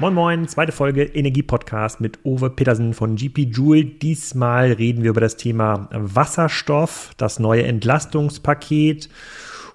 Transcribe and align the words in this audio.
Moin 0.00 0.14
Moin, 0.14 0.46
zweite 0.46 0.70
Folge 0.70 1.02
Energie-Podcast 1.02 2.00
mit 2.00 2.20
Ove 2.22 2.50
Petersen 2.50 2.94
von 2.94 3.16
GP 3.16 3.48
Joule. 3.50 3.84
Diesmal 3.84 4.70
reden 4.70 5.02
wir 5.02 5.10
über 5.10 5.20
das 5.20 5.36
Thema 5.36 5.88
Wasserstoff, 5.90 7.10
das 7.16 7.40
neue 7.40 7.64
Entlastungspaket 7.64 9.08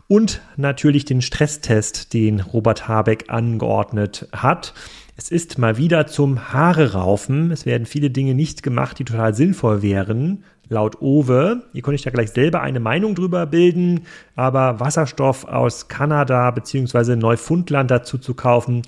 und 0.07 0.39
natürlich 0.55 1.03
den 1.03 1.21
Stresstest, 1.21 2.13
den 2.13 2.39
Robert 2.39 2.87
Habeck 2.87 3.25
angeordnet 3.27 4.29
hat. 4.31 4.73
Es 5.17 5.29
ist 5.29 5.57
mal 5.57 5.75
wieder 5.75 6.07
zum 6.07 6.53
Haare 6.53 6.93
raufen. 6.93 7.51
Es 7.51 7.65
werden 7.65 7.85
viele 7.85 8.09
Dinge 8.09 8.33
nicht 8.33 8.63
gemacht, 8.63 8.99
die 8.99 9.05
total 9.05 9.33
sinnvoll 9.33 9.81
wären 9.81 10.45
laut 10.69 11.01
Owe. 11.01 11.63
Ihr 11.73 11.81
könnt 11.81 11.95
euch 11.95 12.01
da 12.01 12.09
gleich 12.09 12.31
selber 12.31 12.61
eine 12.61 12.79
Meinung 12.79 13.15
drüber 13.15 13.45
bilden, 13.45 14.01
aber 14.35 14.79
Wasserstoff 14.79 15.45
aus 15.45 15.87
Kanada 15.87 16.51
bzw. 16.51 17.15
Neufundland 17.15 17.91
dazu 17.91 18.17
zu 18.17 18.33
kaufen, 18.33 18.81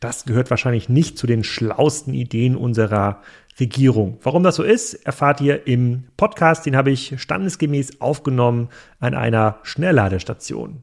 das 0.00 0.24
gehört 0.24 0.50
wahrscheinlich 0.50 0.88
nicht 0.88 1.18
zu 1.18 1.26
den 1.26 1.44
schlausten 1.44 2.14
Ideen 2.14 2.56
unserer 2.56 3.20
Regierung. 3.60 4.18
Warum 4.22 4.42
das 4.42 4.56
so 4.56 4.62
ist, 4.62 4.94
erfahrt 4.94 5.40
ihr 5.40 5.66
im 5.66 6.04
Podcast. 6.16 6.66
Den 6.66 6.76
habe 6.76 6.90
ich 6.90 7.20
standesgemäß 7.20 8.00
aufgenommen 8.00 8.68
an 8.98 9.14
einer 9.14 9.58
Schnellladestation. 9.62 10.82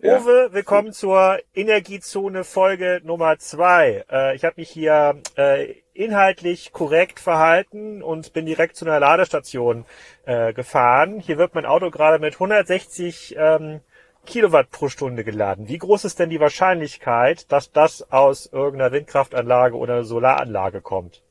Ja. 0.00 0.20
Uwe, 0.20 0.50
willkommen 0.52 0.92
zur 0.92 1.40
Energiezone 1.56 2.44
Folge 2.44 3.00
Nummer 3.02 3.36
zwei. 3.40 4.04
Äh, 4.08 4.36
ich 4.36 4.44
habe 4.44 4.54
mich 4.58 4.70
hier 4.70 5.20
äh, 5.36 5.74
inhaltlich 5.92 6.70
korrekt 6.72 7.18
verhalten 7.18 8.00
und 8.00 8.32
bin 8.32 8.46
direkt 8.46 8.76
zu 8.76 8.84
einer 8.84 9.00
Ladestation 9.00 9.86
äh, 10.24 10.52
gefahren. 10.52 11.18
Hier 11.18 11.36
wird 11.36 11.56
mein 11.56 11.66
Auto 11.66 11.90
gerade 11.90 12.20
mit 12.20 12.34
160 12.34 13.34
ähm, 13.36 13.80
Kilowatt 14.24 14.70
pro 14.70 14.88
Stunde 14.88 15.24
geladen. 15.24 15.66
Wie 15.66 15.78
groß 15.78 16.04
ist 16.04 16.20
denn 16.20 16.30
die 16.30 16.38
Wahrscheinlichkeit, 16.38 17.50
dass 17.50 17.72
das 17.72 18.12
aus 18.12 18.46
irgendeiner 18.52 18.92
Windkraftanlage 18.92 19.76
oder 19.76 20.04
Solaranlage 20.04 20.80
kommt? 20.80 21.24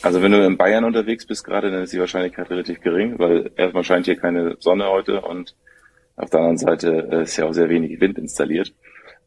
Also 0.00 0.22
wenn 0.22 0.32
du 0.32 0.46
in 0.46 0.56
Bayern 0.56 0.84
unterwegs 0.84 1.26
bist 1.26 1.44
gerade, 1.44 1.70
dann 1.70 1.82
ist 1.82 1.92
die 1.92 2.00
Wahrscheinlichkeit 2.00 2.48
relativ 2.48 2.80
gering, 2.80 3.18
weil 3.18 3.50
erstmal 3.54 3.84
scheint 3.84 4.06
hier 4.06 4.16
keine 4.16 4.56
Sonne 4.60 4.88
heute 4.88 5.20
und 5.20 5.54
auf 6.16 6.30
der 6.30 6.40
anderen 6.40 6.58
Seite 6.58 7.08
äh, 7.10 7.22
ist 7.22 7.36
ja 7.36 7.46
auch 7.46 7.52
sehr 7.52 7.68
wenig 7.68 8.00
Wind 8.00 8.18
installiert. 8.18 8.74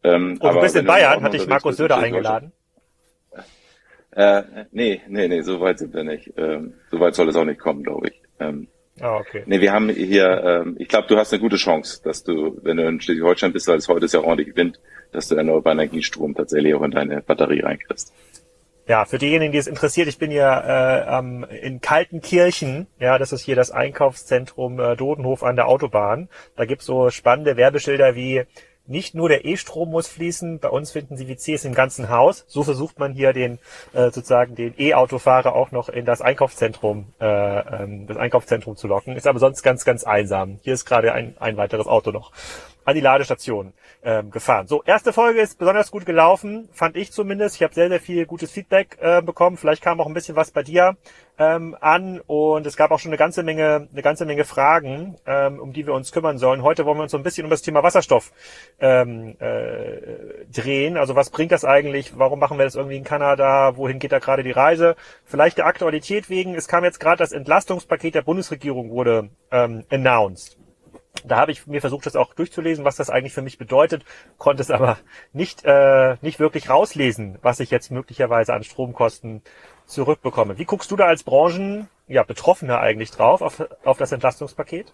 Ähm, 0.03 0.37
oh, 0.39 0.49
du 0.49 0.61
bist 0.61 0.75
in 0.75 0.85
Bayern, 0.85 1.23
hatte 1.23 1.37
ich 1.37 1.47
Markus 1.47 1.77
Söder 1.77 1.97
eingeladen? 1.97 2.51
Äh, 4.11 4.43
nee, 4.71 5.01
nee, 5.07 5.27
nee, 5.27 5.41
so 5.41 5.59
weit 5.59 5.79
sind 5.79 5.93
wir 5.93 6.03
nicht. 6.03 6.31
Ähm, 6.37 6.75
so 6.89 6.99
weit 6.99 7.15
soll 7.15 7.27
es 7.27 7.35
auch 7.35 7.43
nicht 7.43 7.59
kommen, 7.59 7.83
glaube 7.83 8.07
ich. 8.07 8.21
Ähm, 8.39 8.67
Ah, 9.01 9.17
okay. 9.17 9.43
Nee, 9.45 9.59
wir 9.59 9.73
haben 9.73 9.89
hier, 9.89 10.41
ähm, 10.43 10.75
ich 10.79 10.87
glaube, 10.87 11.07
du 11.07 11.17
hast 11.17 11.33
eine 11.33 11.41
gute 11.41 11.57
Chance, 11.57 12.01
dass 12.03 12.23
du, 12.23 12.57
wenn 12.63 12.77
du 12.77 12.87
in 12.87 13.01
Schleswig-Holstein 13.01 13.51
bist, 13.51 13.67
weil 13.67 13.77
es 13.77 13.89
heute 13.89 14.05
ist 14.05 14.13
ja 14.13 14.21
ordentlich 14.21 14.55
Wind, 14.55 14.79
dass 15.11 15.27
du 15.27 15.35
erneuerbaren 15.35 15.79
Energiestrom 15.79 16.33
tatsächlich 16.33 16.73
auch 16.73 16.83
in 16.83 16.91
deine 16.91 17.21
Batterie 17.21 17.59
reinkriegst. 17.59 18.13
Ja, 18.87 19.05
für 19.05 19.17
diejenigen, 19.17 19.51
die 19.51 19.57
es 19.57 19.65
interessiert, 19.65 20.07
ich 20.07 20.19
bin 20.19 20.29
ja 20.29 20.59
äh, 20.59 21.19
ähm, 21.19 21.43
in 21.43 21.81
Kaltenkirchen, 21.81 22.85
ja, 22.99 23.17
das 23.17 23.31
ist 23.31 23.41
hier 23.41 23.55
das 23.55 23.71
Einkaufszentrum 23.71 24.79
äh, 24.79 24.95
Dodenhof 24.95 25.41
an 25.41 25.55
der 25.55 25.67
Autobahn. 25.67 26.29
Da 26.55 26.65
gibt's 26.65 26.85
so 26.85 27.09
spannende 27.09 27.57
Werbeschilder 27.57 28.13
wie 28.13 28.43
nicht 28.87 29.15
nur 29.15 29.29
der 29.29 29.45
E-Strom 29.45 29.89
muss 29.89 30.07
fließen, 30.07 30.59
bei 30.59 30.69
uns 30.69 30.91
finden 30.91 31.17
Sie 31.17 31.27
WCs 31.27 31.65
im 31.65 31.73
ganzen 31.73 32.09
Haus. 32.09 32.45
So 32.47 32.63
versucht 32.63 32.99
man 32.99 33.13
hier 33.13 33.33
den 33.33 33.57
äh, 33.93 34.11
sozusagen 34.11 34.53
den 34.53 34.75
E-Autofahrer 34.77 35.55
auch 35.55 35.71
noch 35.71 35.89
in 35.89 36.05
das 36.05 36.21
Einkaufszentrum, 36.21 37.07
äh, 37.19 37.25
ähm, 37.25 38.05
das 38.05 38.17
Einkaufszentrum 38.17 38.75
zu 38.75 38.87
locken. 38.87 39.15
Ist 39.15 39.25
aber 39.25 39.39
sonst 39.39 39.63
ganz, 39.63 39.85
ganz 39.85 40.03
einsam. 40.03 40.59
Hier 40.61 40.75
ist 40.75 40.85
gerade 40.85 41.13
ein, 41.13 41.35
ein 41.39 41.57
weiteres 41.57 41.87
Auto 41.87 42.11
noch 42.11 42.31
an 42.85 42.95
die 42.95 43.01
Ladestation 43.01 43.73
ähm, 44.03 44.31
gefahren. 44.31 44.67
So, 44.67 44.83
erste 44.83 45.11
Folge 45.11 45.41
ist 45.41 45.57
besonders 45.57 45.91
gut 45.91 46.05
gelaufen, 46.05 46.69
fand 46.71 46.95
ich 46.95 47.11
zumindest. 47.11 47.55
Ich 47.55 47.63
habe 47.63 47.73
sehr, 47.73 47.89
sehr 47.89 47.99
viel 47.99 48.25
gutes 48.25 48.51
Feedback 48.51 48.97
äh, 49.01 49.21
bekommen. 49.21 49.57
Vielleicht 49.57 49.81
kam 49.81 49.99
auch 49.99 50.07
ein 50.07 50.13
bisschen 50.13 50.35
was 50.35 50.51
bei 50.51 50.63
dir 50.63 50.95
ähm, 51.37 51.75
an 51.81 52.21
und 52.27 52.65
es 52.65 52.77
gab 52.77 52.91
auch 52.91 52.99
schon 52.99 53.09
eine 53.09 53.17
ganze 53.17 53.43
Menge, 53.43 53.87
eine 53.91 54.01
ganze 54.01 54.25
Menge 54.25 54.45
Fragen, 54.45 55.15
ähm, 55.25 55.59
um 55.59 55.73
die 55.73 55.85
wir 55.85 55.93
uns 55.93 56.11
kümmern 56.11 56.37
sollen. 56.37 56.61
Heute 56.61 56.85
wollen 56.85 56.99
wir 56.99 57.03
uns 57.03 57.11
so 57.11 57.17
ein 57.17 57.23
bisschen 57.23 57.45
um 57.45 57.49
das 57.49 57.63
Thema 57.63 57.83
Wasserstoff 57.83 58.31
ähm, 58.79 59.35
äh, 59.39 60.45
drehen. 60.53 60.95
Also 60.97 61.15
was 61.15 61.31
bringt 61.31 61.51
das 61.51 61.65
eigentlich? 61.65 62.17
Warum 62.17 62.39
machen 62.39 62.57
wir 62.57 62.65
das 62.65 62.75
irgendwie 62.75 62.97
in 62.97 63.03
Kanada? 63.03 63.75
Wohin 63.77 63.99
geht 63.99 64.11
da 64.11 64.19
gerade 64.19 64.43
die 64.43 64.51
Reise? 64.51 64.95
Vielleicht 65.25 65.57
der 65.57 65.65
Aktualität 65.65 66.29
wegen. 66.29 66.53
Es 66.53 66.67
kam 66.67 66.83
jetzt 66.83 66.99
gerade 66.99 67.17
das 67.17 67.31
Entlastungspaket 67.31 68.15
der 68.15 68.21
Bundesregierung 68.21 68.91
wurde 68.91 69.29
ähm, 69.51 69.83
announced. 69.89 70.57
Da 71.27 71.37
habe 71.37 71.51
ich 71.51 71.65
mir 71.67 71.81
versucht, 71.81 72.05
das 72.05 72.15
auch 72.15 72.33
durchzulesen, 72.33 72.85
was 72.85 72.95
das 72.95 73.09
eigentlich 73.09 73.33
für 73.33 73.41
mich 73.41 73.57
bedeutet, 73.57 74.05
konnte 74.37 74.61
es 74.61 74.71
aber 74.71 74.97
nicht, 75.33 75.63
äh, 75.65 76.17
nicht 76.21 76.39
wirklich 76.39 76.69
rauslesen, 76.69 77.37
was 77.41 77.59
ich 77.59 77.71
jetzt 77.71 77.91
möglicherweise 77.91 78.53
an 78.53 78.63
Stromkosten 78.63 79.41
zurückbekomme. 79.85 80.57
Wie 80.57 80.65
guckst 80.65 80.91
du 80.91 80.95
da 80.95 81.05
als 81.05 81.23
Branchen, 81.23 81.87
ja, 82.07 82.23
Betroffener 82.23 82.79
eigentlich 82.79 83.11
drauf, 83.11 83.41
auf, 83.41 83.63
auf 83.83 83.97
das 83.97 84.11
Entlastungspaket? 84.11 84.93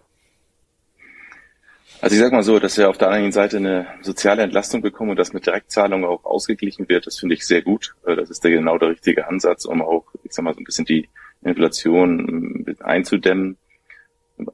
Also 2.02 2.16
ich 2.16 2.22
sag 2.22 2.32
mal 2.32 2.42
so, 2.42 2.58
dass 2.58 2.78
wir 2.78 2.90
auf 2.90 2.98
der 2.98 3.10
anderen 3.10 3.32
Seite 3.32 3.58
eine 3.58 3.86
soziale 4.02 4.42
Entlastung 4.42 4.82
bekommen 4.82 5.12
und 5.12 5.20
das 5.20 5.34
mit 5.34 5.46
Direktzahlungen 5.46 6.10
auch 6.10 6.26
ausgeglichen 6.26 6.90
wird, 6.90 7.06
das 7.06 7.20
finde 7.20 7.36
ich 7.36 7.46
sehr 7.46 7.62
gut. 7.62 7.96
Äh, 8.06 8.16
das 8.16 8.32
ist 8.32 8.44
der, 8.44 8.52
genau 8.52 8.78
der 8.80 8.90
richtige 8.90 9.28
Ansatz, 9.28 9.66
um 9.66 9.82
auch, 9.84 10.06
ich 10.24 10.32
sag 10.32 10.44
mal, 10.44 10.54
so 10.54 10.62
ein 10.62 10.64
bisschen 10.64 10.86
die 10.86 11.10
Inflation 11.44 12.76
einzudämmen. 12.80 13.58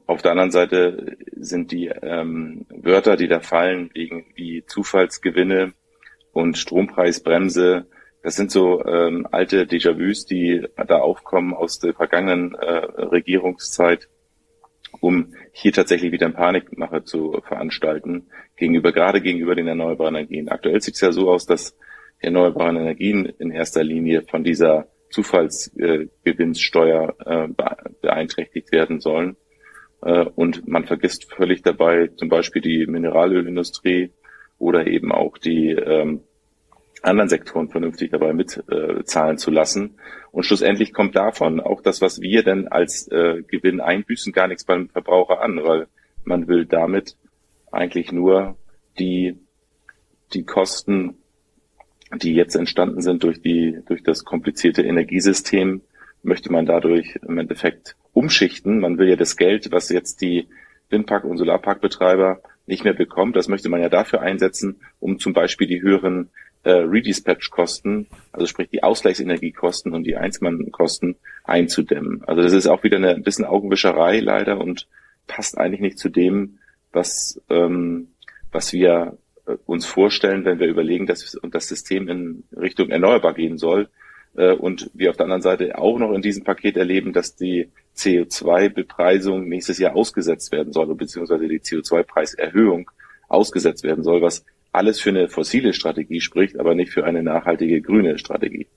Auf 0.06 0.22
der 0.22 0.32
anderen 0.32 0.50
Seite 0.50 1.16
sind 1.36 1.72
die 1.72 1.86
ähm, 1.86 2.66
Wörter, 2.70 3.16
die 3.16 3.28
da 3.28 3.40
fallen, 3.40 3.90
wegen 3.94 4.26
wie 4.34 4.64
Zufallsgewinne 4.66 5.72
und 6.32 6.58
Strompreisbremse, 6.58 7.86
das 8.22 8.36
sind 8.36 8.50
so 8.50 8.84
ähm, 8.84 9.26
alte 9.30 9.64
Déjà-vus, 9.64 10.26
die 10.26 10.66
da 10.76 10.98
aufkommen 10.98 11.54
aus 11.54 11.78
der 11.78 11.94
vergangenen 11.94 12.54
äh, 12.54 12.84
Regierungszeit, 13.04 14.08
um 15.00 15.34
hier 15.52 15.72
tatsächlich 15.72 16.12
wieder 16.12 16.26
eine 16.26 16.34
Panikmache 16.34 17.04
zu 17.04 17.40
veranstalten, 17.46 18.26
gegenüber, 18.56 18.90
gerade 18.92 19.20
gegenüber 19.20 19.54
den 19.54 19.68
erneuerbaren 19.68 20.16
Energien. 20.16 20.48
Aktuell 20.48 20.80
sieht 20.80 20.96
es 20.96 21.00
ja 21.00 21.12
so 21.12 21.30
aus, 21.30 21.46
dass 21.46 21.76
die 22.20 22.26
erneuerbaren 22.26 22.74
Energien 22.76 23.26
in 23.38 23.52
erster 23.52 23.84
Linie 23.84 24.22
von 24.22 24.42
dieser 24.42 24.88
Zufallsgewinnsteuer 25.10 27.14
äh, 27.24 27.46
beeinträchtigt 28.02 28.72
werden 28.72 28.98
sollen. 29.00 29.36
Äh, 30.02 30.24
und 30.34 30.66
man 30.68 30.84
vergisst 30.84 31.32
völlig 31.32 31.62
dabei 31.62 32.08
zum 32.16 32.28
Beispiel 32.28 32.62
die 32.62 32.86
Mineralölindustrie 32.86 34.10
oder 34.58 34.86
eben 34.86 35.12
auch 35.12 35.38
die 35.38 35.70
ähm, 35.70 36.22
anderen 37.02 37.28
Sektoren 37.28 37.68
vernünftig 37.68 38.10
dabei 38.10 38.32
mitzahlen 38.32 39.34
äh, 39.34 39.38
zu 39.38 39.50
lassen. 39.50 39.98
Und 40.32 40.44
schlussendlich 40.44 40.92
kommt 40.92 41.16
davon 41.16 41.60
auch 41.60 41.80
das, 41.80 42.00
was 42.00 42.20
wir 42.20 42.42
denn 42.42 42.68
als 42.68 43.08
äh, 43.08 43.42
Gewinn 43.46 43.80
einbüßen, 43.80 44.32
gar 44.32 44.48
nichts 44.48 44.64
beim 44.64 44.88
Verbraucher 44.88 45.40
an, 45.40 45.62
weil 45.62 45.86
man 46.24 46.48
will 46.48 46.66
damit 46.66 47.16
eigentlich 47.70 48.12
nur 48.12 48.56
die, 48.98 49.38
die 50.34 50.44
Kosten, 50.44 51.18
die 52.16 52.34
jetzt 52.34 52.56
entstanden 52.56 53.00
sind 53.00 53.22
durch 53.22 53.40
die, 53.40 53.80
durch 53.86 54.02
das 54.02 54.24
komplizierte 54.24 54.82
Energiesystem, 54.82 55.82
möchte 56.22 56.52
man 56.52 56.66
dadurch 56.66 57.18
im 57.26 57.38
Endeffekt 57.38 57.96
umschichten. 58.12 58.80
Man 58.80 58.98
will 58.98 59.08
ja 59.08 59.16
das 59.16 59.36
Geld, 59.36 59.70
was 59.70 59.88
jetzt 59.88 60.20
die 60.20 60.48
Windpark- 60.90 61.24
und 61.24 61.38
Solarparkbetreiber 61.38 62.40
nicht 62.66 62.84
mehr 62.84 62.94
bekommt, 62.94 63.36
das 63.36 63.48
möchte 63.48 63.68
man 63.68 63.80
ja 63.80 63.88
dafür 63.88 64.20
einsetzen, 64.20 64.80
um 65.00 65.18
zum 65.18 65.32
Beispiel 65.32 65.66
die 65.66 65.80
höheren 65.80 66.30
äh, 66.64 66.72
Redispatch-Kosten, 66.72 68.08
also 68.32 68.46
sprich 68.46 68.68
die 68.68 68.82
Ausgleichsenergiekosten 68.82 69.94
und 69.94 70.04
die 70.04 70.16
Einzelmannkosten 70.16 71.16
einzudämmen. 71.44 72.22
Also 72.26 72.42
das 72.42 72.52
ist 72.52 72.66
auch 72.66 72.82
wieder 72.82 72.98
eine 72.98 73.14
ein 73.14 73.22
bisschen 73.22 73.46
Augenwischerei 73.46 74.20
leider 74.20 74.58
und 74.58 74.86
passt 75.26 75.56
eigentlich 75.56 75.80
nicht 75.80 75.98
zu 75.98 76.08
dem, 76.08 76.58
was, 76.92 77.40
ähm, 77.48 78.08
was 78.52 78.72
wir 78.72 79.16
äh, 79.46 79.56
uns 79.64 79.86
vorstellen, 79.86 80.44
wenn 80.44 80.58
wir 80.58 80.66
überlegen, 80.66 81.06
dass 81.06 81.38
das 81.42 81.68
System 81.68 82.08
in 82.08 82.44
Richtung 82.54 82.90
erneuerbar 82.90 83.34
gehen 83.34 83.56
soll 83.56 83.88
und 84.34 84.90
wir 84.94 85.10
auf 85.10 85.16
der 85.16 85.24
anderen 85.24 85.42
Seite 85.42 85.78
auch 85.78 85.98
noch 85.98 86.12
in 86.12 86.22
diesem 86.22 86.44
Paket 86.44 86.76
erleben, 86.76 87.12
dass 87.12 87.34
die 87.34 87.70
CO2-Bepreisung 87.96 89.48
nächstes 89.48 89.78
Jahr 89.78 89.96
ausgesetzt 89.96 90.52
werden 90.52 90.72
soll, 90.72 90.94
beziehungsweise 90.94 91.48
die 91.48 91.60
CO2-Preiserhöhung 91.60 92.90
ausgesetzt 93.28 93.82
werden 93.82 94.04
soll, 94.04 94.22
was 94.22 94.44
alles 94.72 95.00
für 95.00 95.10
eine 95.10 95.28
fossile 95.28 95.72
Strategie 95.72 96.20
spricht, 96.20 96.58
aber 96.58 96.74
nicht 96.74 96.92
für 96.92 97.04
eine 97.04 97.22
nachhaltige 97.22 97.80
grüne 97.80 98.18
Strategie. 98.18 98.68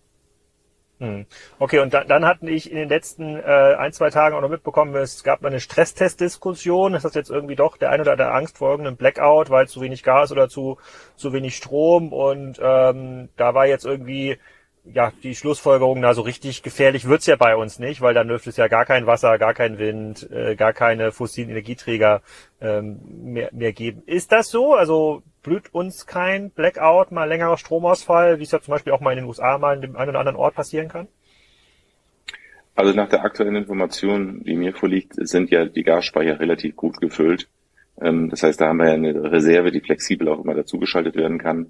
Hm. 1.00 1.26
Okay, 1.58 1.80
und 1.80 1.96
dann, 1.96 2.26
hatten 2.26 2.48
ich 2.48 2.70
in 2.70 2.78
den 2.78 2.88
letzten 2.88 3.36
äh, 3.36 3.76
ein, 3.76 3.92
zwei 3.92 4.12
Tagen 4.12 4.36
auch 4.36 4.42
noch 4.42 4.50
mitbekommen, 4.50 4.96
es 4.96 5.24
gab 5.24 5.42
mal 5.42 5.48
eine 5.48 5.60
Stresstest-Diskussion. 5.60 6.94
Ist 6.94 7.06
das 7.06 7.16
jetzt 7.16 7.32
irgendwie 7.32 7.56
doch 7.56 7.78
der 7.78 7.90
ein 7.90 8.02
oder 8.02 8.16
der 8.16 8.36
Angst 8.36 8.60
vor 8.60 8.70
irgendeinem 8.70 8.98
Blackout, 8.98 9.50
weil 9.50 9.68
zu 9.68 9.82
wenig 9.82 10.04
Gas 10.04 10.32
oder 10.32 10.48
zu, 10.48 10.78
zu 11.16 11.34
wenig 11.34 11.56
Strom? 11.56 12.14
Und 12.14 12.60
ähm, 12.62 13.30
da 13.36 13.56
war 13.56 13.66
jetzt 13.66 13.84
irgendwie 13.86 14.38
ja, 14.84 15.12
die 15.24 15.36
Schlussfolgerung, 15.36 16.00
na, 16.00 16.14
so 16.14 16.22
richtig 16.22 16.64
gefährlich 16.64 17.08
wird's 17.08 17.28
ja 17.28 17.36
bei 17.36 17.56
uns 17.56 17.78
nicht, 17.78 18.02
weil 18.02 18.14
dann 18.14 18.28
dürfte 18.28 18.50
es 18.50 18.58
ja 18.58 18.68
gar 18.68 18.86
kein 18.86 19.06
Wasser, 19.06 19.38
gar 19.38 19.54
kein 19.54 19.78
Wind, 19.78 20.30
äh, 20.32 20.56
gar 20.56 20.74
keine 20.74 21.12
fossilen 21.12 21.50
Energieträger 21.50 22.22
ähm, 22.62 23.00
mehr, 23.06 23.50
mehr 23.52 23.74
geben. 23.74 24.02
Ist 24.06 24.32
das 24.32 24.50
so? 24.50 24.74
Also 24.74 25.22
blüht 25.44 25.74
uns 25.74 26.08
kein 26.08 26.50
Blackout, 26.50 27.12
mal 27.12 27.26
längerer 27.26 27.58
Stromausfall, 27.58 28.40
wie 28.40 28.44
es 28.44 28.52
ja 28.52 28.62
zum 28.62 28.72
Beispiel 28.72 28.94
auch 28.94 29.02
mal 29.02 29.12
in 29.12 29.20
den 29.20 29.28
USA 29.28 29.58
mal 29.58 29.76
in 29.76 29.82
dem 29.82 29.96
einen 29.96 30.10
oder 30.10 30.20
anderen 30.20 30.38
Ort 30.38 30.56
passieren 30.56 30.88
kann? 30.88 31.08
Also 32.74 32.94
nach 32.94 33.10
der 33.10 33.24
aktuellen 33.24 33.56
Information, 33.56 34.44
die 34.44 34.56
mir 34.56 34.74
vorliegt, 34.74 35.14
sind 35.16 35.52
ja 35.52 35.66
die 35.66 35.84
Gasspeicher 35.84 36.40
relativ 36.40 36.76
gut 36.76 37.00
gefüllt. 37.00 37.48
Ähm, 38.02 38.30
das 38.30 38.42
heißt, 38.44 38.60
da 38.60 38.68
haben 38.68 38.78
wir 38.78 38.88
ja 38.88 38.94
eine 38.94 39.32
Reserve, 39.32 39.72
die 39.72 39.82
flexibel 39.82 40.28
auch 40.30 40.44
immer 40.44 40.56
dazugeschaltet 40.56 41.16
werden 41.16 41.38
kann. 41.38 41.68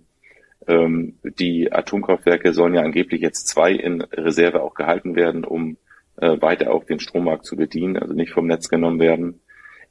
Ähm, 0.67 1.17
die 1.23 1.71
Atomkraftwerke 1.71 2.53
sollen 2.53 2.75
ja 2.75 2.81
angeblich 2.81 3.21
jetzt 3.21 3.47
zwei 3.47 3.71
in 3.71 4.01
Reserve 4.01 4.61
auch 4.61 4.73
gehalten 4.73 5.15
werden, 5.15 5.43
um 5.43 5.77
äh, 6.17 6.39
weiter 6.41 6.71
auch 6.71 6.83
den 6.83 6.99
Strommarkt 6.99 7.45
zu 7.45 7.55
bedienen, 7.55 7.97
also 7.97 8.13
nicht 8.13 8.31
vom 8.31 8.47
Netz 8.47 8.69
genommen 8.69 8.99
werden. 8.99 9.41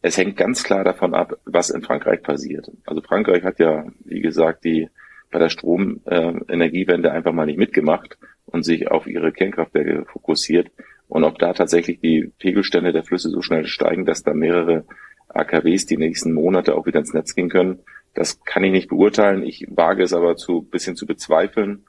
Es 0.02 0.16
hängt 0.16 0.36
ganz 0.36 0.64
klar 0.64 0.84
davon 0.84 1.14
ab, 1.14 1.38
was 1.44 1.70
in 1.70 1.82
Frankreich 1.82 2.22
passiert. 2.22 2.70
Also 2.86 3.02
Frankreich 3.02 3.42
hat 3.42 3.58
ja, 3.58 3.84
wie 4.04 4.20
gesagt, 4.20 4.64
die 4.64 4.88
bei 5.30 5.38
der 5.38 5.50
Stromenergiewende 5.50 7.08
äh, 7.08 7.12
einfach 7.12 7.32
mal 7.32 7.46
nicht 7.46 7.58
mitgemacht 7.58 8.18
und 8.46 8.64
sich 8.64 8.90
auf 8.90 9.06
ihre 9.06 9.32
Kernkraftwerke 9.32 10.06
fokussiert. 10.06 10.70
Und 11.08 11.24
ob 11.24 11.38
da 11.38 11.52
tatsächlich 11.52 12.00
die 12.00 12.32
Pegelstände 12.38 12.92
der 12.92 13.04
Flüsse 13.04 13.30
so 13.30 13.42
schnell 13.42 13.66
steigen, 13.66 14.06
dass 14.06 14.22
da 14.22 14.32
mehrere 14.32 14.84
AKWs 15.28 15.86
die 15.86 15.96
nächsten 15.96 16.32
Monate 16.32 16.74
auch 16.74 16.86
wieder 16.86 17.00
ins 17.00 17.14
Netz 17.14 17.34
gehen 17.34 17.48
können, 17.48 17.80
das 18.14 18.42
kann 18.44 18.64
ich 18.64 18.72
nicht 18.72 18.88
beurteilen. 18.88 19.42
Ich 19.42 19.66
wage 19.70 20.02
es 20.02 20.12
aber 20.12 20.36
zu 20.36 20.62
bisschen 20.62 20.96
zu 20.96 21.06
bezweifeln, 21.06 21.84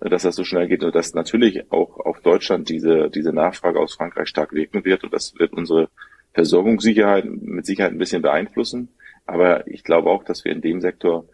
äh, 0.00 0.08
dass 0.08 0.22
das 0.22 0.36
so 0.36 0.44
schnell 0.44 0.68
geht 0.68 0.84
und 0.84 0.94
dass 0.94 1.14
natürlich 1.14 1.70
auch 1.70 1.98
auf 2.00 2.20
Deutschland 2.20 2.68
diese, 2.68 3.10
diese 3.10 3.32
Nachfrage 3.32 3.80
aus 3.80 3.94
Frankreich 3.94 4.28
stark 4.28 4.52
wirken 4.52 4.84
wird. 4.84 5.04
Und 5.04 5.12
das 5.12 5.34
wird 5.38 5.52
unsere 5.52 5.88
Versorgungssicherheit 6.32 7.24
mit 7.26 7.66
Sicherheit 7.66 7.92
ein 7.92 7.98
bisschen 7.98 8.22
beeinflussen. 8.22 8.88
Aber 9.26 9.66
ich 9.66 9.84
glaube 9.84 10.10
auch, 10.10 10.24
dass 10.24 10.44
wir 10.44 10.52
in 10.52 10.60
dem 10.60 10.80
Sektor 10.80 11.26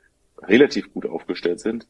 relativ 0.42 0.92
gut 0.92 1.06
aufgestellt 1.06 1.60
sind. 1.60 1.86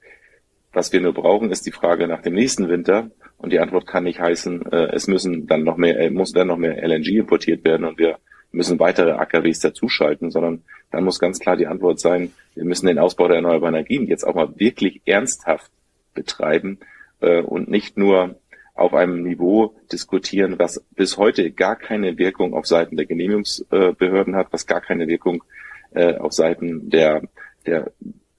Was 0.72 0.92
wir 0.92 1.00
nur 1.00 1.12
brauchen, 1.12 1.50
ist 1.50 1.66
die 1.66 1.72
Frage 1.72 2.08
nach 2.08 2.22
dem 2.22 2.34
nächsten 2.34 2.68
Winter. 2.68 3.10
Und 3.36 3.52
die 3.52 3.58
Antwort 3.58 3.86
kann 3.86 4.04
nicht 4.04 4.20
heißen, 4.20 4.72
äh, 4.72 4.94
es 4.94 5.06
müssen 5.06 5.46
dann 5.46 5.64
noch 5.64 5.76
mehr, 5.76 6.10
muss 6.10 6.32
dann 6.32 6.48
noch 6.48 6.56
mehr 6.56 6.82
LNG 6.82 7.08
importiert 7.18 7.64
werden 7.64 7.84
und 7.84 7.98
wir 7.98 8.18
müssen 8.52 8.78
weitere 8.78 9.12
AKWs 9.12 9.60
dazuschalten, 9.60 10.30
sondern 10.30 10.62
dann 10.90 11.04
muss 11.04 11.18
ganz 11.18 11.40
klar 11.40 11.56
die 11.56 11.66
Antwort 11.66 12.00
sein, 12.00 12.32
wir 12.54 12.64
müssen 12.64 12.86
den 12.86 12.98
Ausbau 12.98 13.26
der 13.26 13.36
erneuerbaren 13.36 13.74
Energien 13.74 14.06
jetzt 14.06 14.24
auch 14.24 14.34
mal 14.34 14.58
wirklich 14.58 15.00
ernsthaft 15.06 15.70
betreiben 16.14 16.78
äh, 17.20 17.40
und 17.40 17.68
nicht 17.68 17.96
nur 17.96 18.36
auf 18.74 18.94
einem 18.94 19.22
Niveau 19.22 19.74
diskutieren, 19.90 20.58
was 20.58 20.84
bis 20.94 21.18
heute 21.18 21.50
gar 21.50 21.76
keine 21.76 22.18
Wirkung 22.18 22.54
auf 22.54 22.66
Seiten 22.66 22.96
der 22.96 23.06
Genehmigungsbehörden 23.06 24.36
hat, 24.36 24.48
was 24.50 24.66
gar 24.66 24.80
keine 24.80 25.08
Wirkung 25.08 25.44
äh, 25.92 26.16
auf 26.16 26.32
Seiten 26.32 26.88
der, 26.90 27.22
der 27.66 27.92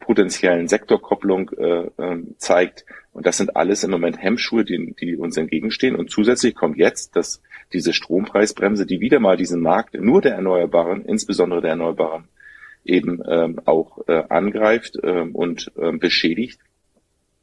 potenziellen 0.06 0.68
Sektorkopplung 0.68 1.50
äh, 1.58 1.88
äh, 1.98 2.24
zeigt. 2.38 2.86
Und 3.12 3.26
das 3.26 3.38
sind 3.38 3.56
alles 3.56 3.84
im 3.84 3.92
Moment 3.92 4.22
Hemmschuhe, 4.22 4.66
die, 4.66 4.96
die 5.00 5.16
uns 5.16 5.38
entgegenstehen. 5.38 5.96
Und 5.96 6.12
zusätzlich 6.12 6.56
kommt 6.56 6.78
jetzt, 6.78 7.16
dass 7.16 7.42
diese 7.72 7.94
Strompreisbremse, 7.94 8.86
die 8.86 9.00
wieder 9.00 9.20
mal 9.20 9.38
diesen 9.38 9.62
Markt 9.62 9.96
nur 9.96 10.22
der 10.22 10.36
Erneuerbaren, 10.36 11.06
insbesondere 11.06 11.62
der 11.62 11.72
Erneuerbaren, 11.72 12.28
eben 12.84 13.22
ähm, 13.28 13.60
auch 13.66 14.08
äh, 14.08 14.24
angreift 14.30 14.98
ähm, 15.04 15.34
und 15.36 15.72
ähm, 15.78 16.00
beschädigt 16.00 16.60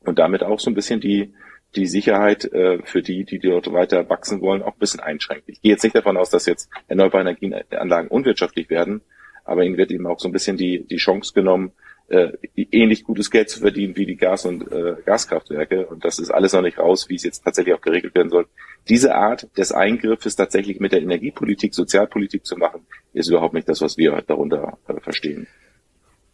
und 0.00 0.18
damit 0.18 0.42
auch 0.42 0.60
so 0.60 0.70
ein 0.70 0.74
bisschen 0.74 1.00
die 1.00 1.32
die 1.76 1.86
Sicherheit 1.86 2.44
äh, 2.52 2.78
für 2.82 3.02
die, 3.02 3.24
die 3.24 3.38
dort 3.38 3.72
weiter 3.72 4.08
wachsen 4.08 4.40
wollen, 4.40 4.62
auch 4.62 4.72
ein 4.72 4.78
bisschen 4.78 5.00
einschränkt. 5.00 5.48
Ich 5.48 5.62
gehe 5.62 5.72
jetzt 5.72 5.84
nicht 5.84 5.94
davon 5.94 6.16
aus, 6.16 6.30
dass 6.30 6.46
jetzt 6.46 6.68
erneuerbare 6.88 7.22
Energienanlagen 7.22 8.08
unwirtschaftlich 8.08 8.70
werden, 8.70 9.02
aber 9.44 9.64
ihnen 9.64 9.76
wird 9.76 9.90
eben 9.90 10.06
auch 10.06 10.18
so 10.18 10.28
ein 10.28 10.32
bisschen 10.32 10.56
die, 10.56 10.84
die 10.84 10.96
Chance 10.96 11.32
genommen, 11.32 11.72
äh, 12.10 12.32
ähnlich 12.56 13.04
gutes 13.04 13.30
Geld 13.30 13.48
zu 13.48 13.60
verdienen 13.60 13.96
wie 13.96 14.04
die 14.04 14.16
Gas- 14.16 14.44
und 14.44 14.70
äh, 14.70 14.96
Gaskraftwerke. 15.04 15.86
Und 15.86 16.04
das 16.04 16.18
ist 16.18 16.30
alles 16.30 16.52
noch 16.52 16.62
nicht 16.62 16.78
raus, 16.78 17.08
wie 17.08 17.14
es 17.14 17.22
jetzt 17.22 17.44
tatsächlich 17.44 17.74
auch 17.74 17.80
geregelt 17.80 18.14
werden 18.14 18.30
soll. 18.30 18.46
Diese 18.88 19.14
Art 19.14 19.48
des 19.56 19.72
Eingriffes 19.72 20.36
tatsächlich 20.36 20.80
mit 20.80 20.92
der 20.92 21.02
Energiepolitik, 21.02 21.74
Sozialpolitik 21.74 22.44
zu 22.44 22.56
machen, 22.56 22.86
ist 23.12 23.28
überhaupt 23.28 23.54
nicht 23.54 23.68
das, 23.68 23.80
was 23.80 23.96
wir 23.96 24.22
darunter 24.26 24.78
äh, 24.88 25.00
verstehen. 25.00 25.46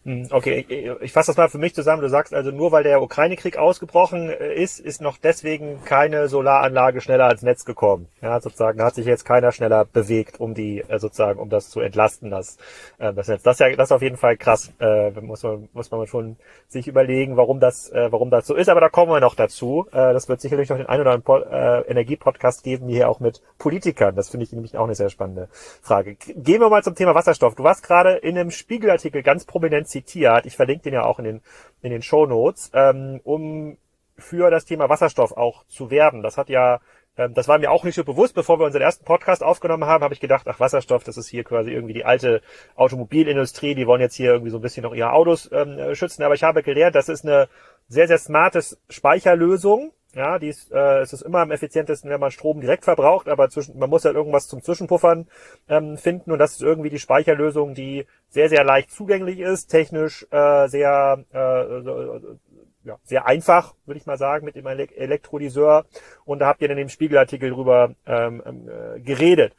Hm, 0.07 0.29
okay, 0.31 0.65
ich, 1.01 1.11
fasse 1.11 1.33
das 1.33 1.37
mal 1.37 1.49
für 1.49 1.59
mich 1.59 1.75
zusammen. 1.75 2.01
Du 2.01 2.09
sagst 2.09 2.33
also, 2.33 2.53
nur 2.53 2.71
weil 2.71 2.85
der 2.85 3.03
Ukraine-Krieg 3.03 3.57
ausgebrochen 3.57 4.31
äh, 4.31 4.55
ist, 4.55 4.79
ist 4.79 5.01
noch 5.01 5.19
deswegen 5.19 5.83
keine 5.85 6.29
Solaranlage 6.29 7.01
schneller 7.01 7.27
ans 7.27 7.43
Netz 7.43 7.65
gekommen. 7.65 8.07
Ja, 8.23 8.41
sozusagen, 8.41 8.79
da 8.79 8.85
hat 8.85 8.95
sich 8.95 9.05
jetzt 9.05 9.25
keiner 9.25 9.51
schneller 9.51 9.85
bewegt, 9.85 10.39
um 10.39 10.55
die, 10.55 10.85
äh, 10.87 11.01
sozusagen, 11.01 11.41
um 11.41 11.49
das 11.49 11.71
zu 11.71 11.81
entlasten, 11.81 12.31
das, 12.31 12.57
äh, 12.99 13.13
das 13.15 13.27
Netz. 13.27 13.43
Das 13.43 13.57
ist 13.57 13.67
ja, 13.67 13.75
das 13.75 13.89
ist 13.89 13.93
auf 13.93 14.03
jeden 14.03 14.17
Fall 14.17 14.37
krass. 14.37 14.73
Muss 15.21 15.43
man, 15.43 15.69
muss 15.73 15.91
man 15.91 16.07
schon 16.07 16.37
sich 16.69 16.87
überlegen, 16.87 17.37
warum 17.37 17.59
das, 17.59 17.91
warum 17.93 18.31
das 18.31 18.47
so 18.47 18.55
ist. 18.55 18.69
Aber 18.69 18.81
da 18.81 18.89
kommen 18.89 19.11
wir 19.11 19.21
noch 19.21 19.35
dazu. 19.35 19.87
Das 19.91 20.29
wird 20.29 20.41
sicherlich 20.41 20.69
noch 20.69 20.77
den 20.77 20.87
einen 20.87 21.01
oder 21.01 21.13
anderen 21.13 21.85
Energiepodcast 21.89 22.63
geben, 22.63 22.89
hier 22.89 23.09
auch 23.09 23.21
mit 23.21 23.43
Politikern. 23.59 24.15
Das 24.15 24.29
finde 24.29 24.45
ich 24.45 24.53
nämlich 24.53 24.77
auch 24.77 24.85
eine 24.85 24.95
sehr 24.95 25.09
spannende 25.09 25.49
Frage. 25.83 26.15
Gehen 26.15 26.61
wir 26.61 26.69
mal 26.69 26.83
zum 26.83 26.95
Thema 26.95 27.15
Wasserstoff. 27.15 27.55
Du 27.55 27.65
warst 27.65 27.83
gerade 27.83 28.17
in 28.17 28.39
einem 28.39 28.51
Spiegelartikel 28.51 29.23
ganz 29.23 29.45
prominent 29.45 29.89
zitiert. 29.97 30.47
Ich 30.47 30.57
verlinke 30.57 30.85
den 30.85 30.95
ja 30.95 31.05
auch 31.05 31.19
in 31.19 31.25
den, 31.25 31.41
in 31.83 31.91
den 31.91 32.03
Show 32.03 32.27
Notes, 32.27 32.71
ähm, 32.75 33.21
um 33.25 33.79
für 34.19 34.51
das 34.51 34.65
Thema 34.65 34.89
Wasserstoff 34.89 35.33
auch 35.33 35.65
zu 35.67 35.91
werben. 35.91 36.23
Das 36.23 36.39
hat 36.39 36.49
ja, 36.49 36.81
ähm, 37.17 37.35
das 37.35 37.49
war 37.49 37.59
mir 37.59 37.71
auch 37.71 37.85
nicht 37.85 37.95
so 37.95 38.05
bewusst, 38.05 38.35
bevor 38.35 38.59
wir 38.59 38.67
unseren 38.67 38.83
ersten 38.83 39.05
Podcast 39.05 39.43
aufgenommen 39.43 39.85
haben, 39.85 40.05
habe 40.05 40.15
ich 40.15 40.21
gedacht, 40.21 40.47
ach 40.49 40.61
Wasserstoff, 40.61 41.05
das 41.05 41.17
ist 41.17 41.29
hier 41.29 41.45
quasi 41.45 41.73
irgendwie 41.73 41.95
die 41.95 42.05
alte 42.05 42.43
Automobilindustrie, 42.77 43.75
die 43.75 43.87
wollen 43.87 44.01
jetzt 44.01 44.15
hier 44.15 44.33
irgendwie 44.33 44.51
so 44.51 44.59
ein 44.59 44.63
bisschen 44.63 44.83
noch 44.83 44.95
ihre 44.95 45.13
Autos 45.13 45.51
ähm, 45.53 45.95
schützen. 45.95 46.23
Aber 46.23 46.35
ich 46.35 46.43
habe 46.43 46.63
gelernt, 46.63 46.95
das 46.95 47.09
ist 47.09 47.25
eine 47.25 47.49
sehr, 47.89 48.09
sehr 48.09 48.19
smartes 48.19 48.79
Speicherlösung, 48.89 49.93
ja, 50.17 50.39
die 50.39 50.49
ist, 50.49 50.73
äh, 50.73 51.01
es 51.01 51.13
ist 51.13 51.21
immer 51.21 51.41
am 51.41 51.51
effizientesten, 51.51 52.11
wenn 52.11 52.21
man 52.21 52.31
Strom 52.31 52.63
direkt 52.63 52.85
verbraucht, 52.85 53.29
aber 53.29 53.51
zwischen, 53.51 53.79
man 53.79 53.91
muss 53.91 54.07
halt 54.07 54.17
irgendwas 54.17 54.49
zum 54.49 54.63
Zwischenpuffern 54.63 55.29
ähm, 55.69 55.99
finden 55.99 56.33
und 56.33 56.39
das 56.39 56.53
ist 56.53 56.63
irgendwie 56.63 56.89
die 56.89 56.99
Speicherlösung, 56.99 57.75
die 57.75 58.07
sehr, 58.31 58.49
sehr 58.49 58.65
leicht 58.65 58.91
zugänglich 58.91 59.41
ist, 59.41 59.67
technisch 59.67 60.27
äh, 60.31 60.69
sehr, 60.69 61.23
äh, 61.35 62.89
ja, 62.89 62.99
sehr 63.05 63.27
einfach, 63.27 63.75
würde 63.85 63.99
ich 63.99 64.07
mal 64.07 64.17
sagen, 64.17 64.47
mit 64.47 64.57
dem 64.57 64.67
Elektrolyseur. 64.67 65.85
Und 66.25 66.39
da 66.39 66.47
habt 66.47 66.63
ihr 66.63 66.71
in 66.71 66.79
dem 66.79 66.89
Spiegelartikel 66.89 67.51
drüber 67.51 67.95
ähm, 68.07 68.43
äh, 68.47 69.01
geredet. 69.01 69.55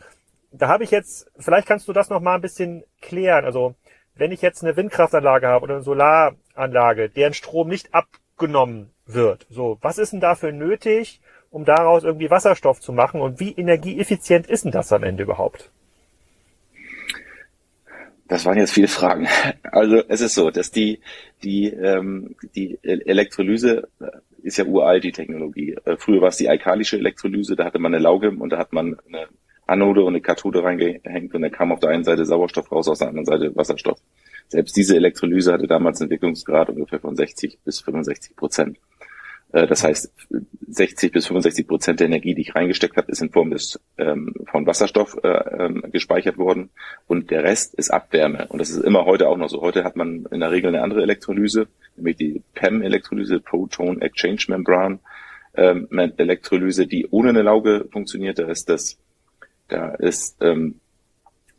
Da 0.51 0.69
habe 0.69 0.85
ich 0.85 0.91
jetzt, 0.91 1.29
vielleicht 1.37 1.67
kannst 1.67 1.87
du 1.87 1.93
das 1.93 2.09
noch 2.09 2.21
mal 2.21 2.33
ein 2.33 2.41
bisschen 2.41 2.83
klären. 3.01 3.45
Also 3.45 3.75
wenn 4.15 4.31
ich 4.31 4.41
jetzt 4.41 4.63
eine 4.63 4.75
Windkraftanlage 4.75 5.47
habe 5.47 5.63
oder 5.65 5.75
eine 5.75 5.83
Solaranlage, 5.83 7.09
deren 7.09 7.35
Strom 7.35 7.67
nicht 7.67 7.93
abgenommen 7.93 8.91
wird. 9.07 9.45
So, 9.49 9.77
was 9.81 9.97
ist 9.97 10.13
denn 10.13 10.19
dafür 10.19 10.51
nötig, 10.51 11.21
um 11.49 11.65
daraus 11.65 12.03
irgendwie 12.03 12.29
Wasserstoff 12.29 12.81
zu 12.81 12.91
machen 12.91 13.21
und 13.21 13.39
wie 13.39 13.51
energieeffizient 13.51 14.47
ist 14.47 14.65
denn 14.65 14.71
das 14.71 14.91
am 14.91 15.03
Ende 15.03 15.23
überhaupt? 15.23 15.71
Das 18.27 18.45
waren 18.45 18.57
jetzt 18.57 18.73
viele 18.73 18.89
Fragen. 18.89 19.27
Also 19.63 20.03
es 20.07 20.21
ist 20.21 20.35
so, 20.35 20.51
dass 20.51 20.71
die 20.71 20.99
die 21.43 21.67
ähm, 21.67 22.35
die 22.55 22.77
Elektrolyse 22.83 23.87
äh, 24.01 24.05
ist 24.43 24.57
ja 24.57 24.65
uralt 24.65 25.03
die 25.03 25.11
Technologie. 25.11 25.77
Äh, 25.85 25.97
früher 25.97 26.21
war 26.21 26.29
es 26.29 26.37
die 26.37 26.49
alkalische 26.49 26.97
Elektrolyse, 26.97 27.55
da 27.55 27.65
hatte 27.65 27.79
man 27.79 27.93
eine 27.93 28.03
Lauge 28.03 28.31
und 28.31 28.49
da 28.49 28.57
hat 28.57 28.73
man 28.73 28.97
eine 29.07 29.27
Anode 29.65 30.01
und 30.01 30.09
eine 30.09 30.21
Kathode 30.21 30.63
reingehängt 30.63 31.33
und 31.33 31.41
da 31.41 31.49
kam 31.49 31.71
auf 31.71 31.79
der 31.79 31.89
einen 31.89 32.03
Seite 32.03 32.25
Sauerstoff 32.25 32.71
raus, 32.71 32.87
auf 32.87 32.97
der 32.97 33.09
anderen 33.09 33.25
Seite 33.25 33.55
Wasserstoff. 33.55 33.99
Selbst 34.47 34.77
diese 34.77 34.95
Elektrolyse 34.95 35.51
hatte 35.51 35.67
damals 35.67 35.99
einen 35.99 36.09
Entwicklungsgrad 36.09 36.69
ungefähr 36.69 36.99
von 36.99 37.15
60 37.15 37.59
bis 37.65 37.81
65 37.81 38.35
Prozent. 38.35 38.77
Äh, 39.51 39.67
das 39.67 39.83
heißt, 39.83 40.11
60 40.67 41.11
bis 41.11 41.27
65 41.27 41.67
Prozent 41.67 41.99
der 41.99 42.07
Energie, 42.07 42.35
die 42.35 42.41
ich 42.41 42.55
reingesteckt 42.55 42.97
habe, 42.97 43.11
ist 43.11 43.21
in 43.21 43.31
Form 43.31 43.51
des 43.51 43.79
ähm, 43.97 44.33
von 44.45 44.65
Wasserstoff 44.65 45.17
äh, 45.23 45.27
ähm, 45.27 45.83
gespeichert 45.91 46.37
worden 46.37 46.69
und 47.07 47.31
der 47.31 47.43
Rest 47.43 47.73
ist 47.75 47.89
Abwärme. 47.89 48.47
Und 48.49 48.59
das 48.59 48.69
ist 48.69 48.83
immer 48.83 49.05
heute 49.05 49.29
auch 49.29 49.37
noch 49.37 49.49
so. 49.49 49.61
Heute 49.61 49.83
hat 49.83 49.95
man 49.95 50.25
in 50.31 50.41
der 50.41 50.51
Regel 50.51 50.69
eine 50.69 50.83
andere 50.83 51.01
Elektrolyse, 51.01 51.67
nämlich 51.95 52.17
die 52.17 52.41
PEM-Elektrolyse, 52.53 53.39
Proton 53.39 54.01
Exchange 54.01 54.45
Membran 54.49 54.99
ähm, 55.55 55.87
Elektrolyse, 56.17 56.85
die 56.85 57.07
ohne 57.09 57.29
eine 57.29 57.41
Lauge 57.41 57.87
funktioniert. 57.91 58.39
Da 58.39 58.47
ist 58.47 58.69
das, 58.69 58.97
da 59.67 59.89
ist 59.95 60.37
ähm, 60.41 60.79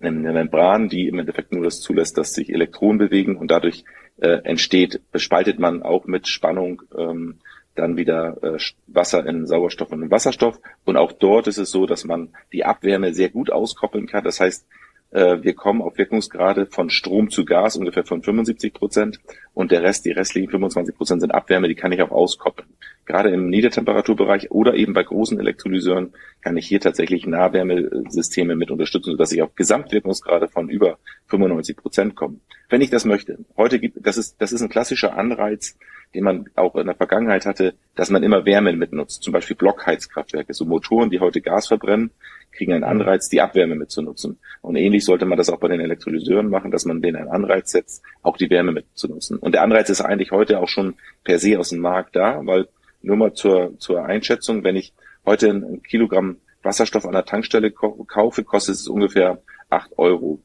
eine 0.01 0.33
Membran, 0.33 0.89
die 0.89 1.09
im 1.09 1.19
Endeffekt 1.19 1.53
nur 1.53 1.65
das 1.65 1.81
zulässt, 1.81 2.17
dass 2.17 2.33
sich 2.33 2.53
Elektronen 2.53 2.99
bewegen 2.99 3.37
und 3.37 3.51
dadurch 3.51 3.85
äh, 4.21 4.43
entsteht, 4.45 5.01
bespaltet 5.13 5.59
man 5.59 5.83
auch 5.83 6.07
mit 6.07 6.29
Spannung 6.29 6.83
ähm, 6.97 7.39
dann 7.79 7.97
wieder 7.97 8.37
äh, 8.43 8.59
Wasser 8.87 9.25
in 9.27 9.47
Sauerstoff 9.47 9.93
und 9.93 10.03
in 10.03 10.11
Wasserstoff. 10.11 10.61
Und 10.85 10.97
auch 10.97 11.13
dort 11.13 11.47
ist 11.47 11.59
es 11.59 11.71
so, 11.71 11.87
dass 11.87 12.05
man 12.05 12.31
die 12.53 12.65
Abwärme 12.65 13.15
sehr 13.15 13.29
gut 13.29 13.51
auskoppeln 13.51 14.07
kann. 14.07 14.25
Das 14.25 14.41
heißt, 14.41 14.67
äh, 15.11 15.39
wir 15.43 15.55
kommen 15.55 15.81
auf 15.81 15.97
Wirkungsgrade 15.97 16.67
von 16.67 16.91
Strom 16.91 17.31
zu 17.31 17.45
Gas 17.45 17.77
ungefähr 17.77 18.05
von 18.05 18.23
75 18.23 18.75
Prozent 18.75 19.21
und 19.55 19.71
der 19.71 19.83
Rest, 19.83 20.05
die 20.05 20.11
restlichen 20.11 20.51
25 20.51 20.95
Prozent 20.97 21.23
sind 21.23 21.31
Abwärme, 21.31 21.69
die 21.69 21.75
kann 21.75 21.93
ich 21.93 22.03
auch 22.03 22.11
auskoppeln. 22.11 22.69
Gerade 23.07 23.31
im 23.31 23.49
Niedertemperaturbereich 23.49 24.51
oder 24.51 24.75
eben 24.75 24.93
bei 24.93 25.03
großen 25.03 25.41
Elektrolyseuren 25.41 26.13
kann 26.43 26.59
ich 26.59 26.67
hier 26.67 26.81
tatsächlich 26.81 27.27
Nahwärmesysteme 27.27 28.55
mit 28.55 28.71
unterstützen, 28.71 29.13
sodass 29.13 29.33
ich 29.33 29.41
auf 29.41 29.55
Gesamtwirkungsgrade 29.55 30.49
von 30.49 30.69
über 30.69 30.99
95 31.29 31.77
Prozent 31.77 32.15
komme. 32.15 32.41
Wenn 32.69 32.83
ich 32.83 32.91
das 32.91 33.07
möchte. 33.07 33.39
Heute 33.57 33.79
gibt, 33.79 34.07
das 34.07 34.19
ist, 34.19 34.37
das 34.41 34.53
ist 34.53 34.61
ein 34.61 34.69
klassischer 34.69 35.17
Anreiz, 35.17 35.79
den 36.15 36.25
man 36.25 36.49
auch 36.55 36.75
in 36.77 36.87
der 36.87 36.97
Vergangenheit 36.97 37.47
hatte, 37.47 37.75
dass 37.95 38.11
man 38.11 38.23
immer 38.23 38.45
Wärme 38.45 38.73
mitnutzt. 38.73 39.23
Zum 39.23 39.33
Beispiel 39.33 39.57
Blockheizkraftwerke, 39.57 40.55
so 40.55 40.65
Motoren, 40.65 41.11
die 41.11 41.21
heute 41.21 41.41
Gas 41.41 41.69
verbrennen, 41.69 42.11
kriegen 42.53 42.73
einen 42.73 42.85
Anreiz, 42.85 43.29
die 43.29 43.41
Abwärme 43.41 43.75
mitzunutzen. 43.75 44.39
Und 44.63 44.77
ähnlich 44.77 45.05
sollte 45.05 45.27
man 45.27 45.37
das 45.37 45.51
auch 45.51 45.61
bei 45.61 45.69
den 45.69 45.81
Elektrolyseuren 45.81 46.49
machen, 46.49 46.71
dass 46.71 46.87
man 46.87 47.03
denen 47.03 47.17
einen 47.17 47.29
Anreiz 47.29 47.71
setzt, 47.71 48.03
auch 48.23 48.37
die 48.37 48.51
Wärme 48.51 48.73
mitzunutzen. 48.73 49.39
Und 49.39 49.53
der 49.53 49.63
Anreiz 49.63 49.91
ist 49.91 50.01
eigentlich 50.01 50.31
heute 50.31 50.61
auch 50.61 50.69
schon 50.69 50.95
per 51.25 51.39
se 51.39 51.59
aus 51.59 51.71
dem 51.71 51.81
Markt 51.81 52.17
da, 52.17 52.41
weil 52.45 52.69
nur 53.03 53.17
mal 53.17 53.35
zur, 53.35 53.79
zur 53.79 54.05
Einschätzung, 54.05 54.65
wenn 54.65 54.77
ich 54.77 54.93
heute 55.25 55.51
ein 55.51 55.83
Kilogramm 55.83 56.39
Wasserstoff 56.63 57.07
an 57.07 57.13
der 57.13 57.25
Tankstelle 57.25 57.71
kaufe, 57.71 58.45
kostet 58.45 58.75
es 58.75 58.89
ungefähr 58.89 59.41
acht 59.71 59.97
Euro. 59.99 60.41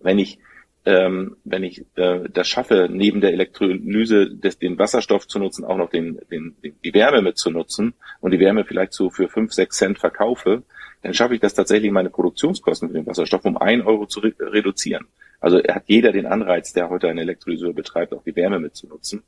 Wenn 0.00 0.18
ich 0.18 0.38
ähm, 0.84 1.36
wenn 1.44 1.62
ich 1.62 1.84
äh, 1.94 2.28
das 2.32 2.48
schaffe, 2.48 2.88
neben 2.90 3.20
der 3.20 3.32
Elektrolyse 3.32 4.30
des, 4.30 4.58
den 4.58 4.78
Wasserstoff 4.78 5.28
zu 5.28 5.38
nutzen, 5.38 5.64
auch 5.64 5.76
noch 5.76 5.90
den, 5.90 6.20
den, 6.30 6.56
die 6.62 6.94
Wärme 6.94 7.22
mitzunutzen 7.22 7.94
und 8.20 8.32
die 8.32 8.40
Wärme 8.40 8.64
vielleicht 8.64 8.92
so 8.92 9.10
für 9.10 9.28
fünf, 9.28 9.52
sechs 9.52 9.76
Cent 9.76 9.98
verkaufe, 9.98 10.64
dann 11.02 11.14
schaffe 11.14 11.34
ich 11.34 11.40
das 11.40 11.54
tatsächlich, 11.54 11.90
meine 11.92 12.10
Produktionskosten 12.10 12.88
für 12.88 12.94
den 12.94 13.06
Wasserstoff 13.06 13.44
um 13.44 13.56
ein 13.56 13.82
Euro 13.82 14.06
zu 14.06 14.20
re 14.20 14.32
reduzieren. 14.40 15.06
Also 15.40 15.58
hat 15.58 15.84
jeder 15.86 16.12
den 16.12 16.26
Anreiz, 16.26 16.72
der 16.72 16.88
heute 16.88 17.08
eine 17.08 17.22
Elektrolyseur 17.22 17.72
betreibt, 17.72 18.12
auch 18.12 18.22
die 18.22 18.36
Wärme 18.36 18.60
mitzunutzen, 18.60 19.22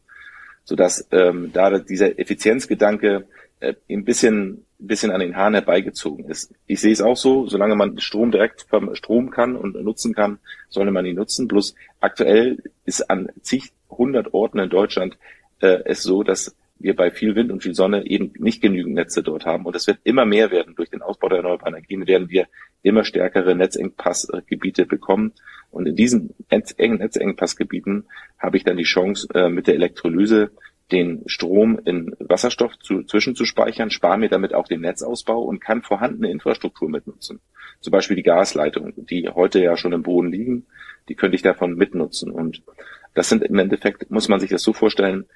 sodass 0.64 1.06
ähm, 1.10 1.50
da 1.52 1.78
dieser 1.78 2.18
Effizienzgedanke 2.18 3.26
äh, 3.60 3.74
ein 3.90 4.04
bisschen, 4.04 4.63
bisschen 4.78 5.10
an 5.10 5.20
den 5.20 5.36
Haaren 5.36 5.54
herbeigezogen 5.54 6.26
ist. 6.26 6.52
Ich 6.66 6.80
sehe 6.80 6.92
es 6.92 7.00
auch 7.00 7.16
so, 7.16 7.46
solange 7.46 7.76
man 7.76 7.98
Strom 8.00 8.30
direkt 8.30 8.62
vom 8.62 8.94
Strom 8.94 9.30
kann 9.30 9.56
und 9.56 9.74
nutzen 9.82 10.14
kann, 10.14 10.38
sollte 10.68 10.90
man 10.90 11.06
ihn 11.06 11.16
nutzen. 11.16 11.48
Bloß 11.48 11.74
aktuell 12.00 12.62
ist 12.84 13.10
an 13.10 13.30
zig 13.40 13.72
hundert 13.90 14.34
Orten 14.34 14.58
in 14.58 14.70
Deutschland 14.70 15.16
äh, 15.60 15.80
es 15.84 16.02
so, 16.02 16.22
dass 16.22 16.54
wir 16.78 16.96
bei 16.96 17.10
viel 17.10 17.34
Wind 17.34 17.50
und 17.50 17.62
viel 17.62 17.74
Sonne 17.74 18.06
eben 18.06 18.32
nicht 18.38 18.60
genügend 18.60 18.94
Netze 18.94 19.22
dort 19.22 19.46
haben. 19.46 19.64
Und 19.64 19.76
es 19.76 19.86
wird 19.86 19.98
immer 20.04 20.26
mehr 20.26 20.50
werden. 20.50 20.74
Durch 20.74 20.90
den 20.90 21.02
Ausbau 21.02 21.28
der 21.28 21.38
erneuerbaren 21.38 21.74
Energien 21.74 22.06
werden 22.06 22.28
wir 22.28 22.46
immer 22.82 23.04
stärkere 23.04 23.54
Netzengpassgebiete 23.54 24.84
bekommen. 24.84 25.32
Und 25.70 25.86
in 25.86 25.96
diesen 25.96 26.34
engen 26.48 26.98
Netzengpassgebieten 26.98 28.04
habe 28.38 28.56
ich 28.56 28.64
dann 28.64 28.76
die 28.76 28.84
Chance, 28.84 29.28
äh, 29.34 29.48
mit 29.48 29.66
der 29.66 29.74
Elektrolyse 29.74 30.50
den 30.92 31.22
Strom 31.26 31.80
in 31.84 32.14
Wasserstoff 32.18 32.78
zu, 32.78 33.04
zwischenzuspeichern, 33.04 33.90
spare 33.90 34.18
mir 34.18 34.28
damit 34.28 34.54
auch 34.54 34.68
den 34.68 34.82
Netzausbau 34.82 35.40
und 35.42 35.60
kann 35.60 35.82
vorhandene 35.82 36.30
Infrastruktur 36.30 36.88
mitnutzen. 36.88 37.40
Zum 37.80 37.90
Beispiel 37.90 38.16
die 38.16 38.22
Gasleitungen, 38.22 38.92
die 38.96 39.28
heute 39.28 39.62
ja 39.62 39.76
schon 39.76 39.92
im 39.92 40.02
Boden 40.02 40.30
liegen, 40.30 40.66
die 41.08 41.14
könnte 41.14 41.36
ich 41.36 41.42
davon 41.42 41.74
mitnutzen. 41.74 42.30
Und 42.30 42.62
das 43.14 43.28
sind 43.28 43.42
im 43.42 43.58
Endeffekt, 43.58 44.10
muss 44.10 44.28
man 44.28 44.40
sich 44.40 44.50
das 44.50 44.62
so 44.62 44.72
vorstellen, 44.72 45.26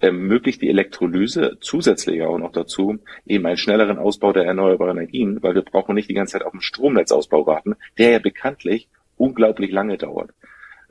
ermöglicht 0.00 0.60
die 0.60 0.68
Elektrolyse 0.68 1.58
zusätzlich 1.60 2.22
auch 2.22 2.38
noch 2.38 2.52
dazu 2.52 2.98
eben 3.26 3.46
einen 3.46 3.56
schnelleren 3.56 3.98
Ausbau 3.98 4.32
der 4.32 4.44
erneuerbaren 4.44 4.98
Energien, 4.98 5.42
weil 5.42 5.54
wir 5.54 5.62
brauchen 5.62 5.94
nicht 5.94 6.10
die 6.10 6.14
ganze 6.14 6.32
Zeit 6.32 6.44
auf 6.44 6.52
den 6.52 6.60
Stromnetzausbau 6.60 7.46
warten, 7.46 7.76
der 7.96 8.10
ja 8.10 8.18
bekanntlich 8.18 8.88
unglaublich 9.16 9.70
lange 9.70 9.96
dauert. 9.96 10.30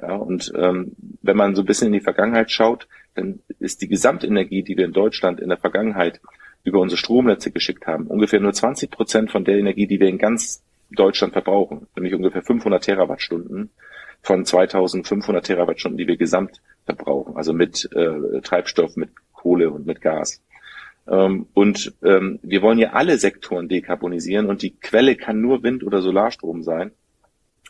Ja, 0.01 0.15
und 0.15 0.51
ähm, 0.55 0.93
wenn 1.21 1.37
man 1.37 1.55
so 1.55 1.61
ein 1.61 1.65
bisschen 1.65 1.87
in 1.87 1.93
die 1.93 2.01
Vergangenheit 2.01 2.51
schaut, 2.51 2.87
dann 3.15 3.39
ist 3.59 3.81
die 3.81 3.87
Gesamtenergie, 3.87 4.63
die 4.63 4.77
wir 4.77 4.85
in 4.85 4.93
Deutschland 4.93 5.39
in 5.39 5.49
der 5.49 5.57
Vergangenheit 5.57 6.19
über 6.63 6.79
unsere 6.79 6.97
Stromnetze 6.97 7.51
geschickt 7.51 7.85
haben, 7.87 8.07
ungefähr 8.07 8.39
nur 8.39 8.53
20 8.53 8.89
Prozent 8.89 9.31
von 9.31 9.43
der 9.43 9.57
Energie, 9.57 9.85
die 9.85 9.99
wir 9.99 10.07
in 10.07 10.17
ganz 10.17 10.63
Deutschland 10.91 11.33
verbrauchen, 11.33 11.87
nämlich 11.95 12.13
ungefähr 12.13 12.41
500 12.41 12.83
Terawattstunden 12.83 13.71
von 14.21 14.45
2500 14.45 15.45
Terawattstunden, 15.45 15.97
die 15.97 16.07
wir 16.07 16.17
gesamt 16.17 16.61
verbrauchen, 16.85 17.35
also 17.35 17.53
mit 17.53 17.89
äh, 17.93 18.41
Treibstoff, 18.41 18.95
mit 18.95 19.09
Kohle 19.33 19.69
und 19.69 19.85
mit 19.85 20.01
Gas. 20.01 20.41
Ähm, 21.07 21.47
und 21.53 21.93
ähm, 22.03 22.39
wir 22.41 22.61
wollen 22.61 22.79
ja 22.79 22.91
alle 22.91 23.17
Sektoren 23.17 23.67
dekarbonisieren 23.67 24.47
und 24.47 24.61
die 24.61 24.75
Quelle 24.79 25.15
kann 25.15 25.41
nur 25.41 25.63
Wind- 25.63 25.83
oder 25.83 26.01
Solarstrom 26.01 26.63
sein. 26.63 26.91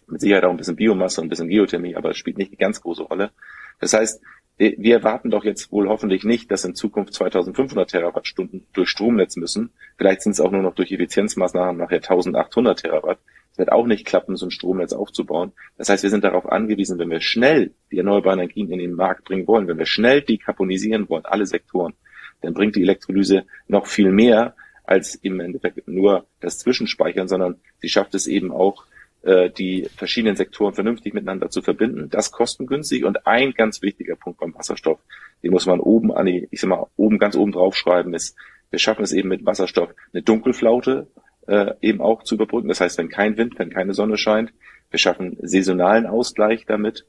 Mit 0.07 0.21
Sicherheit 0.21 0.45
auch 0.45 0.51
ein 0.51 0.57
bisschen 0.57 0.75
Biomasse 0.75 1.21
und 1.21 1.27
ein 1.27 1.29
bisschen 1.29 1.49
Geothermie, 1.49 1.95
aber 1.95 2.11
es 2.11 2.17
spielt 2.17 2.37
nicht 2.37 2.51
die 2.51 2.57
ganz 2.57 2.81
große 2.81 3.03
Rolle. 3.03 3.31
Das 3.79 3.93
heißt, 3.93 4.21
wir 4.57 4.95
erwarten 4.95 5.31
doch 5.31 5.43
jetzt 5.43 5.71
wohl 5.71 5.89
hoffentlich 5.89 6.23
nicht, 6.23 6.51
dass 6.51 6.63
in 6.63 6.75
Zukunft 6.75 7.13
2500 7.13 7.89
Terawattstunden 7.89 8.67
durch 8.73 8.89
Stromnetz 8.89 9.35
müssen. 9.35 9.71
Vielleicht 9.97 10.21
sind 10.21 10.33
es 10.33 10.39
auch 10.39 10.51
nur 10.51 10.61
noch 10.61 10.75
durch 10.75 10.91
Effizienzmaßnahmen 10.91 11.77
nachher 11.77 11.97
1800 11.97 12.79
Terawatt. 12.79 13.19
Es 13.51 13.57
wird 13.57 13.71
auch 13.71 13.87
nicht 13.87 14.05
klappen, 14.05 14.35
so 14.35 14.45
ein 14.45 14.51
Stromnetz 14.51 14.93
aufzubauen. 14.93 15.53
Das 15.77 15.89
heißt, 15.89 16.03
wir 16.03 16.09
sind 16.09 16.23
darauf 16.23 16.45
angewiesen, 16.45 16.99
wenn 16.99 17.09
wir 17.09 17.21
schnell 17.21 17.73
die 17.91 17.97
erneuerbaren 17.97 18.39
Energien 18.39 18.71
in 18.71 18.79
den 18.79 18.93
Markt 18.93 19.25
bringen 19.25 19.47
wollen, 19.47 19.67
wenn 19.67 19.77
wir 19.77 19.85
schnell 19.85 20.21
dekarbonisieren 20.21 21.09
wollen, 21.09 21.25
alle 21.25 21.45
Sektoren, 21.45 21.93
dann 22.41 22.53
bringt 22.53 22.75
die 22.75 22.83
Elektrolyse 22.83 23.45
noch 23.67 23.87
viel 23.87 24.11
mehr 24.11 24.55
als 24.83 25.15
im 25.15 25.39
Endeffekt 25.39 25.87
nur 25.87 26.27
das 26.39 26.59
Zwischenspeichern, 26.59 27.27
sondern 27.27 27.59
sie 27.79 27.89
schafft 27.89 28.15
es 28.15 28.27
eben 28.27 28.51
auch, 28.51 28.85
äh, 29.23 29.49
die 29.49 29.87
verschiedenen 29.95 30.35
Sektoren 30.35 30.73
vernünftig 30.73 31.13
miteinander 31.13 31.49
zu 31.49 31.61
verbinden. 31.61 32.09
Das 32.09 32.31
kostengünstig 32.31 33.05
und 33.05 33.25
ein 33.25 33.53
ganz 33.53 33.81
wichtiger 33.81 34.15
Punkt 34.15 34.39
beim 34.39 34.53
Wasserstoff, 34.53 34.99
den 35.41 35.51
muss 35.51 35.65
man 35.65 35.79
oben 35.79 36.13
an 36.13 36.25
die, 36.25 36.47
ich 36.51 36.61
sag 36.61 36.69
mal, 36.69 36.87
oben 36.97 37.19
ganz 37.19 37.35
oben 37.35 37.51
drauf 37.51 37.75
schreiben, 37.75 38.13
ist, 38.13 38.35
wir 38.69 38.79
schaffen 38.79 39.03
es 39.03 39.13
eben 39.13 39.29
mit 39.29 39.45
Wasserstoff 39.45 39.93
eine 40.13 40.23
Dunkelflaute 40.23 41.07
äh, 41.47 41.73
eben 41.81 42.01
auch 42.01 42.23
zu 42.23 42.35
überbrücken. 42.35 42.67
Das 42.67 42.81
heißt, 42.81 42.97
wenn 42.97 43.09
kein 43.09 43.37
Wind, 43.37 43.57
wenn 43.59 43.69
keine 43.69 43.93
Sonne 43.93 44.17
scheint, 44.17 44.53
wir 44.89 44.99
schaffen 44.99 45.37
saisonalen 45.41 46.05
Ausgleich 46.05 46.65
damit 46.65 47.05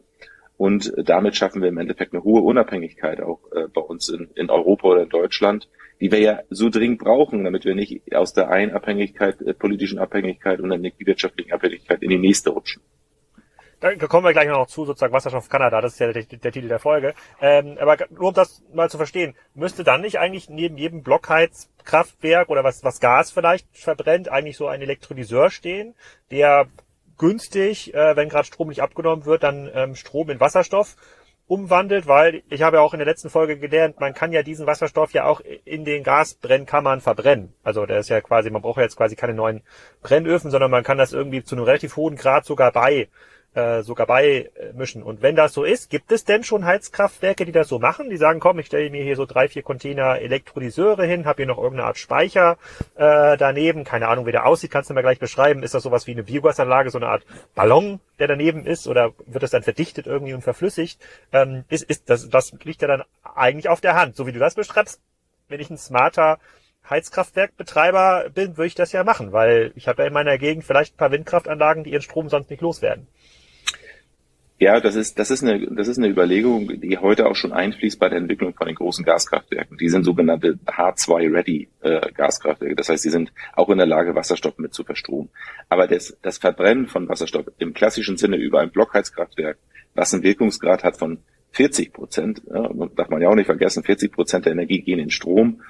und 0.56 0.92
damit 0.96 1.36
schaffen 1.36 1.62
wir 1.62 1.68
im 1.68 1.78
Endeffekt 1.78 2.12
eine 2.12 2.22
hohe 2.22 2.42
Unabhängigkeit 2.42 3.20
auch 3.20 3.40
äh, 3.52 3.66
bei 3.68 3.80
uns 3.80 4.08
in, 4.08 4.28
in 4.36 4.50
Europa 4.50 4.88
oder 4.88 5.02
in 5.02 5.08
Deutschland, 5.08 5.68
die 6.04 6.12
wir 6.12 6.20
ja 6.20 6.40
so 6.50 6.68
dringend 6.68 6.98
brauchen, 6.98 7.44
damit 7.44 7.64
wir 7.64 7.74
nicht 7.74 8.14
aus 8.14 8.34
der 8.34 8.50
einen 8.50 8.72
Abhängigkeit, 8.72 9.40
äh, 9.40 9.54
politischen 9.54 9.98
Abhängigkeit 9.98 10.60
und 10.60 10.68
der 10.68 10.78
wirtschaftlichen 10.98 11.50
Abhängigkeit 11.50 12.02
in 12.02 12.10
die 12.10 12.18
nächste 12.18 12.50
rutschen. 12.50 12.82
Da 13.80 13.94
kommen 13.94 14.26
wir 14.26 14.34
gleich 14.34 14.48
noch 14.48 14.66
zu, 14.66 14.84
sozusagen 14.84 15.14
Wasserstoff 15.14 15.48
Kanada, 15.48 15.80
das 15.80 15.94
ist 15.94 16.00
ja 16.00 16.12
der, 16.12 16.24
der 16.24 16.52
Titel 16.52 16.68
der 16.68 16.78
Folge. 16.78 17.14
Ähm, 17.40 17.78
aber 17.80 17.96
nur 18.10 18.28
um 18.28 18.34
das 18.34 18.62
mal 18.74 18.90
zu 18.90 18.98
verstehen, 18.98 19.34
müsste 19.54 19.82
dann 19.82 20.02
nicht 20.02 20.18
eigentlich 20.18 20.50
neben 20.50 20.76
jedem 20.76 21.02
Blockheizkraftwerk 21.02 22.50
oder 22.50 22.64
was, 22.64 22.84
was 22.84 23.00
Gas 23.00 23.32
vielleicht 23.32 23.66
verbrennt, 23.72 24.28
eigentlich 24.28 24.58
so 24.58 24.66
ein 24.66 24.82
Elektrolyseur 24.82 25.48
stehen, 25.48 25.94
der 26.30 26.66
günstig, 27.16 27.94
äh, 27.94 28.14
wenn 28.14 28.28
gerade 28.28 28.44
Strom 28.44 28.68
nicht 28.68 28.82
abgenommen 28.82 29.24
wird, 29.24 29.42
dann 29.42 29.70
ähm, 29.72 29.94
Strom 29.94 30.28
in 30.28 30.38
Wasserstoff 30.38 30.96
umwandelt, 31.46 32.06
weil 32.06 32.42
ich 32.48 32.62
habe 32.62 32.76
ja 32.76 32.82
auch 32.82 32.94
in 32.94 32.98
der 32.98 33.06
letzten 33.06 33.28
Folge 33.28 33.58
gelernt, 33.58 34.00
man 34.00 34.14
kann 34.14 34.32
ja 34.32 34.42
diesen 34.42 34.66
Wasserstoff 34.66 35.12
ja 35.12 35.24
auch 35.24 35.40
in 35.64 35.84
den 35.84 36.02
Gasbrennkammern 36.02 37.00
verbrennen. 37.00 37.54
Also 37.62 37.84
der 37.86 37.98
ist 37.98 38.08
ja 38.08 38.20
quasi, 38.20 38.50
man 38.50 38.62
braucht 38.62 38.78
ja 38.78 38.84
jetzt 38.84 38.96
quasi 38.96 39.14
keine 39.14 39.34
neuen 39.34 39.62
Brennöfen, 40.02 40.50
sondern 40.50 40.70
man 40.70 40.84
kann 40.84 40.98
das 40.98 41.12
irgendwie 41.12 41.44
zu 41.44 41.54
einem 41.54 41.64
relativ 41.64 41.96
hohen 41.96 42.16
Grad 42.16 42.46
sogar 42.46 42.72
bei 42.72 43.08
äh, 43.54 43.82
sogar 43.82 44.06
beimischen. 44.06 45.02
Und 45.02 45.22
wenn 45.22 45.36
das 45.36 45.52
so 45.52 45.64
ist, 45.64 45.90
gibt 45.90 46.12
es 46.12 46.24
denn 46.24 46.44
schon 46.44 46.64
Heizkraftwerke, 46.64 47.44
die 47.44 47.52
das 47.52 47.68
so 47.68 47.78
machen? 47.78 48.10
Die 48.10 48.16
sagen, 48.16 48.40
komm, 48.40 48.58
ich 48.58 48.66
stelle 48.66 48.90
mir 48.90 49.02
hier 49.02 49.16
so 49.16 49.26
drei, 49.26 49.48
vier 49.48 49.62
Container 49.62 50.20
Elektrolyseure 50.20 51.04
hin, 51.04 51.24
habe 51.24 51.38
hier 51.38 51.46
noch 51.46 51.58
irgendeine 51.58 51.86
Art 51.86 51.98
Speicher 51.98 52.58
äh, 52.96 53.36
daneben. 53.36 53.84
Keine 53.84 54.08
Ahnung, 54.08 54.26
wie 54.26 54.32
der 54.32 54.46
aussieht, 54.46 54.70
kannst 54.70 54.90
du 54.90 54.94
mir 54.94 55.02
gleich 55.02 55.18
beschreiben. 55.18 55.62
Ist 55.62 55.74
das 55.74 55.82
sowas 55.82 56.06
wie 56.06 56.12
eine 56.12 56.24
Biogasanlage, 56.24 56.90
so 56.90 56.98
eine 56.98 57.08
Art 57.08 57.24
Ballon, 57.54 58.00
der 58.18 58.28
daneben 58.28 58.66
ist? 58.66 58.88
Oder 58.88 59.12
wird 59.26 59.42
das 59.42 59.50
dann 59.50 59.62
verdichtet 59.62 60.06
irgendwie 60.06 60.34
und 60.34 60.42
verflüssigt? 60.42 61.00
Ähm, 61.32 61.64
ist, 61.68 61.84
ist, 61.84 62.10
das, 62.10 62.28
das 62.28 62.52
liegt 62.64 62.82
ja 62.82 62.88
dann 62.88 63.04
eigentlich 63.34 63.68
auf 63.68 63.80
der 63.80 63.94
Hand. 63.94 64.16
So 64.16 64.26
wie 64.26 64.32
du 64.32 64.38
das 64.38 64.54
beschreibst, 64.54 65.00
wenn 65.48 65.60
ich 65.60 65.70
ein 65.70 65.78
smarter 65.78 66.38
Heizkraftwerkbetreiber 66.88 68.30
bin, 68.34 68.56
würde 68.56 68.66
ich 68.66 68.74
das 68.74 68.92
ja 68.92 69.04
machen, 69.04 69.32
weil 69.32 69.72
ich 69.74 69.88
habe 69.88 70.02
ja 70.02 70.08
in 70.08 70.12
meiner 70.12 70.36
Gegend 70.38 70.64
vielleicht 70.64 70.94
ein 70.94 70.98
paar 70.98 71.10
Windkraftanlagen, 71.10 71.84
die 71.84 71.92
ihren 71.92 72.02
Strom 72.02 72.28
sonst 72.28 72.50
nicht 72.50 72.60
loswerden. 72.60 73.06
Ja, 74.64 74.80
das 74.80 74.96
ist, 74.96 75.18
das 75.18 75.30
ist 75.30 75.42
eine, 75.42 75.60
das 75.72 75.88
ist 75.88 75.98
eine 75.98 76.08
Überlegung, 76.08 76.80
die 76.80 76.96
heute 76.96 77.26
auch 77.26 77.36
schon 77.36 77.52
einfließt 77.52 78.00
bei 78.00 78.08
der 78.08 78.16
Entwicklung 78.16 78.54
von 78.54 78.66
den 78.66 78.76
großen 78.76 79.04
Gaskraftwerken. 79.04 79.76
Die 79.76 79.90
sind 79.90 80.04
sogenannte 80.04 80.58
H2-ready 80.64 81.68
äh, 81.82 82.10
Gaskraftwerke. 82.12 82.74
Das 82.74 82.88
heißt, 82.88 83.02
sie 83.02 83.10
sind 83.10 83.30
auch 83.52 83.68
in 83.68 83.76
der 83.76 83.86
Lage, 83.86 84.14
Wasserstoff 84.14 84.56
mit 84.56 84.72
zu 84.72 84.82
verstromen. 84.82 85.28
Aber 85.68 85.86
das, 85.86 86.16
das 86.22 86.38
Verbrennen 86.38 86.86
von 86.86 87.10
Wasserstoff 87.10 87.44
im 87.58 87.74
klassischen 87.74 88.16
Sinne 88.16 88.38
über 88.38 88.60
ein 88.60 88.70
Blockheizkraftwerk, 88.70 89.58
was 89.94 90.14
einen 90.14 90.22
Wirkungsgrad 90.22 90.82
hat 90.82 90.96
von 90.96 91.18
40 91.50 91.92
Prozent, 91.92 92.40
ja, 92.50 92.66
darf 92.96 93.10
man 93.10 93.20
ja 93.20 93.28
auch 93.28 93.34
nicht 93.34 93.44
vergessen, 93.44 93.82
40 93.82 94.12
Prozent 94.12 94.46
der 94.46 94.54
Energie 94.54 94.80
gehen 94.80 94.98
in 94.98 95.10
Strom 95.10 95.60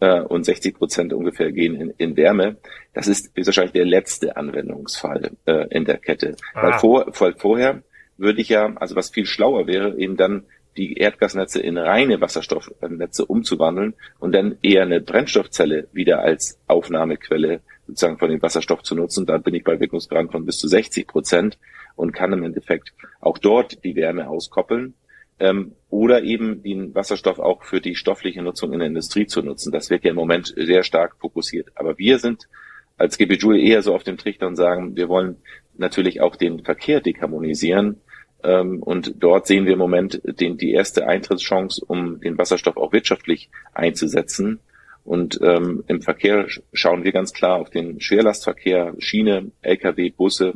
äh, 0.00 0.20
und 0.20 0.44
60 0.44 0.76
Prozent 0.76 1.14
ungefähr 1.14 1.52
gehen 1.52 1.74
in, 1.74 1.94
in 1.96 2.16
Wärme. 2.18 2.58
Das 2.92 3.08
ist 3.08 3.34
wahrscheinlich 3.34 3.72
der 3.72 3.86
letzte 3.86 4.36
Anwendungsfall 4.36 5.30
äh, 5.46 5.68
in 5.70 5.86
der 5.86 5.96
Kette. 5.96 6.36
Ah. 6.52 6.64
Weil, 6.64 6.78
vor, 6.80 7.06
weil 7.18 7.32
vorher 7.38 7.82
würde 8.22 8.40
ich 8.40 8.48
ja, 8.48 8.72
also 8.76 8.96
was 8.96 9.10
viel 9.10 9.26
schlauer 9.26 9.66
wäre, 9.66 9.98
eben 9.98 10.16
dann 10.16 10.44
die 10.76 10.94
Erdgasnetze 10.94 11.60
in 11.60 11.76
reine 11.76 12.20
Wasserstoffnetze 12.20 13.26
umzuwandeln 13.26 13.94
und 14.18 14.34
dann 14.34 14.56
eher 14.62 14.82
eine 14.82 15.00
Brennstoffzelle 15.00 15.88
wieder 15.92 16.20
als 16.20 16.58
Aufnahmequelle 16.66 17.60
sozusagen 17.86 18.18
von 18.18 18.30
dem 18.30 18.40
Wasserstoff 18.40 18.82
zu 18.82 18.94
nutzen. 18.94 19.26
Da 19.26 19.36
bin 19.38 19.54
ich 19.54 19.64
bei 19.64 19.78
Wirkungsgraden 19.78 20.30
von 20.30 20.46
bis 20.46 20.58
zu 20.58 20.68
60 20.68 21.06
Prozent 21.06 21.58
und 21.94 22.12
kann 22.12 22.32
im 22.32 22.42
Endeffekt 22.42 22.94
auch 23.20 23.36
dort 23.36 23.84
die 23.84 23.96
Wärme 23.96 24.28
auskoppeln 24.28 24.94
ähm, 25.38 25.72
oder 25.90 26.22
eben 26.22 26.62
den 26.62 26.94
Wasserstoff 26.94 27.38
auch 27.38 27.64
für 27.64 27.80
die 27.80 27.96
stoffliche 27.96 28.42
Nutzung 28.42 28.72
in 28.72 28.78
der 28.78 28.88
Industrie 28.88 29.26
zu 29.26 29.42
nutzen. 29.42 29.72
Das 29.72 29.90
wird 29.90 30.04
ja 30.04 30.10
im 30.10 30.16
Moment 30.16 30.54
sehr 30.56 30.84
stark 30.84 31.16
fokussiert. 31.18 31.68
Aber 31.74 31.98
wir 31.98 32.18
sind 32.18 32.48
als 32.96 33.18
GB 33.18 33.34
Joule 33.34 33.60
eher 33.60 33.82
so 33.82 33.94
auf 33.94 34.04
dem 34.04 34.16
Trichter 34.16 34.46
und 34.46 34.56
sagen, 34.56 34.96
wir 34.96 35.08
wollen 35.08 35.36
natürlich 35.76 36.20
auch 36.20 36.36
den 36.36 36.64
Verkehr 36.64 37.00
dekarbonisieren. 37.00 38.00
Ähm, 38.44 38.82
und 38.82 39.14
dort 39.18 39.46
sehen 39.46 39.66
wir 39.66 39.74
im 39.74 39.78
Moment 39.78 40.20
den, 40.24 40.56
die 40.56 40.72
erste 40.72 41.06
Eintrittschance, 41.06 41.84
um 41.84 42.20
den 42.20 42.38
Wasserstoff 42.38 42.76
auch 42.76 42.92
wirtschaftlich 42.92 43.50
einzusetzen. 43.72 44.60
Und 45.04 45.40
ähm, 45.42 45.84
im 45.88 46.00
Verkehr 46.00 46.46
schauen 46.72 47.04
wir 47.04 47.12
ganz 47.12 47.32
klar 47.32 47.60
auf 47.60 47.70
den 47.70 48.00
Schwerlastverkehr, 48.00 48.94
Schiene, 48.98 49.50
Lkw, 49.62 50.10
Busse, 50.10 50.54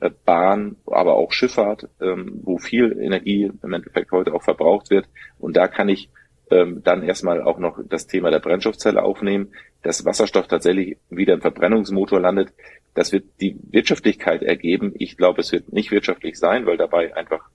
äh, 0.00 0.10
Bahn, 0.24 0.76
aber 0.86 1.14
auch 1.14 1.32
Schifffahrt, 1.32 1.88
ähm, 2.00 2.40
wo 2.44 2.58
viel 2.58 2.98
Energie 3.00 3.50
im 3.62 3.72
Endeffekt 3.72 4.12
heute 4.12 4.32
auch 4.32 4.42
verbraucht 4.42 4.90
wird. 4.90 5.06
Und 5.38 5.56
da 5.56 5.66
kann 5.66 5.88
ich 5.88 6.08
ähm, 6.50 6.82
dann 6.84 7.02
erstmal 7.02 7.42
auch 7.42 7.58
noch 7.58 7.78
das 7.88 8.06
Thema 8.06 8.30
der 8.30 8.38
Brennstoffzelle 8.38 9.02
aufnehmen, 9.02 9.52
dass 9.82 10.04
Wasserstoff 10.04 10.46
tatsächlich 10.46 10.98
wieder 11.10 11.34
im 11.34 11.40
Verbrennungsmotor 11.40 12.20
landet. 12.20 12.50
Das 12.94 13.12
wird 13.12 13.24
die 13.40 13.56
Wirtschaftlichkeit 13.70 14.42
ergeben. 14.42 14.92
Ich 14.98 15.16
glaube, 15.16 15.40
es 15.40 15.52
wird 15.52 15.72
nicht 15.72 15.90
wirtschaftlich 15.90 16.38
sein, 16.38 16.66
weil 16.66 16.76
dabei 16.76 17.16
einfach 17.16 17.48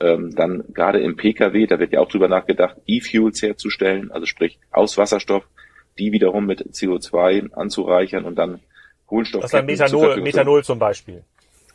ähm, 0.00 0.34
dann 0.34 0.64
gerade 0.72 1.00
im 1.00 1.16
Pkw, 1.16 1.66
da 1.66 1.78
wird 1.78 1.92
ja 1.92 2.00
auch 2.00 2.08
drüber 2.08 2.28
nachgedacht, 2.28 2.76
E-Fuels 2.86 3.42
herzustellen, 3.42 4.10
also 4.10 4.26
sprich 4.26 4.58
aus 4.70 4.96
Wasserstoff, 4.98 5.44
die 5.98 6.12
wiederum 6.12 6.46
mit 6.46 6.62
CO2 6.72 7.52
anzureichern 7.52 8.24
und 8.24 8.36
dann 8.36 8.60
Kohlenstoff. 9.06 9.42
Das 9.42 9.52
ist 9.52 9.64
Methanol, 9.64 10.20
Methanol 10.22 10.64
zum 10.64 10.78
Beispiel. 10.78 11.22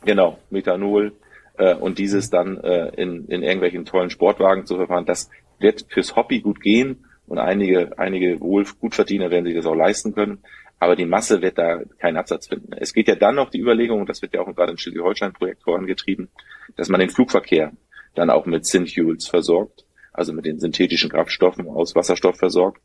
Genau, 0.04 0.38
Methanol 0.50 1.12
äh, 1.56 1.74
und 1.74 1.98
dieses 1.98 2.30
dann 2.30 2.58
äh, 2.58 2.88
in, 2.96 3.26
in 3.28 3.42
irgendwelchen 3.42 3.84
tollen 3.84 4.10
Sportwagen 4.10 4.66
zu 4.66 4.76
verfahren, 4.76 5.06
das 5.06 5.30
wird 5.58 5.86
fürs 5.88 6.16
Hobby 6.16 6.40
gut 6.40 6.60
gehen 6.60 7.04
und 7.26 7.38
einige, 7.38 7.98
einige 7.98 8.40
wohl 8.40 8.64
Gutverdiener 8.80 9.30
werden 9.30 9.44
sich 9.44 9.54
das 9.54 9.66
auch 9.66 9.74
leisten 9.74 10.14
können. 10.14 10.38
Aber 10.78 10.96
die 10.96 11.06
Masse 11.06 11.40
wird 11.40 11.58
da 11.58 11.80
keinen 11.98 12.18
Absatz 12.18 12.48
finden. 12.48 12.72
Es 12.74 12.92
geht 12.92 13.08
ja 13.08 13.14
dann 13.14 13.34
noch 13.34 13.50
die 13.50 13.60
Überlegung, 13.60 14.00
und 14.00 14.08
das 14.08 14.20
wird 14.22 14.34
ja 14.34 14.42
auch 14.42 14.54
gerade 14.54 14.72
im 14.72 14.78
Schleswig-Holstein-Projekt 14.78 15.62
vorangetrieben, 15.62 16.28
dass 16.76 16.88
man 16.88 17.00
den 17.00 17.10
Flugverkehr 17.10 17.72
dann 18.14 18.30
auch 18.30 18.46
mit 18.46 18.66
Synfuels 18.66 19.26
versorgt, 19.26 19.84
also 20.12 20.32
mit 20.32 20.44
den 20.44 20.58
synthetischen 20.58 21.10
Kraftstoffen 21.10 21.68
aus 21.68 21.94
Wasserstoff 21.94 22.36
versorgt, 22.36 22.80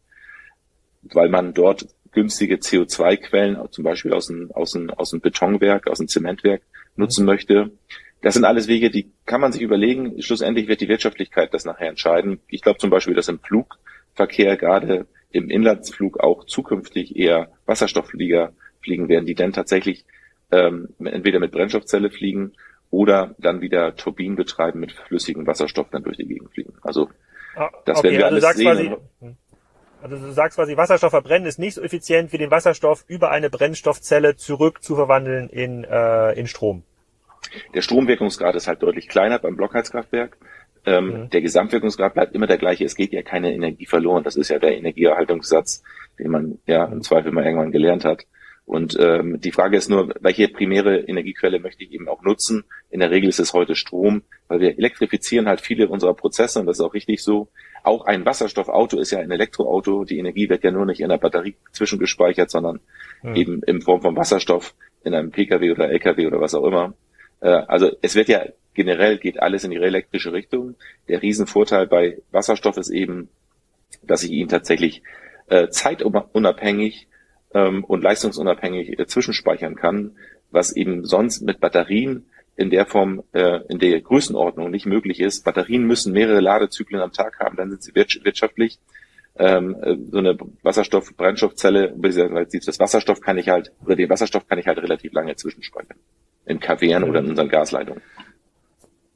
weil 1.03 1.29
man 1.29 1.53
dort 1.53 1.87
günstige 2.11 2.55
CO2-Quellen, 2.55 3.57
zum 3.71 3.83
Beispiel 3.83 4.13
aus 4.13 4.27
dem, 4.27 4.51
aus, 4.51 4.71
dem, 4.71 4.89
aus 4.89 5.11
dem 5.11 5.21
Betonwerk, 5.21 5.89
aus 5.89 5.97
dem 5.97 6.07
Zementwerk, 6.07 6.61
nutzen 6.95 7.25
möchte. 7.25 7.71
Das 8.21 8.35
sind 8.35 8.45
alles 8.45 8.67
Wege, 8.67 8.89
die 8.89 9.11
kann 9.25 9.41
man 9.41 9.51
sich 9.51 9.61
überlegen. 9.61 10.21
Schlussendlich 10.21 10.67
wird 10.67 10.81
die 10.81 10.89
Wirtschaftlichkeit 10.89 11.53
das 11.53 11.65
nachher 11.65 11.89
entscheiden. 11.89 12.39
Ich 12.47 12.61
glaube 12.61 12.79
zum 12.79 12.89
Beispiel, 12.89 13.15
dass 13.15 13.29
im 13.29 13.39
Flugverkehr 13.39 14.57
gerade 14.57 15.07
im 15.31 15.49
Inlandsflug 15.49 16.19
auch 16.19 16.45
zukünftig 16.45 17.15
eher 17.15 17.49
Wasserstoffflieger 17.65 18.53
fliegen 18.81 19.09
werden, 19.09 19.25
die 19.25 19.35
dann 19.35 19.53
tatsächlich 19.53 20.05
ähm, 20.51 20.89
entweder 21.03 21.39
mit 21.39 21.51
Brennstoffzelle 21.51 22.09
fliegen 22.09 22.53
oder 22.89 23.35
dann 23.37 23.61
wieder 23.61 23.95
Turbinen 23.95 24.35
betreiben 24.35 24.79
mit 24.79 24.91
flüssigem 24.91 25.47
Wasserstoff 25.47 25.89
dann 25.91 26.03
durch 26.03 26.17
die 26.17 26.25
Gegend 26.25 26.51
fliegen. 26.51 26.73
Also 26.81 27.09
ah, 27.55 27.69
das 27.85 27.99
okay, 27.99 28.09
werden 28.09 28.17
wir 28.17 28.25
also 28.25 28.47
alles 28.47 28.57
sehen. 28.57 28.97
Quasi, 29.19 29.35
also 30.01 30.17
du 30.17 30.31
sagst 30.31 30.57
quasi, 30.57 30.75
Wasserstoff 30.75 31.11
verbrennen 31.11 31.47
ist 31.47 31.59
nicht 31.59 31.75
so 31.75 31.81
effizient 31.81 32.33
wie 32.33 32.37
den 32.37 32.51
Wasserstoff 32.51 33.05
über 33.07 33.31
eine 33.31 33.49
Brennstoffzelle 33.49 34.35
zurück 34.35 34.83
zu 34.83 34.95
verwandeln 34.95 35.47
in, 35.49 35.83
äh, 35.83 36.33
in 36.33 36.47
Strom. 36.47 36.83
Der 37.73 37.81
Stromwirkungsgrad 37.81 38.55
ist 38.55 38.67
halt 38.67 38.83
deutlich 38.83 39.07
kleiner 39.07 39.39
beim 39.39 39.55
Blockheizkraftwerk. 39.55 40.37
Ähm, 40.85 41.05
mhm. 41.05 41.29
Der 41.29 41.41
Gesamtwirkungsgrad 41.41 42.13
bleibt 42.13 42.35
immer 42.35 42.47
der 42.47 42.57
gleiche. 42.57 42.85
Es 42.85 42.95
geht 42.95 43.13
ja 43.13 43.21
keine 43.21 43.53
Energie 43.53 43.85
verloren. 43.85 44.23
Das 44.23 44.35
ist 44.35 44.49
ja 44.49 44.59
der 44.59 44.77
Energieerhaltungssatz, 44.77 45.83
den 46.19 46.31
man 46.31 46.59
ja 46.65 46.85
im 46.85 47.01
Zweifel 47.01 47.31
mal 47.31 47.45
irgendwann 47.45 47.71
gelernt 47.71 48.05
hat. 48.05 48.25
Und 48.65 48.97
ähm, 48.99 49.39
die 49.41 49.51
Frage 49.51 49.75
ist 49.75 49.89
nur, 49.89 50.13
welche 50.21 50.47
primäre 50.47 50.99
Energiequelle 50.99 51.59
möchte 51.59 51.83
ich 51.83 51.91
eben 51.91 52.07
auch 52.07 52.21
nutzen? 52.21 52.63
In 52.89 52.99
der 52.99 53.11
Regel 53.11 53.27
ist 53.27 53.39
es 53.39 53.53
heute 53.53 53.75
Strom, 53.75 54.21
weil 54.47 54.61
wir 54.61 54.77
elektrifizieren 54.77 55.47
halt 55.47 55.61
viele 55.61 55.89
unserer 55.89 56.13
Prozesse 56.13 56.59
und 56.59 56.67
das 56.67 56.77
ist 56.77 56.85
auch 56.85 56.93
richtig 56.93 57.21
so. 57.23 57.49
Auch 57.83 58.05
ein 58.05 58.25
Wasserstoffauto 58.25 58.99
ist 58.99 59.11
ja 59.11 59.19
ein 59.19 59.31
Elektroauto. 59.31 60.05
Die 60.05 60.19
Energie 60.19 60.47
wird 60.47 60.63
ja 60.63 60.71
nur 60.71 60.85
nicht 60.85 61.01
in 61.01 61.09
der 61.09 61.17
Batterie 61.17 61.55
zwischengespeichert, 61.71 62.49
sondern 62.49 62.79
hm. 63.21 63.35
eben 63.35 63.63
in 63.63 63.81
Form 63.81 64.01
von 64.01 64.15
Wasserstoff 64.15 64.75
in 65.03 65.15
einem 65.15 65.31
Pkw 65.31 65.71
oder 65.71 65.89
Lkw 65.89 66.27
oder 66.27 66.39
was 66.39 66.53
auch 66.53 66.63
immer. 66.63 66.93
Äh, 67.41 67.49
also 67.49 67.91
es 68.01 68.15
wird 68.15 68.29
ja 68.29 68.45
generell 68.73 69.17
geht 69.17 69.41
alles 69.41 69.63
in 69.63 69.71
die 69.71 69.77
elektrische 69.77 70.33
Richtung. 70.33 70.75
Der 71.07 71.21
Riesenvorteil 71.21 71.87
bei 71.87 72.17
Wasserstoff 72.31 72.77
ist 72.77 72.89
eben, 72.89 73.29
dass 74.01 74.23
ich 74.23 74.31
ihn 74.31 74.47
tatsächlich 74.47 75.03
äh, 75.47 75.69
zeitunabhängig 75.69 77.07
ähm, 77.53 77.83
und 77.83 78.03
leistungsunabhängig 78.03 78.97
äh, 78.97 79.05
zwischenspeichern 79.05 79.75
kann, 79.75 80.15
was 80.51 80.75
eben 80.75 81.05
sonst 81.05 81.41
mit 81.41 81.59
Batterien 81.59 82.25
in 82.55 82.69
der 82.69 82.85
Form, 82.85 83.23
äh, 83.33 83.59
in 83.69 83.79
der 83.79 83.99
Größenordnung 84.01 84.69
nicht 84.69 84.85
möglich 84.85 85.19
ist. 85.19 85.43
Batterien 85.43 85.85
müssen 85.85 86.13
mehrere 86.13 86.41
Ladezyklen 86.41 87.01
am 87.01 87.11
Tag 87.11 87.39
haben, 87.39 87.57
dann 87.57 87.69
sind 87.69 87.83
sie 87.83 87.95
wirtschaftlich. 87.95 88.79
Ähm, 89.37 89.75
äh, 89.81 89.95
so 90.11 90.17
eine 90.17 90.37
Wasserstoff-Brennstoffzelle, 90.61 91.95
das 91.97 92.79
Wasserstoff 92.79 93.21
kann 93.21 93.37
ich 93.37 93.47
halt, 93.47 93.71
oder 93.85 93.95
den 93.95 94.09
Wasserstoff 94.09 94.47
kann 94.47 94.59
ich 94.59 94.67
halt 94.67 94.77
relativ 94.79 95.13
lange 95.13 95.35
zwischenspeichern. 95.35 95.97
In 96.45 96.59
Kavernen 96.59 97.09
oder 97.09 97.19
in 97.19 97.29
unseren 97.29 97.49
Gasleitungen. 97.49 98.01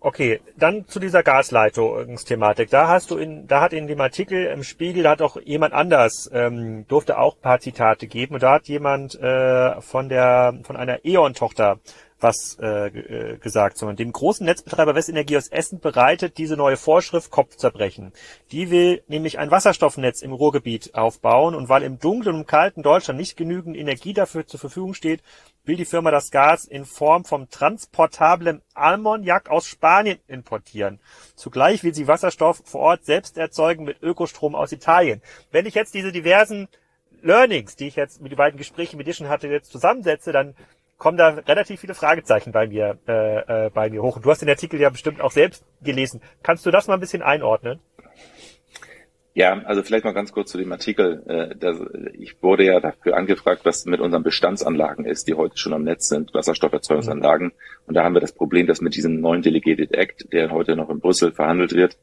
Okay, 0.06 0.40
dann 0.56 0.88
zu 0.88 1.00
dieser 1.00 1.24
Gasleitungsthematik. 1.24 2.70
Da 2.70 2.88
hast 2.88 3.10
du 3.10 3.18
in, 3.18 3.48
da 3.48 3.62
hat 3.62 3.74
in 3.74 3.88
dem 3.88 4.00
Artikel 4.00 4.46
im 4.46 4.64
Spiegel, 4.64 5.02
da 5.02 5.10
hat 5.10 5.24
auch 5.24 5.42
jemand 5.44 5.74
anders, 5.74 6.30
ähm, 6.32 6.86
durfte 6.88 7.18
auch 7.18 7.42
paar 7.42 7.60
Zitate 7.60 8.06
geben 8.06 8.36
und 8.36 8.44
da 8.44 8.54
hat 8.54 8.68
jemand 8.68 9.20
äh, 9.20 9.82
von 9.82 10.08
der, 10.08 10.60
von 10.62 10.76
einer 10.76 11.04
E.ON-Tochter 11.06 11.80
was 12.26 12.58
äh, 12.60 12.88
äh, 12.88 13.38
gesagt, 13.38 13.78
sondern 13.78 13.98
dem 13.98 14.12
großen 14.12 14.44
Netzbetreiber 14.44 14.96
Westenergie 14.96 15.38
aus 15.38 15.48
Essen 15.48 15.80
bereitet 15.80 16.40
diese 16.40 16.58
neue 16.58 16.76
Vorschrift 16.76 17.30
Kopfzerbrechen. 17.30 18.14
Die 18.52 18.72
will 18.72 19.04
nämlich 19.08 19.38
ein 19.38 19.52
Wasserstoffnetz 19.52 20.24
im 20.24 20.34
Ruhrgebiet 20.34 20.96
aufbauen 20.96 21.54
und 21.54 21.70
weil 21.70 21.84
im 21.84 22.00
dunklen 22.00 22.36
und 22.36 22.48
kalten 22.48 22.82
Deutschland 22.82 23.20
nicht 23.20 23.38
genügend 23.38 23.78
Energie 23.78 24.14
dafür 24.14 24.48
zur 24.48 24.60
Verfügung 24.60 24.96
steht, 24.96 25.22
will 25.66 25.76
die 25.76 25.86
Firma 25.86 26.10
das 26.10 26.32
Gas 26.32 26.66
in 26.66 26.86
Form 26.86 27.26
vom 27.26 27.48
transportablem 27.50 28.62
Ammoniak 28.74 29.52
aus 29.52 29.68
Spanien 29.68 30.18
importieren. 30.28 31.00
Zugleich 31.36 31.84
will 31.84 31.94
sie 31.94 32.08
Wasserstoff 32.08 32.64
vor 32.66 32.82
Ort 32.82 33.06
selbst 33.06 33.38
erzeugen 33.38 33.84
mit 33.84 34.02
Ökostrom 34.02 34.56
aus 34.56 34.72
Italien. 34.72 35.22
Wenn 35.52 35.68
ich 35.68 35.76
jetzt 35.76 35.94
diese 35.94 36.12
diversen 36.12 36.68
Learnings, 37.22 37.76
die 37.76 37.88
ich 37.88 37.96
jetzt 37.96 38.22
mit 38.22 38.32
den 38.32 38.38
beiden 38.38 38.58
Gesprächen 38.58 38.98
mit 38.98 39.08
dir 39.08 39.14
schon 39.14 39.30
hatte, 39.30 39.48
jetzt 39.48 39.72
zusammensetze, 39.72 40.32
dann 40.32 40.56
kommen 40.98 41.18
da 41.18 41.30
relativ 41.30 41.82
viele 41.82 41.94
Fragezeichen 41.94 42.52
bei 42.52 42.68
mir, 42.68 42.98
äh, 43.08 43.66
äh, 43.66 43.70
bei 43.70 43.90
mir 43.90 44.02
hoch. 44.02 44.16
Und 44.16 44.26
du 44.26 44.32
hast 44.32 44.42
den 44.42 44.50
Artikel 44.50 44.80
ja 44.80 44.90
bestimmt 44.90 45.22
auch 45.22 45.32
selbst 45.32 45.66
gelesen. 45.82 46.22
Kannst 46.44 46.66
du 46.66 46.72
das 46.72 46.88
mal 46.88 46.94
ein 46.94 47.00
bisschen 47.00 47.22
einordnen? 47.22 47.80
Ja, 49.34 49.62
also 49.66 49.84
vielleicht 49.84 50.06
mal 50.06 50.14
ganz 50.14 50.32
kurz 50.32 50.50
zu 50.50 50.58
dem 50.58 50.72
Artikel. 50.72 51.22
Äh, 51.28 52.14
ich 52.14 52.42
wurde 52.42 52.64
ja 52.64 52.80
dafür 52.80 53.18
angefragt, 53.18 53.66
was 53.66 53.86
mit 53.86 54.00
unseren 54.00 54.24
Bestandsanlagen 54.24 55.06
ist, 55.06 55.28
die 55.28 55.34
heute 55.34 55.58
schon 55.58 55.74
am 55.74 55.84
Netz 55.84 56.08
sind, 56.08 56.34
Wasserstofferzeugungsanlagen. 56.34 57.52
Und 57.86 57.96
da 57.96 58.06
haben 58.06 58.14
wir 58.14 58.22
das 58.22 58.32
Problem, 58.32 58.66
dass 58.66 58.80
mit 58.80 58.96
diesem 58.96 59.20
neuen 59.20 59.42
Delegated 59.42 59.94
Act, 59.94 60.32
der 60.32 60.52
heute 60.52 60.78
noch 60.78 60.90
in 60.90 61.02
Brüssel 61.02 61.34
verhandelt 61.34 61.74
wird, 61.74 61.98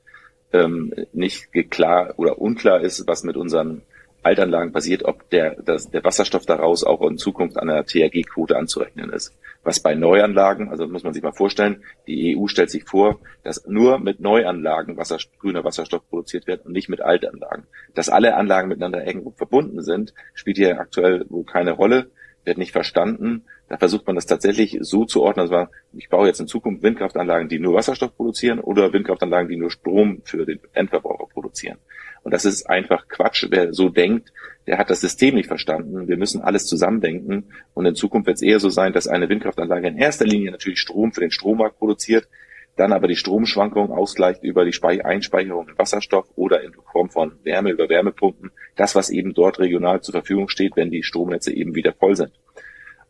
ähm, 0.53 0.93
nicht 1.15 1.49
klar 1.71 2.13
oder 2.19 2.39
unklar 2.39 2.83
ist, 2.83 3.07
was 3.07 3.25
mit 3.25 3.39
unseren 3.39 3.81
Altanlagen 4.23 4.73
basiert, 4.73 5.05
ob 5.05 5.29
der, 5.31 5.57
das, 5.63 5.91
der 5.91 6.05
Wasserstoff 6.05 6.47
daraus 6.47 6.85
auch 6.85 7.03
in 7.03 7.19
Zukunft 7.19 7.57
an 7.57 7.69
der 7.69 7.85
THG-Quote 7.85 8.57
anzurechnen 8.57 9.11
ist. 9.11 9.35
Was 9.65 9.81
bei 9.81 9.95
Neuanlagen, 9.95 10.71
also 10.71 10.87
muss 10.87 11.05
man 11.05 11.13
sich 11.13 11.23
mal 11.23 11.33
vorstellen, 11.33 11.83
die 12.07 12.37
EU 12.37 12.47
stellt 12.47 12.71
sich 12.71 12.85
vor, 12.85 13.21
dass 13.43 13.67
nur 13.67 13.99
mit 13.99 14.21
Neuanlagen 14.21 14.97
Wasser, 14.97 15.19
grüner 15.41 15.65
Wasserstoff 15.65 16.09
produziert 16.09 16.47
wird 16.47 16.67
und 16.67 16.73
nicht 16.73 16.89
mit 16.89 17.01
Altanlagen. 17.01 17.67
Dass 17.95 18.09
alle 18.09 18.37
Anlagen 18.37 18.69
miteinander 18.69 19.07
irgendwo 19.07 19.31
verbunden 19.31 19.83
sind, 19.83 20.15
spielt 20.35 20.57
hier 20.57 20.79
aktuell 20.79 21.25
wohl 21.29 21.45
keine 21.45 21.73
Rolle, 21.73 22.11
wird 22.45 22.59
nicht 22.59 22.73
verstanden. 22.73 23.45
Da 23.69 23.77
versucht 23.79 24.07
man 24.07 24.17
das 24.17 24.27
tatsächlich 24.27 24.79
so 24.81 25.05
zu 25.05 25.23
ordnen, 25.23 25.45
dass 25.45 25.51
man, 25.51 25.69
ich 25.93 26.09
baue 26.09 26.27
jetzt 26.27 26.41
in 26.41 26.47
Zukunft 26.47 26.83
Windkraftanlagen, 26.83 27.49
die 27.49 27.59
nur 27.59 27.75
Wasserstoff 27.75 28.17
produzieren 28.17 28.61
oder 28.61 28.93
Windkraftanlagen, 28.93 29.49
die 29.49 29.57
nur 29.57 29.71
Strom 29.71 30.23
für 30.25 30.45
den 30.45 30.61
Endverbraucher 30.73 31.12
produzieren. 31.53 31.79
Und 32.23 32.33
das 32.33 32.45
ist 32.45 32.69
einfach 32.69 33.09
Quatsch. 33.09 33.47
Wer 33.51 33.73
so 33.73 33.89
denkt, 33.89 34.33
der 34.67 34.79
hat 34.79 34.91
das 34.91 35.01
System 35.01 35.35
nicht 35.35 35.49
verstanden. 35.49 36.07
Wir 36.09 36.17
müssen 36.17 36.41
alles 36.41 36.67
zusammendenken. 36.67 37.53
Und 37.75 37.85
in 37.85 37.95
Zukunft 37.97 38.27
wird 38.29 38.37
es 38.37 38.43
eher 38.43 38.61
so 38.61 38.69
sein, 38.69 38.93
dass 38.93 39.09
eine 39.09 39.29
Windkraftanlage 39.29 39.89
in 39.89 39.99
erster 39.99 40.25
Linie 40.25 40.53
natürlich 40.53 40.79
Strom 40.79 41.13
für 41.13 41.21
den 41.21 41.33
Strommarkt 41.33 41.79
produziert, 41.79 42.29
dann 42.77 42.93
aber 42.93 43.09
die 43.09 43.17
Stromschwankungen 43.17 43.91
ausgleicht 43.91 44.45
über 44.45 44.65
die 44.65 45.05
Einspeicherung 45.05 45.69
in 45.69 45.79
Wasserstoff 45.79 46.27
oder 46.37 46.63
in 46.63 46.73
Form 46.93 47.11
von 47.11 47.33
Wärme 47.43 47.71
über 47.71 47.89
Wärmepumpen. 47.89 48.53
Das, 48.77 48.95
was 48.95 49.11
eben 49.11 49.35
dort 49.35 49.59
regional 49.59 50.01
zur 50.01 50.13
Verfügung 50.13 50.49
steht, 50.49 50.77
wenn 50.77 50.91
die 50.91 51.03
Stromnetze 51.03 51.53
eben 51.53 51.75
wieder 51.75 51.93
voll 51.93 52.17
sind. 52.17 52.33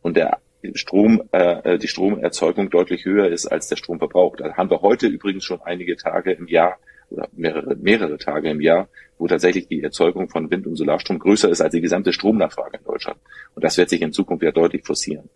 Und 0.00 0.16
der 0.16 0.38
Strom, 0.74 1.22
äh, 1.32 1.78
die 1.78 1.88
Stromerzeugung 1.88 2.70
deutlich 2.70 3.04
höher 3.04 3.28
ist 3.28 3.46
als 3.46 3.68
der 3.68 3.76
Stromverbrauch. 3.76 4.36
Da 4.36 4.54
haben 4.54 4.70
wir 4.70 4.80
heute 4.80 5.06
übrigens 5.06 5.44
schon 5.44 5.60
einige 5.60 5.96
Tage 5.96 6.32
im 6.32 6.48
Jahr 6.48 6.78
oder 7.12 7.28
mehrere, 7.32 7.76
mehrere 7.76 8.18
Tage 8.18 8.50
im 8.50 8.60
Jahr, 8.60 8.88
wo 9.18 9.26
tatsächlich 9.26 9.68
die 9.68 9.82
Erzeugung 9.82 10.28
von 10.28 10.50
Wind- 10.50 10.66
und 10.66 10.76
Solarstrom 10.76 11.18
größer 11.18 11.48
ist 11.48 11.60
als 11.60 11.72
die 11.72 11.80
gesamte 11.80 12.12
Stromnachfrage 12.12 12.78
in 12.78 12.84
Deutschland. 12.84 13.18
Und 13.54 13.64
das 13.64 13.76
wird 13.76 13.90
sich 13.90 14.02
in 14.02 14.12
Zukunft 14.12 14.42
ja 14.42 14.52
deutlich 14.52 14.84
forcieren. 14.84 15.28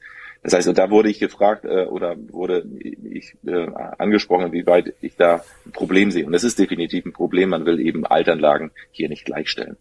Das 0.42 0.52
heißt, 0.52 0.68
und 0.68 0.78
da 0.78 0.90
wurde 0.90 1.08
ich 1.08 1.18
gefragt 1.18 1.64
äh, 1.64 1.86
oder 1.86 2.14
wurde 2.30 2.64
ich 2.80 3.36
äh, 3.46 3.66
angesprochen, 3.98 4.52
wie 4.52 4.66
weit 4.66 4.94
ich 5.00 5.16
da 5.16 5.42
ein 5.64 5.72
Problem 5.72 6.10
sehe. 6.10 6.26
Und 6.26 6.32
das 6.32 6.44
ist 6.44 6.58
definitiv 6.58 7.04
ein 7.04 7.12
Problem. 7.12 7.50
Man 7.50 7.66
will 7.66 7.80
eben 7.80 8.06
Altanlagen 8.06 8.70
hier 8.92 9.08
nicht 9.08 9.24
gleichstellen. 9.24 9.76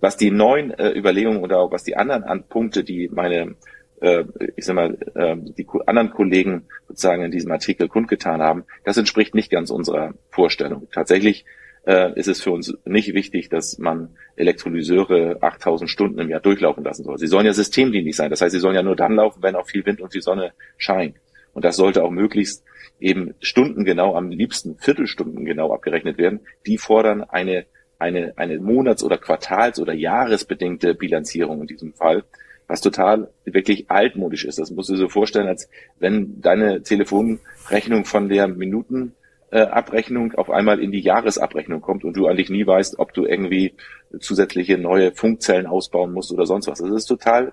Was 0.00 0.16
die 0.16 0.30
neuen 0.30 0.70
äh, 0.70 0.96
Überlegungen 0.96 1.42
oder 1.42 1.58
auch 1.58 1.72
was 1.72 1.84
die 1.84 1.96
anderen 1.96 2.24
an 2.24 2.44
Punkte, 2.44 2.84
die 2.84 3.10
meine 3.12 3.56
äh, 4.00 4.24
ich 4.56 4.64
sag 4.64 4.76
mal, 4.76 4.96
äh, 5.14 5.36
die 5.36 5.66
anderen 5.86 6.10
Kollegen 6.10 6.66
sozusagen 6.86 7.24
in 7.24 7.30
diesem 7.30 7.50
Artikel 7.50 7.88
kundgetan 7.88 8.40
haben, 8.40 8.64
das 8.84 8.96
entspricht 8.96 9.34
nicht 9.34 9.50
ganz 9.50 9.70
unserer 9.70 10.14
Vorstellung. 10.30 10.88
Tatsächlich 10.92 11.44
äh, 11.86 12.12
ist 12.18 12.28
es 12.28 12.42
für 12.42 12.50
uns 12.50 12.76
nicht 12.84 13.14
wichtig, 13.14 13.48
dass 13.48 13.78
man 13.78 14.10
Elektrolyseure 14.36 15.38
8000 15.40 15.90
Stunden 15.90 16.18
im 16.18 16.28
Jahr 16.28 16.40
durchlaufen 16.40 16.84
lassen 16.84 17.04
soll. 17.04 17.18
Sie 17.18 17.26
sollen 17.26 17.46
ja 17.46 17.52
systemdienlich 17.52 18.16
sein. 18.16 18.30
Das 18.30 18.40
heißt, 18.40 18.52
sie 18.52 18.60
sollen 18.60 18.76
ja 18.76 18.82
nur 18.82 18.96
dann 18.96 19.14
laufen, 19.14 19.42
wenn 19.42 19.56
auch 19.56 19.66
viel 19.66 19.84
Wind 19.86 20.00
und 20.00 20.14
die 20.14 20.20
Sonne 20.20 20.52
scheint. 20.76 21.16
Und 21.54 21.64
das 21.64 21.76
sollte 21.76 22.04
auch 22.04 22.10
möglichst 22.10 22.64
eben 23.00 23.34
stundengenau, 23.40 24.14
am 24.14 24.30
liebsten 24.30 24.76
Viertelstunden 24.76 25.44
genau 25.44 25.72
abgerechnet 25.72 26.18
werden. 26.18 26.40
Die 26.66 26.78
fordern 26.78 27.22
eine, 27.22 27.64
eine, 27.98 28.34
eine 28.36 28.58
Monats- 28.58 29.02
oder 29.02 29.18
Quartals- 29.18 29.80
oder 29.80 29.92
Jahresbedingte 29.92 30.94
Bilanzierung 30.94 31.62
in 31.62 31.66
diesem 31.66 31.94
Fall 31.94 32.24
was 32.68 32.82
total 32.82 33.30
wirklich 33.44 33.90
altmodisch 33.90 34.44
ist. 34.44 34.58
Das 34.58 34.70
musst 34.70 34.90
du 34.90 34.92
dir 34.92 35.00
so 35.00 35.08
vorstellen, 35.08 35.48
als 35.48 35.68
wenn 35.98 36.40
deine 36.40 36.82
Telefonrechnung 36.82 38.04
von 38.04 38.28
der 38.28 38.46
Minutenabrechnung 38.46 40.34
auf 40.34 40.50
einmal 40.50 40.78
in 40.78 40.92
die 40.92 41.00
Jahresabrechnung 41.00 41.80
kommt 41.80 42.04
und 42.04 42.16
du 42.16 42.26
eigentlich 42.28 42.50
nie 42.50 42.66
weißt, 42.66 42.98
ob 42.98 43.14
du 43.14 43.24
irgendwie 43.24 43.74
zusätzliche 44.20 44.76
neue 44.76 45.12
Funkzellen 45.12 45.66
ausbauen 45.66 46.12
musst 46.12 46.30
oder 46.30 46.44
sonst 46.44 46.68
was. 46.68 46.78
Das 46.78 46.90
ist 46.90 47.06
total 47.06 47.52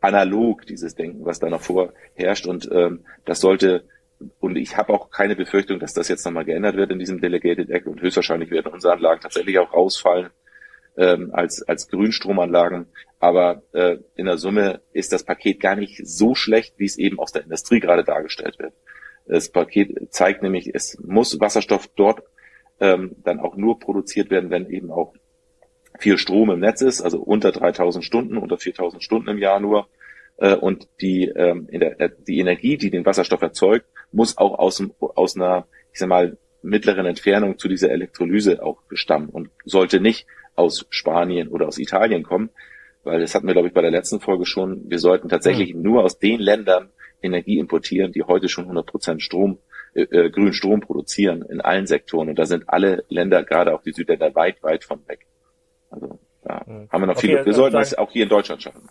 analog, 0.00 0.64
dieses 0.66 0.94
Denken, 0.94 1.26
was 1.26 1.38
da 1.38 1.50
noch 1.50 1.60
vorherrscht. 1.60 2.46
Und 2.46 2.70
ähm, 2.72 3.00
das 3.26 3.40
sollte, 3.40 3.84
und 4.40 4.56
ich 4.56 4.78
habe 4.78 4.94
auch 4.94 5.10
keine 5.10 5.36
Befürchtung, 5.36 5.78
dass 5.78 5.92
das 5.92 6.08
jetzt 6.08 6.24
nochmal 6.24 6.46
geändert 6.46 6.76
wird 6.76 6.90
in 6.90 6.98
diesem 6.98 7.20
Delegated 7.20 7.68
Act 7.68 7.86
und 7.86 8.00
höchstwahrscheinlich 8.00 8.50
werden 8.50 8.72
unsere 8.72 8.94
Anlagen 8.94 9.20
tatsächlich 9.20 9.58
auch 9.58 9.74
rausfallen 9.74 10.30
ähm, 10.98 11.30
als, 11.32 11.62
als 11.62 11.88
Grünstromanlagen. 11.88 12.86
Aber 13.20 13.62
äh, 13.72 13.98
in 14.16 14.26
der 14.26 14.36
Summe 14.36 14.80
ist 14.92 15.12
das 15.12 15.22
Paket 15.22 15.60
gar 15.60 15.76
nicht 15.76 16.06
so 16.06 16.34
schlecht, 16.34 16.74
wie 16.76 16.84
es 16.84 16.98
eben 16.98 17.18
aus 17.18 17.32
der 17.32 17.44
Industrie 17.44 17.80
gerade 17.80 18.04
dargestellt 18.04 18.58
wird. 18.58 18.74
Das 19.26 19.50
Paket 19.50 20.12
zeigt 20.12 20.42
nämlich, 20.42 20.74
es 20.74 20.98
muss 21.00 21.38
Wasserstoff 21.40 21.88
dort 21.96 22.22
ähm, 22.80 23.16
dann 23.24 23.40
auch 23.40 23.56
nur 23.56 23.78
produziert 23.78 24.30
werden, 24.30 24.50
wenn 24.50 24.68
eben 24.70 24.90
auch 24.90 25.14
viel 25.98 26.18
Strom 26.18 26.50
im 26.50 26.60
Netz 26.60 26.80
ist, 26.80 27.00
also 27.02 27.20
unter 27.20 27.52
3000 27.52 28.04
Stunden, 28.04 28.36
unter 28.36 28.58
4000 28.58 29.02
Stunden 29.02 29.28
im 29.28 29.38
Jahr 29.38 29.60
nur. 29.60 29.88
Äh, 30.36 30.54
und 30.54 30.88
die, 31.00 31.24
ähm, 31.24 31.68
in 31.70 31.80
der, 31.80 32.00
äh, 32.00 32.10
die 32.26 32.38
Energie, 32.38 32.76
die 32.76 32.90
den 32.90 33.04
Wasserstoff 33.04 33.42
erzeugt, 33.42 33.86
muss 34.12 34.38
auch 34.38 34.58
aus, 34.58 34.82
aus 35.00 35.36
einer, 35.36 35.66
ich 35.92 35.98
sag 35.98 36.08
mal, 36.08 36.36
mittleren 36.62 37.06
Entfernung 37.06 37.58
zu 37.58 37.68
dieser 37.68 37.90
Elektrolyse 37.90 38.62
auch 38.62 38.82
stammen 38.92 39.28
und 39.28 39.50
sollte 39.64 40.00
nicht 40.00 40.26
aus 40.58 40.86
Spanien 40.90 41.48
oder 41.48 41.68
aus 41.68 41.78
Italien 41.78 42.22
kommen, 42.22 42.50
weil 43.04 43.20
das 43.20 43.34
hatten 43.34 43.46
wir, 43.46 43.54
glaube 43.54 43.68
ich, 43.68 43.74
bei 43.74 43.82
der 43.82 43.90
letzten 43.90 44.20
Folge 44.20 44.44
schon. 44.44 44.90
Wir 44.90 44.98
sollten 44.98 45.28
tatsächlich 45.28 45.74
mhm. 45.74 45.82
nur 45.82 46.04
aus 46.04 46.18
den 46.18 46.40
Ländern 46.40 46.90
Energie 47.22 47.58
importieren, 47.58 48.12
die 48.12 48.22
heute 48.22 48.48
schon 48.48 48.64
100 48.64 48.86
Prozent 48.86 49.22
Strom, 49.22 49.58
äh, 49.94 50.02
äh, 50.02 50.30
grünen 50.30 50.52
Strom 50.52 50.80
produzieren 50.80 51.42
in 51.42 51.60
allen 51.60 51.86
Sektoren. 51.86 52.28
Und 52.28 52.38
da 52.38 52.46
sind 52.46 52.68
alle 52.68 53.04
Länder, 53.08 53.42
gerade 53.44 53.74
auch 53.74 53.82
die 53.82 53.92
Südländer, 53.92 54.34
weit, 54.34 54.62
weit 54.62 54.84
von 54.84 55.00
weg. 55.08 55.26
Also 55.90 56.18
da 56.44 56.62
mhm. 56.66 56.88
haben 56.90 57.02
wir 57.02 57.06
noch 57.06 57.16
okay, 57.16 57.28
viele. 57.28 57.46
Wir 57.46 57.54
sollten 57.54 57.76
das 57.76 57.96
auch 57.96 58.10
hier 58.10 58.24
in 58.24 58.28
Deutschland 58.28 58.62
schaffen. 58.62 58.88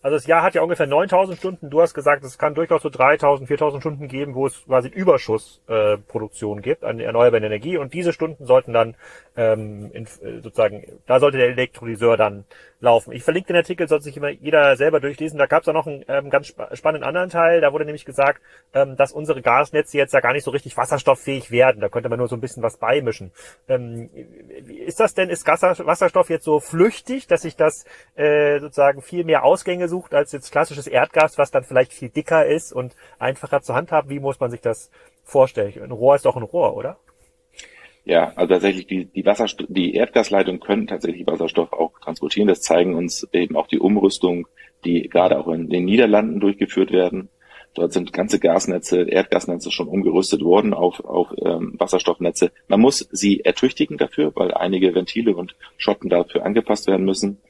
Also 0.00 0.16
das 0.16 0.26
Jahr 0.26 0.42
hat 0.42 0.54
ja 0.54 0.62
ungefähr 0.62 0.86
9000 0.86 1.38
Stunden. 1.38 1.70
Du 1.70 1.80
hast 1.80 1.92
gesagt, 1.92 2.22
es 2.22 2.38
kann 2.38 2.54
durchaus 2.54 2.82
so 2.82 2.88
3000, 2.88 3.48
4000 3.48 3.82
Stunden 3.82 4.08
geben, 4.08 4.34
wo 4.36 4.46
es 4.46 4.64
quasi 4.64 4.88
Überschussproduktion 4.88 6.58
äh, 6.58 6.62
gibt 6.62 6.84
an 6.84 7.00
erneuerbaren 7.00 7.44
Energie. 7.44 7.78
Und 7.78 7.94
diese 7.94 8.12
Stunden 8.12 8.46
sollten 8.46 8.72
dann 8.72 8.94
ähm, 9.36 9.90
in, 9.92 10.04
äh, 10.04 10.40
sozusagen, 10.40 10.84
da 11.06 11.18
sollte 11.18 11.38
der 11.38 11.48
Elektrolyseur 11.48 12.16
dann 12.16 12.44
laufen. 12.80 13.12
Ich 13.12 13.24
verlinke 13.24 13.48
den 13.48 13.56
Artikel, 13.56 13.88
sollte 13.88 14.04
sich 14.04 14.16
immer 14.16 14.28
jeder 14.28 14.76
selber 14.76 15.00
durchlesen. 15.00 15.38
Da 15.38 15.46
gab 15.46 15.62
es 15.62 15.68
auch 15.68 15.72
noch 15.72 15.88
einen 15.88 16.04
ähm, 16.06 16.30
ganz 16.30 16.46
sp 16.54 16.70
spannenden 16.74 17.08
anderen 17.08 17.28
Teil. 17.28 17.60
Da 17.60 17.72
wurde 17.72 17.84
nämlich 17.84 18.04
gesagt, 18.04 18.40
ähm, 18.74 18.96
dass 18.96 19.10
unsere 19.10 19.42
Gasnetze 19.42 19.98
jetzt 19.98 20.14
ja 20.14 20.20
gar 20.20 20.32
nicht 20.32 20.44
so 20.44 20.52
richtig 20.52 20.76
wasserstofffähig 20.76 21.50
werden. 21.50 21.80
Da 21.80 21.88
könnte 21.88 22.08
man 22.08 22.18
nur 22.18 22.28
so 22.28 22.36
ein 22.36 22.40
bisschen 22.40 22.62
was 22.62 22.76
beimischen. 22.76 23.32
Ähm, 23.68 24.10
ist 24.68 25.00
das 25.00 25.14
denn, 25.14 25.28
ist 25.28 25.46
Wasserstoff 25.46 26.30
jetzt 26.30 26.44
so 26.44 26.60
flüchtig, 26.60 27.26
dass 27.26 27.42
sich 27.42 27.56
das 27.56 27.84
äh, 28.14 28.60
sozusagen 28.60 29.02
viel 29.02 29.24
mehr 29.24 29.44
Ausgänge 29.44 29.87
sucht 29.88 30.14
als 30.14 30.32
jetzt 30.32 30.52
klassisches 30.52 30.86
Erdgas, 30.86 31.38
was 31.38 31.50
dann 31.50 31.64
vielleicht 31.64 31.92
viel 31.92 32.08
dicker 32.08 32.46
ist 32.46 32.72
und 32.72 32.94
einfacher 33.18 33.62
zu 33.62 33.74
handhaben? 33.74 34.10
Wie 34.10 34.20
muss 34.20 34.40
man 34.40 34.50
sich 34.50 34.60
das 34.60 34.90
vorstellen? 35.24 35.74
Ein 35.82 35.90
Rohr 35.90 36.16
ist 36.16 36.24
doch 36.24 36.36
ein 36.36 36.42
Rohr, 36.42 36.76
oder? 36.76 36.98
Ja, 38.04 38.32
also 38.36 38.54
tatsächlich 38.54 38.86
die, 38.86 39.04
die 39.04 39.26
Wasserstoff, 39.26 39.66
die 39.68 39.94
Erdgasleitungen 39.94 40.60
können 40.60 40.86
tatsächlich 40.86 41.26
Wasserstoff 41.26 41.74
auch 41.74 41.98
transportieren. 42.00 42.48
Das 42.48 42.62
zeigen 42.62 42.94
uns 42.94 43.28
eben 43.32 43.54
auch 43.54 43.66
die 43.66 43.80
Umrüstung, 43.80 44.48
die 44.84 45.08
gerade 45.08 45.38
auch 45.38 45.48
in 45.48 45.68
den 45.68 45.84
Niederlanden 45.84 46.40
durchgeführt 46.40 46.90
werden. 46.90 47.28
Dort 47.74 47.92
sind 47.92 48.12
ganze 48.12 48.40
Gasnetze, 48.40 49.02
Erdgasnetze 49.02 49.70
schon 49.70 49.88
umgerüstet 49.88 50.42
worden 50.42 50.72
auf, 50.72 51.04
auf 51.04 51.34
ähm, 51.44 51.74
Wasserstoffnetze. 51.78 52.50
Man 52.66 52.80
muss 52.80 53.06
sie 53.12 53.40
ertüchtigen 53.40 53.98
dafür, 53.98 54.32
weil 54.34 54.54
einige 54.54 54.94
Ventile 54.94 55.36
und 55.36 55.54
Schotten 55.76 56.08
dafür 56.08 56.44
angepasst 56.44 56.86
werden 56.86 57.04
müssen. 57.04 57.42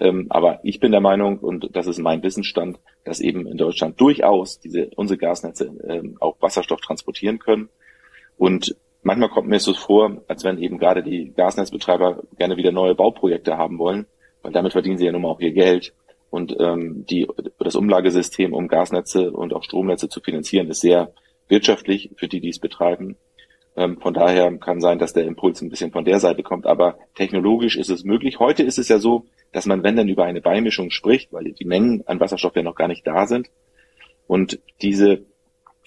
Ähm, 0.00 0.26
aber 0.30 0.60
ich 0.62 0.80
bin 0.80 0.92
der 0.92 1.00
Meinung, 1.00 1.38
und 1.38 1.70
das 1.74 1.86
ist 1.86 1.98
mein 1.98 2.22
Wissensstand, 2.22 2.78
dass 3.04 3.20
eben 3.20 3.46
in 3.46 3.56
Deutschland 3.56 4.00
durchaus 4.00 4.60
diese 4.60 4.90
unsere 4.96 5.18
Gasnetze 5.18 5.72
ähm, 5.88 6.16
auch 6.20 6.36
Wasserstoff 6.40 6.80
transportieren 6.80 7.38
können. 7.38 7.68
Und 8.36 8.76
manchmal 9.02 9.28
kommt 9.28 9.48
mir 9.48 9.58
so 9.58 9.74
vor, 9.74 10.22
als 10.28 10.44
wenn 10.44 10.58
eben 10.58 10.78
gerade 10.78 11.02
die 11.02 11.32
Gasnetzbetreiber 11.36 12.22
gerne 12.36 12.56
wieder 12.56 12.70
neue 12.70 12.94
Bauprojekte 12.94 13.58
haben 13.58 13.78
wollen, 13.78 14.06
weil 14.42 14.52
damit 14.52 14.72
verdienen 14.72 14.98
sie 14.98 15.06
ja 15.06 15.12
nun 15.12 15.22
mal 15.22 15.30
auch 15.30 15.40
ihr 15.40 15.52
Geld. 15.52 15.92
Und 16.30 16.54
ähm, 16.60 17.04
die, 17.08 17.26
das 17.58 17.74
Umlagesystem, 17.74 18.52
um 18.52 18.68
Gasnetze 18.68 19.32
und 19.32 19.54
auch 19.54 19.64
Stromnetze 19.64 20.08
zu 20.08 20.20
finanzieren, 20.20 20.68
ist 20.68 20.80
sehr 20.80 21.12
wirtschaftlich 21.48 22.10
für 22.16 22.28
die, 22.28 22.40
die 22.40 22.50
es 22.50 22.58
betreiben. 22.58 23.16
Ähm, 23.78 24.00
von 24.00 24.12
daher 24.12 24.50
kann 24.58 24.80
sein, 24.80 24.98
dass 24.98 25.12
der 25.12 25.24
Impuls 25.24 25.62
ein 25.62 25.68
bisschen 25.68 25.92
von 25.92 26.04
der 26.04 26.18
Seite 26.18 26.42
kommt. 26.42 26.66
Aber 26.66 26.98
technologisch 27.14 27.76
ist 27.76 27.90
es 27.90 28.02
möglich. 28.02 28.40
Heute 28.40 28.64
ist 28.64 28.76
es 28.78 28.88
ja 28.88 28.98
so, 28.98 29.26
dass 29.52 29.66
man, 29.66 29.84
wenn 29.84 29.94
dann 29.94 30.08
über 30.08 30.24
eine 30.24 30.40
Beimischung 30.40 30.90
spricht, 30.90 31.32
weil 31.32 31.44
die 31.52 31.64
Mengen 31.64 32.02
an 32.06 32.18
Wasserstoff 32.18 32.56
ja 32.56 32.62
noch 32.62 32.74
gar 32.74 32.88
nicht 32.88 33.06
da 33.06 33.26
sind. 33.26 33.50
Und 34.26 34.58
diese 34.82 35.22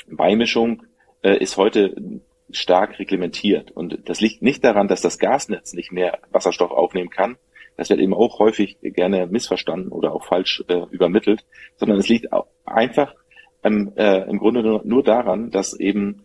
Beimischung 0.10 0.84
äh, 1.22 1.38
ist 1.38 1.58
heute 1.58 2.22
stark 2.50 2.98
reglementiert. 2.98 3.72
Und 3.72 4.00
das 4.06 4.22
liegt 4.22 4.42
nicht 4.42 4.64
daran, 4.64 4.88
dass 4.88 5.02
das 5.02 5.20
Gasnetz 5.20 5.74
nicht 5.74 5.92
mehr 5.92 6.20
Wasserstoff 6.32 6.72
aufnehmen 6.72 7.10
kann. 7.10 7.36
Das 7.76 7.90
wird 7.90 8.00
eben 8.00 8.14
auch 8.14 8.40
häufig 8.40 8.78
gerne 8.82 9.28
missverstanden 9.28 9.92
oder 9.92 10.14
auch 10.14 10.24
falsch 10.24 10.64
äh, 10.70 10.86
übermittelt, 10.92 11.44
sondern 11.76 12.00
es 12.00 12.08
liegt 12.08 12.28
einfach 12.66 13.16
ähm, 13.64 13.92
äh, 13.96 14.30
im 14.30 14.40
Grunde 14.40 14.64
nur, 14.64 14.82
nur, 14.86 15.04
daran, 15.04 15.52
dass 15.52 15.78
eben 15.80 16.24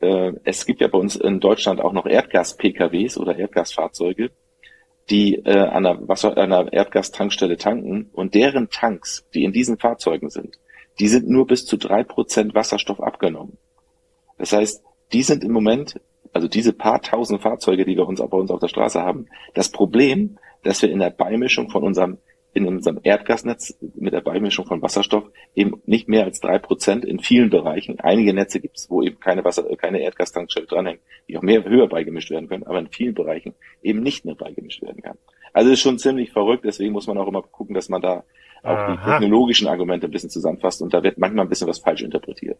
äh, 0.00 0.32
es 0.44 0.66
gibt 0.66 0.80
ja 0.80 0.88
bei 0.88 0.98
uns 0.98 1.16
in 1.16 1.40
Deutschland 1.40 1.80
auch 1.80 1.92
noch 1.92 2.06
Erdgas-PKWs 2.06 3.18
oder 3.18 3.36
Erdgasfahrzeuge, 3.36 4.30
die 5.10 5.36
äh, 5.36 5.58
an, 5.58 5.86
einer 5.86 6.08
Wasser, 6.08 6.36
einer 6.36 6.72
Erdgastankstelle 6.72 7.56
tanken 7.56 8.10
und 8.12 8.34
deren 8.34 8.68
Tanks, 8.70 9.24
die 9.34 9.44
in 9.44 9.52
diesen 9.52 9.78
Fahrzeugen 9.78 10.30
sind, 10.30 10.58
die 10.98 11.08
sind 11.08 11.28
nur 11.28 11.46
bis 11.46 11.66
zu 11.66 11.76
drei 11.76 12.02
Prozent 12.02 12.54
Wasserstoff 12.54 13.00
abgenommen. 13.00 13.58
Das 14.38 14.52
heißt, 14.52 14.82
die 15.12 15.22
sind 15.22 15.44
im 15.44 15.52
Moment, 15.52 16.00
also 16.32 16.48
diese 16.48 16.72
paar 16.72 17.00
tausend 17.00 17.42
Fahrzeuge, 17.42 17.84
die 17.84 17.96
wir 17.96 18.06
uns 18.06 18.20
bei 18.20 18.36
uns 18.36 18.50
auf 18.50 18.60
der 18.60 18.68
Straße 18.68 19.00
haben, 19.00 19.26
das 19.54 19.70
Problem, 19.70 20.38
dass 20.62 20.82
wir 20.82 20.90
in 20.90 20.98
der 20.98 21.10
Beimischung 21.10 21.70
von 21.70 21.84
unserem 21.84 22.18
in 22.56 22.66
unserem 22.66 22.98
Erdgasnetz 23.02 23.76
mit 23.96 24.14
der 24.14 24.22
Beimischung 24.22 24.64
von 24.64 24.80
Wasserstoff 24.80 25.24
eben 25.54 25.82
nicht 25.84 26.08
mehr 26.08 26.24
als 26.24 26.40
drei 26.40 26.58
Prozent 26.58 27.04
in 27.04 27.18
vielen 27.18 27.50
Bereichen. 27.50 28.00
Einige 28.00 28.32
Netze 28.32 28.60
gibt 28.60 28.78
es, 28.78 28.88
wo 28.88 29.02
eben 29.02 29.20
keine 29.20 29.44
Wasser, 29.44 29.64
keine 29.76 30.00
Erdgastankstelle 30.00 30.64
dranhängt, 30.64 31.00
die 31.28 31.36
auch 31.36 31.42
mehr 31.42 31.64
höher 31.64 31.86
beigemischt 31.86 32.30
werden 32.30 32.48
können, 32.48 32.64
aber 32.64 32.78
in 32.78 32.88
vielen 32.88 33.12
Bereichen 33.12 33.54
eben 33.82 34.02
nicht 34.02 34.24
mehr 34.24 34.36
beigemischt 34.36 34.80
werden 34.80 35.02
kann. 35.02 35.18
Also 35.52 35.70
ist 35.70 35.80
schon 35.80 35.98
ziemlich 35.98 36.32
verrückt, 36.32 36.64
deswegen 36.64 36.92
muss 36.92 37.06
man 37.06 37.18
auch 37.18 37.28
immer 37.28 37.42
gucken, 37.42 37.74
dass 37.74 37.90
man 37.90 38.00
da 38.00 38.24
auch 38.62 38.70
Aha. 38.70 38.92
die 38.92 39.10
technologischen 39.10 39.68
Argumente 39.68 40.06
ein 40.06 40.10
bisschen 40.10 40.30
zusammenfasst 40.30 40.80
und 40.80 40.94
da 40.94 41.02
wird 41.02 41.18
manchmal 41.18 41.44
ein 41.44 41.50
bisschen 41.50 41.68
was 41.68 41.80
falsch 41.80 42.00
interpretiert. 42.00 42.56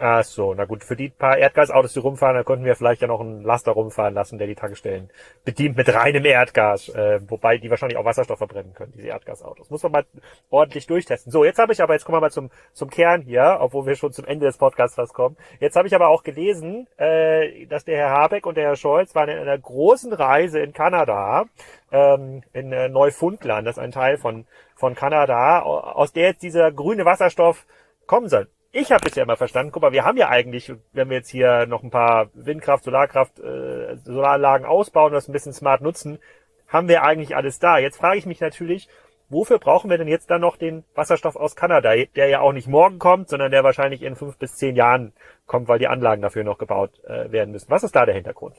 Ach 0.00 0.22
so, 0.22 0.54
na 0.54 0.64
gut, 0.64 0.84
für 0.84 0.94
die 0.94 1.08
paar 1.08 1.38
Erdgasautos, 1.38 1.92
die 1.92 1.98
rumfahren, 1.98 2.36
da 2.36 2.44
könnten 2.44 2.64
wir 2.64 2.76
vielleicht 2.76 3.02
ja 3.02 3.08
noch 3.08 3.18
einen 3.18 3.42
Laster 3.42 3.72
rumfahren 3.72 4.14
lassen, 4.14 4.38
der 4.38 4.46
die 4.46 4.54
Tankstellen 4.54 5.10
bedient 5.44 5.76
mit 5.76 5.92
reinem 5.92 6.24
Erdgas, 6.24 6.88
äh, 6.90 7.20
wobei 7.28 7.58
die 7.58 7.68
wahrscheinlich 7.68 7.98
auch 7.98 8.04
Wasserstoff 8.04 8.38
verbrennen 8.38 8.74
können, 8.74 8.92
diese 8.94 9.08
Erdgasautos. 9.08 9.70
Muss 9.70 9.82
man 9.82 9.90
mal 9.90 10.04
ordentlich 10.50 10.86
durchtesten. 10.86 11.32
So, 11.32 11.44
jetzt 11.44 11.58
habe 11.58 11.72
ich 11.72 11.82
aber, 11.82 11.94
jetzt 11.94 12.04
kommen 12.04 12.14
wir 12.14 12.20
mal 12.20 12.30
zum, 12.30 12.50
zum 12.74 12.90
Kern 12.90 13.22
hier, 13.22 13.58
obwohl 13.58 13.86
wir 13.86 13.96
schon 13.96 14.12
zum 14.12 14.24
Ende 14.24 14.46
des 14.46 14.56
Podcasts 14.56 14.94
fast 14.94 15.14
kommen. 15.14 15.36
Jetzt 15.58 15.74
habe 15.74 15.88
ich 15.88 15.94
aber 15.96 16.10
auch 16.10 16.22
gelesen, 16.22 16.86
äh, 16.96 17.66
dass 17.66 17.84
der 17.84 17.96
Herr 17.96 18.10
Habeck 18.10 18.46
und 18.46 18.56
der 18.56 18.68
Herr 18.68 18.76
Scholz 18.76 19.16
waren 19.16 19.28
in 19.28 19.38
einer 19.38 19.58
großen 19.58 20.12
Reise 20.12 20.60
in 20.60 20.72
Kanada, 20.72 21.46
ähm, 21.90 22.44
in 22.52 22.70
äh, 22.70 22.88
Neufundland, 22.88 23.66
das 23.66 23.78
ist 23.78 23.82
ein 23.82 23.90
Teil 23.90 24.16
von, 24.16 24.46
von 24.76 24.94
Kanada, 24.94 25.62
aus 25.62 26.12
der 26.12 26.28
jetzt 26.28 26.44
dieser 26.44 26.70
grüne 26.70 27.04
Wasserstoff 27.04 27.66
kommen 28.06 28.28
soll 28.28 28.46
ich 28.80 28.92
habe 28.92 29.04
bisher 29.04 29.24
immer 29.24 29.36
verstanden, 29.36 29.72
guck 29.72 29.82
mal, 29.82 29.92
wir 29.92 30.04
haben 30.04 30.16
ja 30.16 30.28
eigentlich, 30.28 30.72
wenn 30.92 31.10
wir 31.10 31.16
jetzt 31.16 31.30
hier 31.30 31.66
noch 31.66 31.82
ein 31.82 31.90
paar 31.90 32.28
Windkraft, 32.34 32.84
Solarkraft, 32.84 33.38
äh, 33.40 33.96
Solaranlagen 34.04 34.66
ausbauen 34.66 35.12
das 35.12 35.28
ein 35.28 35.32
bisschen 35.32 35.52
smart 35.52 35.80
nutzen, 35.80 36.18
haben 36.68 36.88
wir 36.88 37.02
eigentlich 37.02 37.34
alles 37.34 37.58
da. 37.58 37.78
Jetzt 37.78 37.96
frage 37.96 38.18
ich 38.18 38.26
mich 38.26 38.40
natürlich, 38.40 38.88
wofür 39.28 39.58
brauchen 39.58 39.90
wir 39.90 39.98
denn 39.98 40.08
jetzt 40.08 40.30
dann 40.30 40.40
noch 40.40 40.56
den 40.56 40.84
Wasserstoff 40.94 41.36
aus 41.36 41.56
Kanada, 41.56 41.92
der 41.94 42.28
ja 42.28 42.40
auch 42.40 42.52
nicht 42.52 42.68
morgen 42.68 42.98
kommt, 42.98 43.28
sondern 43.28 43.50
der 43.50 43.64
wahrscheinlich 43.64 44.02
in 44.02 44.16
fünf 44.16 44.38
bis 44.38 44.56
zehn 44.56 44.76
Jahren 44.76 45.12
kommt, 45.46 45.68
weil 45.68 45.78
die 45.78 45.88
Anlagen 45.88 46.22
dafür 46.22 46.44
noch 46.44 46.58
gebaut 46.58 46.92
äh, 47.04 47.32
werden 47.32 47.52
müssen. 47.52 47.70
Was 47.70 47.84
ist 47.84 47.96
da 47.96 48.06
der 48.06 48.14
Hintergrund? 48.14 48.56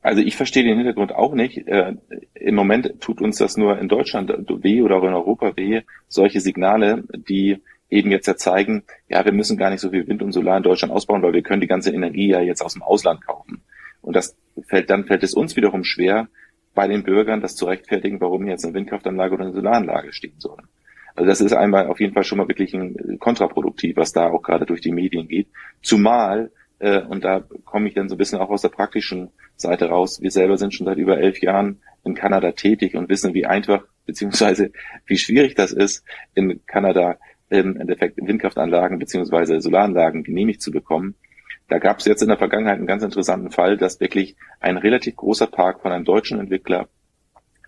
Also 0.00 0.22
ich 0.22 0.36
verstehe 0.36 0.62
den 0.62 0.76
Hintergrund 0.76 1.12
auch 1.12 1.34
nicht. 1.34 1.66
Äh, 1.66 1.94
Im 2.34 2.54
Moment 2.54 3.00
tut 3.00 3.20
uns 3.20 3.38
das 3.38 3.56
nur 3.56 3.78
in 3.78 3.88
Deutschland 3.88 4.30
weh 4.62 4.82
oder 4.82 4.96
auch 4.96 5.04
in 5.04 5.12
Europa 5.12 5.56
weh, 5.56 5.82
solche 6.06 6.40
Signale, 6.40 7.02
die 7.12 7.60
eben 7.90 8.10
jetzt 8.10 8.26
ja 8.26 8.36
zeigen, 8.36 8.84
ja, 9.08 9.24
wir 9.24 9.32
müssen 9.32 9.56
gar 9.56 9.70
nicht 9.70 9.80
so 9.80 9.90
viel 9.90 10.06
Wind 10.06 10.22
und 10.22 10.32
Solar 10.32 10.56
in 10.56 10.62
Deutschland 10.62 10.92
ausbauen, 10.92 11.22
weil 11.22 11.32
wir 11.32 11.42
können 11.42 11.60
die 11.60 11.66
ganze 11.66 11.92
Energie 11.92 12.28
ja 12.28 12.40
jetzt 12.40 12.62
aus 12.62 12.74
dem 12.74 12.82
Ausland 12.82 13.24
kaufen. 13.26 13.62
Und 14.00 14.14
das 14.14 14.36
fällt, 14.66 14.90
dann 14.90 15.04
fällt 15.04 15.22
es 15.22 15.34
uns 15.34 15.56
wiederum 15.56 15.84
schwer, 15.84 16.28
bei 16.74 16.86
den 16.86 17.02
Bürgern 17.02 17.40
das 17.40 17.56
zu 17.56 17.66
rechtfertigen, 17.66 18.20
warum 18.20 18.46
jetzt 18.46 18.64
eine 18.64 18.74
Windkraftanlage 18.74 19.34
oder 19.34 19.44
eine 19.44 19.52
Solaranlage 19.52 20.12
stehen 20.12 20.38
soll. 20.38 20.58
Also 21.16 21.26
das 21.28 21.40
ist 21.40 21.52
einmal 21.52 21.88
auf 21.88 21.98
jeden 21.98 22.14
Fall 22.14 22.22
schon 22.22 22.38
mal 22.38 22.46
wirklich 22.46 22.74
ein 22.74 23.18
kontraproduktiv, 23.18 23.96
was 23.96 24.12
da 24.12 24.28
auch 24.28 24.42
gerade 24.42 24.66
durch 24.66 24.80
die 24.80 24.92
Medien 24.92 25.26
geht. 25.26 25.48
Zumal, 25.82 26.52
äh, 26.78 27.00
und 27.02 27.24
da 27.24 27.42
komme 27.64 27.88
ich 27.88 27.94
dann 27.94 28.08
so 28.08 28.14
ein 28.14 28.18
bisschen 28.18 28.38
auch 28.38 28.50
aus 28.50 28.62
der 28.62 28.68
praktischen 28.68 29.30
Seite 29.56 29.88
raus, 29.88 30.22
wir 30.22 30.30
selber 30.30 30.56
sind 30.56 30.72
schon 30.72 30.86
seit 30.86 30.98
über 30.98 31.18
elf 31.18 31.40
Jahren 31.40 31.80
in 32.04 32.14
Kanada 32.14 32.52
tätig 32.52 32.94
und 32.94 33.08
wissen, 33.08 33.34
wie 33.34 33.46
einfach 33.46 33.82
beziehungsweise 34.06 34.70
wie 35.06 35.18
schwierig 35.18 35.56
das 35.56 35.72
ist, 35.72 36.04
in 36.34 36.64
Kanada 36.66 37.18
im 37.50 37.76
Endeffekt 37.76 38.18
Windkraftanlagen 38.18 38.98
beziehungsweise 38.98 39.60
Solaranlagen 39.60 40.22
genehmigt 40.22 40.62
zu 40.62 40.70
bekommen. 40.70 41.14
Da 41.68 41.78
gab 41.78 41.98
es 41.98 42.06
jetzt 42.06 42.22
in 42.22 42.28
der 42.28 42.38
Vergangenheit 42.38 42.78
einen 42.78 42.86
ganz 42.86 43.02
interessanten 43.02 43.50
Fall, 43.50 43.76
dass 43.76 44.00
wirklich 44.00 44.36
ein 44.60 44.76
relativ 44.76 45.16
großer 45.16 45.46
Park 45.46 45.82
von 45.82 45.92
einem 45.92 46.04
deutschen 46.04 46.40
Entwickler 46.40 46.88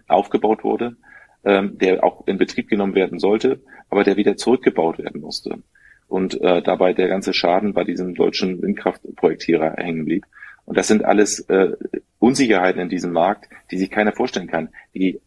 aufgebaut 0.09 0.65
wurde, 0.65 0.97
ähm, 1.45 1.79
der 1.79 2.03
auch 2.03 2.27
in 2.27 2.39
Betrieb 2.39 2.69
genommen 2.69 2.95
werden 2.95 3.19
sollte, 3.19 3.61
aber 3.89 4.05
der 4.05 4.17
wieder 4.17 4.37
zurückgebaut 4.37 4.99
werden 4.99 5.21
musste. 5.21 5.63
Und 6.09 6.41
äh, 6.41 6.63
dabei 6.63 6.93
der 6.93 7.09
ganze 7.09 7.33
Schaden 7.33 7.73
bei 7.73 7.85
diesem 7.85 8.15
deutschen 8.15 8.61
Windkraftprojektierer 8.61 9.75
hängen 9.77 10.07
blieb. 10.07 10.27
Und 10.65 10.77
das 10.77 10.89
sind 10.89 11.05
alles 11.05 11.41
äh, 11.49 11.77
Unsicherheiten 12.19 12.81
in 12.81 12.89
diesem 12.89 13.13
Markt, 13.13 13.49
die 13.71 13.79
sich 13.79 13.91
keiner 13.91 14.13
vorstellen 14.13 14.47
kann. 14.47 14.71
Die 14.95 15.21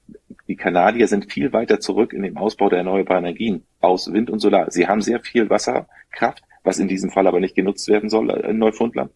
die 0.47 0.55
Kanadier 0.55 1.07
sind 1.07 1.31
viel 1.31 1.53
weiter 1.53 1.79
zurück 1.79 2.13
in 2.13 2.23
dem 2.23 2.37
Ausbau 2.37 2.69
der 2.69 2.79
erneuerbaren 2.79 3.23
Energien 3.23 3.63
aus 3.79 4.11
Wind 4.11 4.29
und 4.29 4.39
Solar. 4.39 4.71
Sie 4.71 4.87
haben 4.87 5.01
sehr 5.01 5.21
viel 5.21 5.49
Wasserkraft, 5.49 6.43
was 6.63 6.79
in 6.79 6.87
diesem 6.87 7.11
Fall 7.11 7.27
aber 7.27 7.39
nicht 7.39 7.55
genutzt 7.55 7.87
werden 7.87 8.09
soll 8.09 8.29
in 8.29 8.57
Neufundland, 8.57 9.11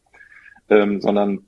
ähm, 0.69 1.01
sondern 1.01 1.45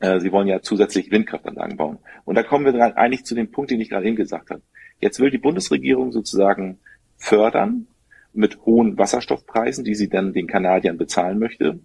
äh, 0.00 0.18
sie 0.20 0.32
wollen 0.32 0.48
ja 0.48 0.60
zusätzlich 0.60 1.10
Windkraftanlagen 1.10 1.76
bauen. 1.76 1.98
Und 2.24 2.34
da 2.34 2.42
kommen 2.42 2.64
wir 2.64 2.72
dann 2.72 2.94
eigentlich 2.94 3.24
zu 3.24 3.34
dem 3.34 3.50
Punkt, 3.50 3.70
den 3.70 3.80
ich 3.80 3.90
gerade 3.90 4.06
eben 4.06 4.16
gesagt 4.16 4.50
habe. 4.50 4.62
Jetzt 5.00 5.20
will 5.20 5.30
die 5.30 5.38
Bundesregierung 5.38 6.10
sozusagen 6.10 6.78
fördern 7.16 7.86
mit 8.32 8.64
hohen 8.66 8.98
Wasserstoffpreisen, 8.98 9.84
die 9.84 9.94
sie 9.94 10.08
dann 10.08 10.32
den 10.32 10.46
Kanadiern 10.46 10.98
bezahlen 10.98 11.38
möchte, 11.38 11.80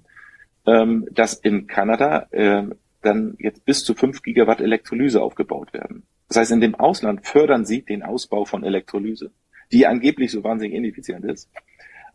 ähm, 0.65 1.07
dass 1.11 1.35
in 1.35 1.67
Kanada 1.67 2.27
äh, 2.31 2.63
dann 3.01 3.35
jetzt 3.39 3.65
bis 3.65 3.83
zu 3.83 3.93
fünf 3.95 4.21
Gigawatt 4.21 4.61
Elektrolyse 4.61 5.21
aufgebaut 5.21 5.73
werden. 5.73 6.03
Das 6.31 6.37
heißt, 6.37 6.53
in 6.53 6.61
dem 6.61 6.75
Ausland 6.75 7.27
fördern 7.27 7.65
sie 7.65 7.81
den 7.81 8.03
Ausbau 8.03 8.45
von 8.45 8.63
Elektrolyse, 8.63 9.31
die 9.73 9.85
angeblich 9.85 10.31
so 10.31 10.45
wahnsinnig 10.45 10.77
ineffizient 10.77 11.25
ist. 11.25 11.49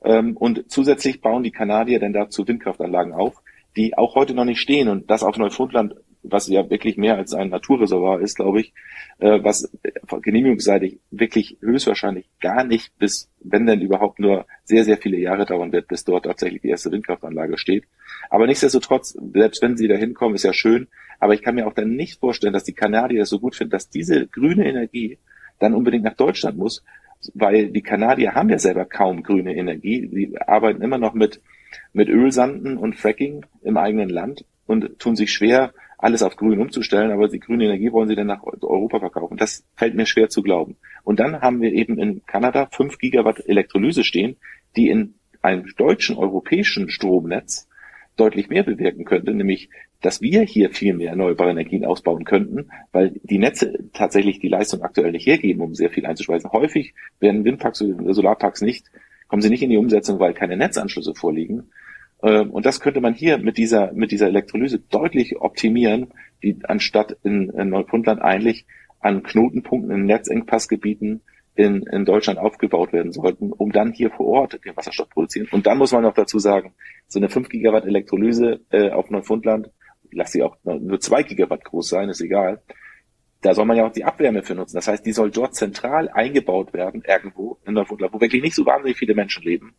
Ähm, 0.02 0.38
und 0.38 0.70
zusätzlich 0.70 1.20
bauen 1.20 1.42
die 1.42 1.50
Kanadier 1.50 2.00
dann 2.00 2.14
dazu 2.14 2.48
Windkraftanlagen 2.48 3.12
auf, 3.12 3.42
die 3.76 3.94
auch 3.98 4.14
heute 4.14 4.32
noch 4.32 4.46
nicht 4.46 4.58
stehen 4.58 4.88
und 4.88 5.10
das 5.10 5.22
auf 5.22 5.36
Neufundland, 5.36 5.96
was 6.22 6.48
ja 6.48 6.70
wirklich 6.70 6.96
mehr 6.96 7.16
als 7.16 7.34
ein 7.34 7.50
Naturreservoir 7.50 8.22
ist, 8.22 8.36
glaube 8.36 8.60
ich, 8.60 8.72
äh, 9.18 9.38
was 9.42 9.70
genehmigungsseitig 10.22 10.98
wirklich 11.10 11.58
höchstwahrscheinlich 11.60 12.24
gar 12.40 12.64
nicht 12.64 12.98
bis, 12.98 13.30
wenn 13.40 13.66
denn 13.66 13.82
überhaupt 13.82 14.18
nur 14.18 14.46
sehr, 14.64 14.84
sehr 14.84 14.96
viele 14.96 15.18
Jahre 15.18 15.44
dauern 15.44 15.72
wird, 15.72 15.88
bis 15.88 16.04
dort 16.04 16.24
tatsächlich 16.24 16.62
die 16.62 16.70
erste 16.70 16.90
Windkraftanlage 16.90 17.58
steht. 17.58 17.84
Aber 18.30 18.46
nichtsdestotrotz, 18.46 19.14
selbst 19.34 19.60
wenn 19.60 19.76
sie 19.76 19.88
da 19.88 19.94
hinkommen, 19.96 20.36
ist 20.36 20.44
ja 20.44 20.54
schön, 20.54 20.88
aber 21.18 21.34
ich 21.34 21.42
kann 21.42 21.54
mir 21.54 21.66
auch 21.66 21.74
dann 21.74 21.96
nicht 21.96 22.20
vorstellen, 22.20 22.52
dass 22.52 22.64
die 22.64 22.74
Kanadier 22.74 23.20
das 23.20 23.30
so 23.30 23.38
gut 23.38 23.54
finden, 23.54 23.72
dass 23.72 23.88
diese 23.88 24.26
grüne 24.26 24.66
Energie 24.66 25.18
dann 25.58 25.74
unbedingt 25.74 26.04
nach 26.04 26.14
Deutschland 26.16 26.58
muss, 26.58 26.82
weil 27.34 27.68
die 27.68 27.82
Kanadier 27.82 28.34
haben 28.34 28.50
ja 28.50 28.58
selber 28.58 28.84
kaum 28.84 29.22
grüne 29.22 29.56
Energie. 29.56 30.06
Die 30.06 30.38
arbeiten 30.40 30.82
immer 30.82 30.98
noch 30.98 31.14
mit, 31.14 31.40
mit 31.92 32.08
Ölsanden 32.08 32.76
und 32.76 32.96
Fracking 32.96 33.46
im 33.62 33.76
eigenen 33.76 34.10
Land 34.10 34.44
und 34.66 34.98
tun 34.98 35.16
sich 35.16 35.32
schwer, 35.32 35.72
alles 35.98 36.22
auf 36.22 36.36
grün 36.36 36.60
umzustellen, 36.60 37.10
aber 37.10 37.28
die 37.28 37.40
grüne 37.40 37.64
Energie 37.64 37.90
wollen 37.90 38.08
sie 38.08 38.16
dann 38.16 38.26
nach 38.26 38.42
Europa 38.42 39.00
verkaufen. 39.00 39.38
Das 39.38 39.64
fällt 39.76 39.94
mir 39.94 40.06
schwer 40.06 40.28
zu 40.28 40.42
glauben. 40.42 40.76
Und 41.04 41.20
dann 41.20 41.40
haben 41.40 41.62
wir 41.62 41.72
eben 41.72 41.98
in 41.98 42.24
Kanada 42.26 42.68
fünf 42.70 42.98
Gigawatt 42.98 43.40
Elektrolyse 43.46 44.04
stehen, 44.04 44.36
die 44.76 44.90
in 44.90 45.14
einem 45.40 45.64
deutschen 45.76 46.16
europäischen 46.16 46.90
Stromnetz 46.90 47.68
deutlich 48.16 48.48
mehr 48.48 48.62
bewirken 48.62 49.04
könnte, 49.04 49.32
nämlich 49.32 49.70
dass 50.02 50.20
wir 50.20 50.42
hier 50.42 50.70
viel 50.70 50.94
mehr 50.94 51.10
erneuerbare 51.10 51.50
Energien 51.50 51.84
ausbauen 51.84 52.24
könnten, 52.24 52.70
weil 52.92 53.14
die 53.22 53.38
Netze 53.38 53.72
tatsächlich 53.92 54.40
die 54.40 54.48
Leistung 54.48 54.82
aktuell 54.82 55.12
nicht 55.12 55.26
hergeben, 55.26 55.62
um 55.62 55.74
sehr 55.74 55.90
viel 55.90 56.06
einzuspeisen. 56.06 56.50
Häufig 56.52 56.94
werden 57.20 57.44
Windparks 57.44 57.82
oder 57.82 58.14
Solarparks 58.14 58.60
nicht, 58.60 58.86
kommen 59.28 59.42
sie 59.42 59.50
nicht 59.50 59.62
in 59.62 59.70
die 59.70 59.78
Umsetzung, 59.78 60.20
weil 60.20 60.34
keine 60.34 60.56
Netzanschlüsse 60.56 61.14
vorliegen. 61.14 61.70
Ähm, 62.22 62.50
und 62.50 62.66
das 62.66 62.80
könnte 62.80 63.00
man 63.00 63.14
hier 63.14 63.38
mit 63.38 63.56
dieser, 63.58 63.92
mit 63.92 64.10
dieser 64.10 64.28
Elektrolyse 64.28 64.78
deutlich 64.78 65.36
optimieren, 65.40 66.08
die 66.42 66.58
anstatt 66.64 67.16
in, 67.24 67.50
in 67.50 67.70
Neufundland 67.70 68.22
eigentlich 68.22 68.66
an 69.00 69.22
Knotenpunkten 69.22 69.90
in 69.90 70.06
Netzengpassgebieten 70.06 71.22
in, 71.54 71.84
in 71.84 72.04
Deutschland 72.04 72.38
aufgebaut 72.38 72.92
werden 72.92 73.12
sollten, 73.12 73.52
um 73.52 73.72
dann 73.72 73.92
hier 73.92 74.10
vor 74.10 74.26
Ort 74.26 74.64
den 74.64 74.76
Wasserstoff 74.76 75.08
produzieren. 75.08 75.48
Und 75.50 75.66
dann 75.66 75.78
muss 75.78 75.92
man 75.92 76.02
noch 76.02 76.14
dazu 76.14 76.38
sagen, 76.38 76.74
so 77.08 77.18
eine 77.18 77.28
5 77.28 77.48
Gigawatt 77.48 77.86
Elektrolyse 77.86 78.60
äh, 78.70 78.90
auf 78.90 79.10
Neufundland, 79.10 79.70
lass 80.12 80.32
sie 80.32 80.42
auch 80.42 80.56
nur 80.64 81.00
2 81.00 81.22
Gigawatt 81.22 81.64
groß 81.64 81.88
sein, 81.88 82.08
ist 82.08 82.20
egal. 82.20 82.62
Da 83.42 83.54
soll 83.54 83.66
man 83.66 83.76
ja 83.76 83.86
auch 83.86 83.92
die 83.92 84.04
Abwärme 84.04 84.42
für 84.42 84.54
nutzen. 84.54 84.76
Das 84.76 84.88
heißt, 84.88 85.04
die 85.04 85.12
soll 85.12 85.30
dort 85.30 85.54
zentral 85.54 86.08
eingebaut 86.08 86.72
werden, 86.72 87.02
irgendwo 87.06 87.58
in 87.64 87.74
Neufundland, 87.74 88.12
wo 88.12 88.20
wirklich 88.20 88.42
nicht 88.42 88.54
so 88.54 88.64
wahnsinnig 88.66 88.96
viele 88.96 89.14
Menschen 89.14 89.42
leben, 89.42 89.74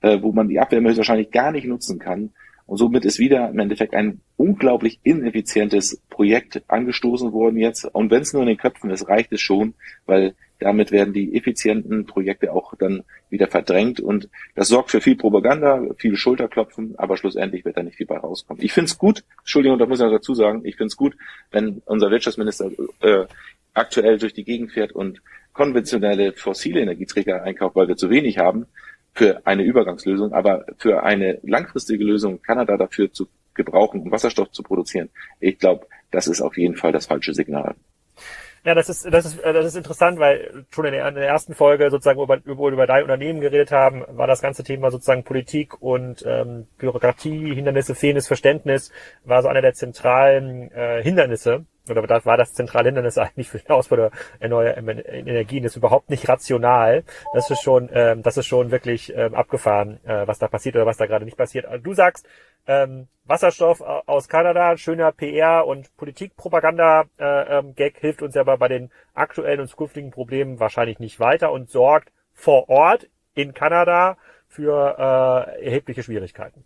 äh, 0.00 0.20
wo 0.20 0.32
man 0.32 0.48
die 0.48 0.58
Abwärme 0.58 0.96
wahrscheinlich 0.96 1.30
gar 1.30 1.52
nicht 1.52 1.66
nutzen 1.66 1.98
kann. 1.98 2.32
Und 2.66 2.78
somit 2.78 3.04
ist 3.04 3.18
wieder 3.18 3.48
im 3.48 3.58
Endeffekt 3.58 3.94
ein 3.94 4.20
unglaublich 4.36 4.98
ineffizientes 5.04 6.02
Projekt 6.10 6.62
angestoßen 6.68 7.32
worden 7.32 7.58
jetzt. 7.58 7.84
Und 7.84 8.10
wenn 8.10 8.22
es 8.22 8.32
nur 8.32 8.42
in 8.42 8.48
den 8.48 8.56
Köpfen 8.56 8.90
ist, 8.90 9.08
reicht 9.08 9.32
es 9.32 9.40
schon, 9.40 9.74
weil 10.04 10.34
damit 10.58 10.90
werden 10.90 11.12
die 11.12 11.36
effizienten 11.36 12.06
Projekte 12.06 12.52
auch 12.52 12.74
dann 12.76 13.04
wieder 13.28 13.46
verdrängt 13.46 14.00
und 14.00 14.28
das 14.54 14.68
sorgt 14.68 14.90
für 14.90 15.00
viel 15.00 15.16
Propaganda, 15.16 15.82
viel 15.98 16.16
Schulterklopfen, 16.16 16.94
aber 16.96 17.16
schlussendlich 17.16 17.64
wird 17.64 17.76
da 17.76 17.82
nicht 17.82 17.96
viel 17.96 18.06
bei 18.06 18.16
rauskommen. 18.16 18.62
Ich 18.62 18.72
finde 18.72 18.86
es 18.86 18.96
gut, 18.96 19.22
Entschuldigung, 19.40 19.78
da 19.78 19.86
muss 19.86 20.00
ich 20.00 20.04
noch 20.04 20.12
dazu 20.12 20.34
sagen, 20.34 20.62
ich 20.64 20.76
finde 20.76 20.86
es 20.86 20.96
gut, 20.96 21.14
wenn 21.50 21.82
unser 21.84 22.10
Wirtschaftsminister 22.10 22.70
äh, 23.00 23.26
aktuell 23.74 24.18
durch 24.18 24.32
die 24.32 24.44
Gegend 24.44 24.72
fährt 24.72 24.92
und 24.92 25.20
konventionelle 25.52 26.32
fossile 26.32 26.80
Energieträger 26.80 27.42
einkauft, 27.42 27.76
weil 27.76 27.88
wir 27.88 27.96
zu 27.96 28.08
wenig 28.08 28.38
haben 28.38 28.66
für 29.16 29.46
eine 29.46 29.62
Übergangslösung, 29.62 30.32
aber 30.32 30.66
für 30.76 31.02
eine 31.02 31.38
langfristige 31.42 32.04
Lösung 32.04 32.42
Kanada 32.42 32.76
dafür 32.76 33.10
zu 33.10 33.28
gebrauchen, 33.54 34.02
um 34.02 34.12
Wasserstoff 34.12 34.50
zu 34.52 34.62
produzieren, 34.62 35.08
ich 35.40 35.58
glaube, 35.58 35.86
das 36.10 36.26
ist 36.26 36.42
auf 36.42 36.58
jeden 36.58 36.76
Fall 36.76 36.92
das 36.92 37.06
falsche 37.06 37.32
Signal. 37.32 37.74
Ja, 38.64 38.74
das 38.74 38.88
ist, 38.88 39.06
das 39.10 39.24
ist, 39.24 39.38
das 39.42 39.64
ist 39.64 39.76
interessant, 39.76 40.18
weil 40.18 40.66
schon 40.70 40.86
in 40.86 40.92
der, 40.92 41.08
in 41.08 41.14
der 41.14 41.28
ersten 41.28 41.54
Folge 41.54 41.88
sozusagen 41.88 42.20
über, 42.20 42.40
über, 42.44 42.68
über 42.68 42.86
dein 42.86 43.04
Unternehmen 43.04 43.40
geredet 43.40 43.70
haben, 43.70 44.04
war 44.08 44.26
das 44.26 44.42
ganze 44.42 44.64
Thema 44.64 44.90
sozusagen 44.90 45.24
Politik 45.24 45.80
und 45.80 46.24
ähm, 46.26 46.66
Bürokratie, 46.76 47.54
Hindernisse, 47.54 47.94
fehlendes 47.94 48.26
Verständnis, 48.26 48.92
war 49.24 49.42
so 49.42 49.48
einer 49.48 49.62
der 49.62 49.74
zentralen 49.74 50.70
äh, 50.72 51.00
Hindernisse. 51.02 51.64
Oder 51.88 52.06
das 52.06 52.26
war 52.26 52.36
das 52.36 52.52
zentrale 52.52 52.88
Hindernis 52.88 53.18
eigentlich 53.18 53.48
für 53.48 53.58
den 53.58 53.70
Ausbau 53.70 53.96
der 53.96 54.10
erneuerbaren 54.40 54.98
Energien, 54.98 55.62
das 55.62 55.72
ist 55.72 55.76
überhaupt 55.76 56.10
nicht 56.10 56.28
rational. 56.28 57.04
Das 57.32 57.50
ist 57.50 57.62
schon, 57.62 57.88
ähm, 57.92 58.22
das 58.22 58.36
ist 58.36 58.46
schon 58.46 58.70
wirklich 58.70 59.14
ähm, 59.14 59.34
abgefahren, 59.34 60.00
äh, 60.04 60.26
was 60.26 60.38
da 60.38 60.48
passiert 60.48 60.76
oder 60.76 60.86
was 60.86 60.96
da 60.96 61.06
gerade 61.06 61.24
nicht 61.24 61.36
passiert. 61.36 61.66
Also 61.66 61.82
du 61.82 61.94
sagst, 61.94 62.26
ähm, 62.66 63.08
Wasserstoff 63.24 63.80
aus 63.80 64.28
Kanada, 64.28 64.76
schöner 64.76 65.12
PR 65.12 65.66
und 65.66 65.96
Politikpropaganda-Gag 65.96 67.16
äh, 67.18 67.58
ähm, 67.58 68.00
hilft 68.00 68.22
uns 68.22 68.36
aber 68.36 68.58
bei 68.58 68.68
den 68.68 68.90
aktuellen 69.14 69.60
und 69.60 69.68
zukünftigen 69.68 70.10
Problemen 70.10 70.60
wahrscheinlich 70.60 70.98
nicht 70.98 71.20
weiter 71.20 71.52
und 71.52 71.70
sorgt 71.70 72.12
vor 72.32 72.68
Ort 72.68 73.08
in 73.34 73.54
Kanada 73.54 74.16
für 74.48 74.96
äh, 74.98 75.64
erhebliche 75.64 76.02
Schwierigkeiten. 76.02 76.64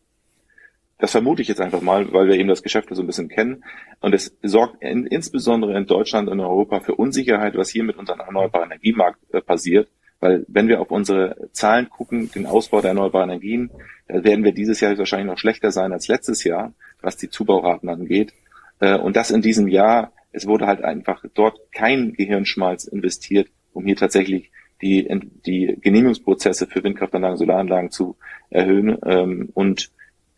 Das 1.00 1.12
vermute 1.12 1.40
ich 1.40 1.48
jetzt 1.48 1.60
einfach 1.60 1.80
mal, 1.80 2.12
weil 2.12 2.28
wir 2.28 2.36
eben 2.36 2.48
das 2.48 2.62
Geschäft 2.62 2.88
so 2.90 3.02
ein 3.02 3.06
bisschen 3.06 3.28
kennen. 3.28 3.64
Und 4.00 4.14
es 4.14 4.36
sorgt 4.42 4.82
in, 4.82 5.06
insbesondere 5.06 5.76
in 5.76 5.86
Deutschland 5.86 6.28
und 6.28 6.40
Europa 6.40 6.80
für 6.80 6.94
Unsicherheit, 6.94 7.56
was 7.56 7.70
hier 7.70 7.84
mit 7.84 7.96
unserem 7.96 8.20
erneuerbaren 8.20 8.70
Energiemarkt 8.70 9.18
äh, 9.32 9.40
passiert. 9.40 9.88
Weil 10.20 10.44
wenn 10.48 10.68
wir 10.68 10.80
auf 10.82 10.90
unsere 10.90 11.48
Zahlen 11.52 11.88
gucken, 11.88 12.30
den 12.30 12.44
Ausbau 12.44 12.82
der 12.82 12.90
erneuerbaren 12.90 13.30
Energien, 13.30 13.70
da 14.06 14.22
werden 14.22 14.44
wir 14.44 14.52
dieses 14.52 14.80
Jahr 14.80 14.96
wahrscheinlich 14.98 15.30
noch 15.30 15.38
schlechter 15.38 15.70
sein 15.70 15.92
als 15.92 16.08
letztes 16.08 16.44
Jahr, 16.44 16.74
was 17.00 17.16
die 17.16 17.30
Zubauraten 17.30 17.88
angeht. 17.88 18.34
Äh, 18.80 18.98
und 18.98 19.16
das 19.16 19.30
in 19.30 19.40
diesem 19.40 19.68
Jahr, 19.68 20.12
es 20.32 20.46
wurde 20.46 20.66
halt 20.66 20.84
einfach 20.84 21.24
dort 21.32 21.72
kein 21.72 22.12
Gehirnschmalz 22.12 22.84
investiert, 22.84 23.48
um 23.72 23.86
hier 23.86 23.96
tatsächlich 23.96 24.50
die, 24.82 25.08
die 25.46 25.78
Genehmigungsprozesse 25.80 26.66
für 26.66 26.82
Windkraftanlagen, 26.84 27.36
Solaranlagen 27.36 27.90
zu 27.90 28.16
erhöhen 28.50 28.98
ähm, 29.04 29.50
und 29.54 29.90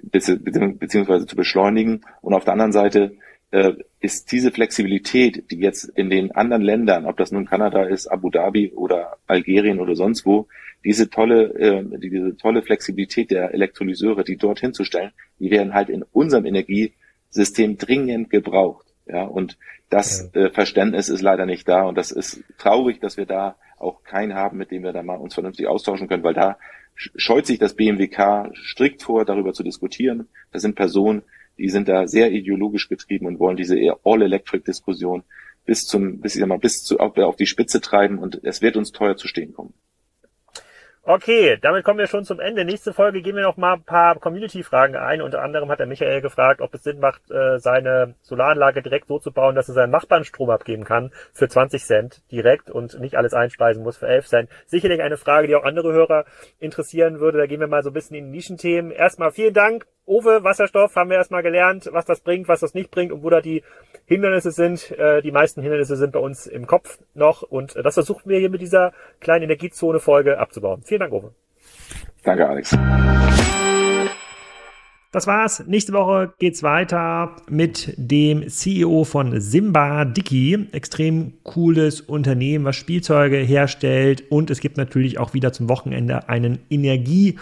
beziehungsweise 0.03 1.27
zu 1.27 1.37
beschleunigen. 1.37 2.03
Und 2.21 2.35
auf 2.35 2.45
der 2.45 2.53
anderen 2.53 2.73
Seite 2.73 3.17
äh, 3.53 3.75
ist 4.01 4.33
diese 4.33 4.51
Flexibilität, 4.51 5.51
die 5.51 5.59
jetzt 5.59 5.85
in 5.85 6.11
den 6.11 6.33
anderen 6.33 6.63
Ländern, 6.63 7.07
ob 7.07 7.17
das 7.17 7.33
nun 7.33 7.47
Kanada 7.47 7.85
ist, 7.85 8.09
Abu 8.09 8.31
Dhabi 8.31 8.73
oder 8.75 9.19
Algerien 9.27 9.79
oder 9.79 9.95
sonst 9.95 10.27
wo, 10.27 10.49
diese 10.85 11.11
tolle, 11.11 11.55
äh, 11.55 11.99
diese 11.99 12.37
tolle 12.37 12.63
Flexibilität 12.63 13.31
der 13.31 13.55
Elektrolyseure, 13.55 14.25
die 14.25 14.37
dort 14.37 14.61
hinzustellen, 14.61 15.13
die 15.39 15.51
werden 15.51 15.75
halt 15.75 15.89
in 15.89 16.03
unserem 16.13 16.47
Energiesystem 16.47 17.79
dringend 17.79 18.31
gebraucht. 18.31 18.87
Ja, 19.07 19.25
und 19.25 19.59
das 19.91 20.35
äh, 20.35 20.51
Verständnis 20.51 21.09
ist 21.09 21.23
leider 21.23 21.45
nicht 21.45 21.69
da 21.69 21.83
und 21.83 21.99
das 21.99 22.13
ist 22.13 22.43
traurig, 22.57 23.01
dass 23.01 23.17
wir 23.17 23.27
da 23.27 23.57
auch 23.83 24.03
keinen 24.03 24.35
haben, 24.35 24.59
mit 24.59 24.71
dem 24.71 24.83
wir 24.83 24.93
da 24.93 25.03
mal 25.03 25.17
uns 25.17 25.35
vernünftig 25.35 25.67
austauschen 25.67 26.09
können, 26.09 26.23
weil 26.23 26.35
da 26.35 26.59
scheut 26.95 27.47
sich 27.47 27.59
das 27.59 27.75
BMWK 27.75 28.53
strikt 28.55 29.03
vor, 29.03 29.25
darüber 29.25 29.53
zu 29.53 29.63
diskutieren. 29.63 30.29
Das 30.53 30.63
sind 30.63 30.75
Personen, 30.75 31.23
die 31.59 31.69
sind 31.69 31.89
da 31.89 32.07
sehr 32.07 32.33
ideologisch 32.33 32.89
getrieben 32.89 33.27
und 33.27 33.39
wollen 33.39 33.57
diese 33.57 33.77
All-Electric-Diskussion 34.05 35.25
bis 35.65 35.87
zum, 35.87 36.21
bis 36.21 36.35
ich 36.35 36.41
sag 36.41 36.49
mal, 36.49 36.59
bis 36.59 36.83
zu, 36.83 36.99
auf 36.99 37.37
die 37.37 37.47
Spitze 37.47 37.81
treiben 37.81 38.19
und 38.19 38.41
es 38.45 38.63
wird 38.63 38.77
uns 38.77 38.93
teuer 38.93 39.17
zu 39.17 39.29
stehen 39.29 39.53
kommen. 39.53 39.75
Okay, 41.05 41.59
damit 41.61 41.83
kommen 41.83 41.99
wir 41.99 42.07
schon 42.07 42.25
zum 42.25 42.39
Ende. 42.39 42.65
Nächste 42.65 42.93
Folge 42.93 43.23
gehen 43.23 43.35
wir 43.35 43.43
noch 43.43 43.57
mal 43.57 43.73
ein 43.73 43.83
paar 43.83 44.21
Community-Fragen 44.21 44.95
ein. 44.95 45.21
Unter 45.21 45.43
anderem 45.43 45.69
hat 45.69 45.81
der 45.81 45.89
Michael 45.89 46.21
gefragt, 46.21 46.61
ob 46.61 46.73
es 46.75 46.85
Sinn 46.85 47.01
macht, 47.01 47.29
äh, 47.29 47.59
seine 47.59 48.15
Solaranlage 48.23 48.83
direkt 48.83 49.09
so 49.09 49.19
zu 49.19 49.33
bauen, 49.33 49.57
dass 49.57 49.69
er 49.69 49.75
seinen 49.75 49.91
Nachbarn 49.91 50.23
Strom 50.23 50.51
abgeben 50.51 50.85
kann 50.85 51.11
für 51.33 51.49
20 51.49 51.85
Cent 51.85 52.23
direkt 52.31 52.71
und 52.71 53.01
nicht 53.01 53.17
alles 53.17 53.35
einspeisen 53.35 53.83
muss 53.83 53.97
für 53.97 54.07
11 54.07 54.29
Cent. 54.29 54.51
Sicherlich 54.67 55.03
eine 55.03 55.17
Frage, 55.17 55.49
die 55.49 55.57
auch 55.57 55.65
andere 55.65 55.93
Hörer 55.93 56.25
interessieren 56.61 57.19
würde. 57.19 57.39
Da 57.39 57.47
gehen 57.47 57.59
wir 57.59 57.67
mal 57.67 57.83
so 57.83 57.91
ein 57.91 57.95
bisschen 57.95 58.15
in 58.15 58.27
die 58.27 58.37
Nischenthemen. 58.37 58.93
Erstmal 58.93 59.33
vielen 59.33 59.55
Dank. 59.55 59.87
Owe, 60.05 60.43
Wasserstoff, 60.43 60.97
haben 60.97 61.11
wir 61.11 61.17
erstmal 61.17 61.45
gelernt, 61.45 61.89
was 61.93 62.05
das 62.05 62.21
bringt, 62.21 62.49
was 62.49 62.61
das 62.61 62.75
nicht 62.75 62.91
bringt 62.91 63.13
und 63.13 63.23
wo 63.23 63.31
da 63.31 63.41
die 63.41 63.63
Hindernisse 64.07 64.51
sind. 64.51 64.91
Äh, 64.91 65.23
die 65.23 65.31
meisten 65.31 65.63
Hindernisse 65.63 65.97
sind 65.97 66.13
bei 66.13 66.19
uns 66.19 66.47
im 66.49 66.67
Kopf 66.67 66.99
noch 67.15 67.43
und 67.43 67.77
äh, 67.77 67.85
das 67.85 67.95
versuchen 67.95 68.29
wir 68.29 68.39
hier 68.41 68.51
mit 68.51 68.61
dieser 68.61 68.93
kleinen 69.21 69.45
Energiezone-Folge 69.45 70.39
abzubauen. 70.39 70.83
Vielen 70.85 71.01
Dank, 71.01 71.13
Uwe. 71.13 71.33
Danke, 72.25 72.49
Alex. 72.49 72.77
Das 75.13 75.27
war's. 75.27 75.65
Nächste 75.67 75.93
Woche 75.93 76.33
geht's 76.39 76.65
weiter 76.65 77.37
mit 77.49 77.95
dem 77.97 78.49
CEO 78.49 79.05
von 79.05 79.41
Simba 79.41 80.05
Dicky. 80.05 80.69
Extrem 80.73 81.35
cooles 81.45 82.01
Unternehmen, 82.01 82.65
was 82.65 82.77
Spielzeuge 82.77 83.37
herstellt. 83.37 84.25
Und 84.31 84.51
es 84.51 84.61
gibt 84.61 84.79
natürlich 84.79 85.19
auch 85.19 85.35
wieder 85.35 85.53
zum 85.53 85.69
Wochenende 85.69 86.29
einen 86.29 86.59
Energie- 86.71 87.39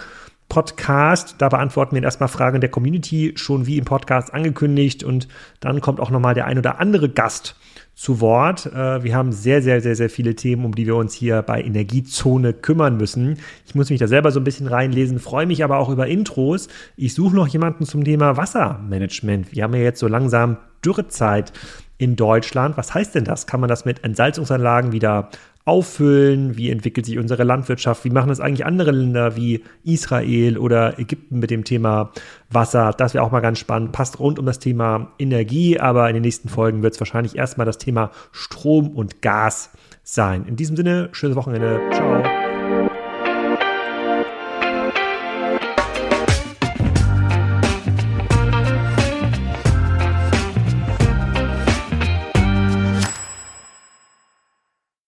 Podcast. 0.50 1.36
Da 1.38 1.48
beantworten 1.48 1.94
wir 1.94 2.02
erstmal 2.02 2.28
Fragen 2.28 2.60
der 2.60 2.68
Community, 2.68 3.32
schon 3.36 3.66
wie 3.66 3.78
im 3.78 3.86
Podcast 3.86 4.34
angekündigt. 4.34 5.02
Und 5.02 5.28
dann 5.60 5.80
kommt 5.80 6.00
auch 6.00 6.10
nochmal 6.10 6.34
der 6.34 6.44
ein 6.44 6.58
oder 6.58 6.78
andere 6.78 7.08
Gast 7.08 7.56
zu 7.94 8.20
Wort. 8.20 8.66
Äh, 8.66 9.02
wir 9.02 9.14
haben 9.14 9.32
sehr, 9.32 9.62
sehr, 9.62 9.80
sehr, 9.80 9.94
sehr 9.94 10.10
viele 10.10 10.34
Themen, 10.34 10.64
um 10.64 10.74
die 10.74 10.86
wir 10.86 10.96
uns 10.96 11.14
hier 11.14 11.40
bei 11.42 11.62
Energiezone 11.62 12.52
kümmern 12.52 12.96
müssen. 12.96 13.38
Ich 13.66 13.74
muss 13.74 13.90
mich 13.90 14.00
da 14.00 14.08
selber 14.08 14.32
so 14.32 14.40
ein 14.40 14.44
bisschen 14.44 14.66
reinlesen, 14.66 15.18
freue 15.18 15.46
mich 15.46 15.64
aber 15.64 15.78
auch 15.78 15.88
über 15.88 16.06
Intros. 16.06 16.68
Ich 16.96 17.14
suche 17.14 17.36
noch 17.36 17.48
jemanden 17.48 17.84
zum 17.84 18.04
Thema 18.04 18.36
Wassermanagement. 18.36 19.52
Wir 19.52 19.62
haben 19.62 19.74
ja 19.74 19.80
jetzt 19.80 20.00
so 20.00 20.08
langsam 20.08 20.56
Dürrezeit 20.84 21.52
in 21.98 22.16
Deutschland. 22.16 22.78
Was 22.78 22.94
heißt 22.94 23.14
denn 23.14 23.24
das? 23.24 23.46
Kann 23.46 23.60
man 23.60 23.68
das 23.68 23.84
mit 23.84 24.02
Entsalzungsanlagen 24.02 24.92
wieder 24.92 25.28
auffüllen? 25.70 26.56
Wie 26.56 26.68
entwickelt 26.68 27.06
sich 27.06 27.16
unsere 27.18 27.44
Landwirtschaft? 27.44 28.04
Wie 28.04 28.10
machen 28.10 28.28
das 28.28 28.40
eigentlich 28.40 28.66
andere 28.66 28.90
Länder 28.90 29.36
wie 29.36 29.62
Israel 29.84 30.58
oder 30.58 30.98
Ägypten 30.98 31.38
mit 31.38 31.50
dem 31.50 31.62
Thema 31.62 32.10
Wasser? 32.50 32.92
Das 32.96 33.14
wäre 33.14 33.22
auch 33.22 33.30
mal 33.30 33.40
ganz 33.40 33.60
spannend. 33.60 33.92
Passt 33.92 34.18
rund 34.18 34.40
um 34.40 34.46
das 34.46 34.58
Thema 34.58 35.12
Energie, 35.18 35.78
aber 35.78 36.08
in 36.08 36.14
den 36.14 36.22
nächsten 36.22 36.48
Folgen 36.48 36.82
wird 36.82 36.94
es 36.94 37.00
wahrscheinlich 37.00 37.36
erstmal 37.36 37.66
das 37.66 37.78
Thema 37.78 38.10
Strom 38.32 38.90
und 38.90 39.22
Gas 39.22 39.70
sein. 40.02 40.44
In 40.46 40.56
diesem 40.56 40.76
Sinne, 40.76 41.08
schönes 41.12 41.36
Wochenende. 41.36 41.80
Ciao. 41.92 42.39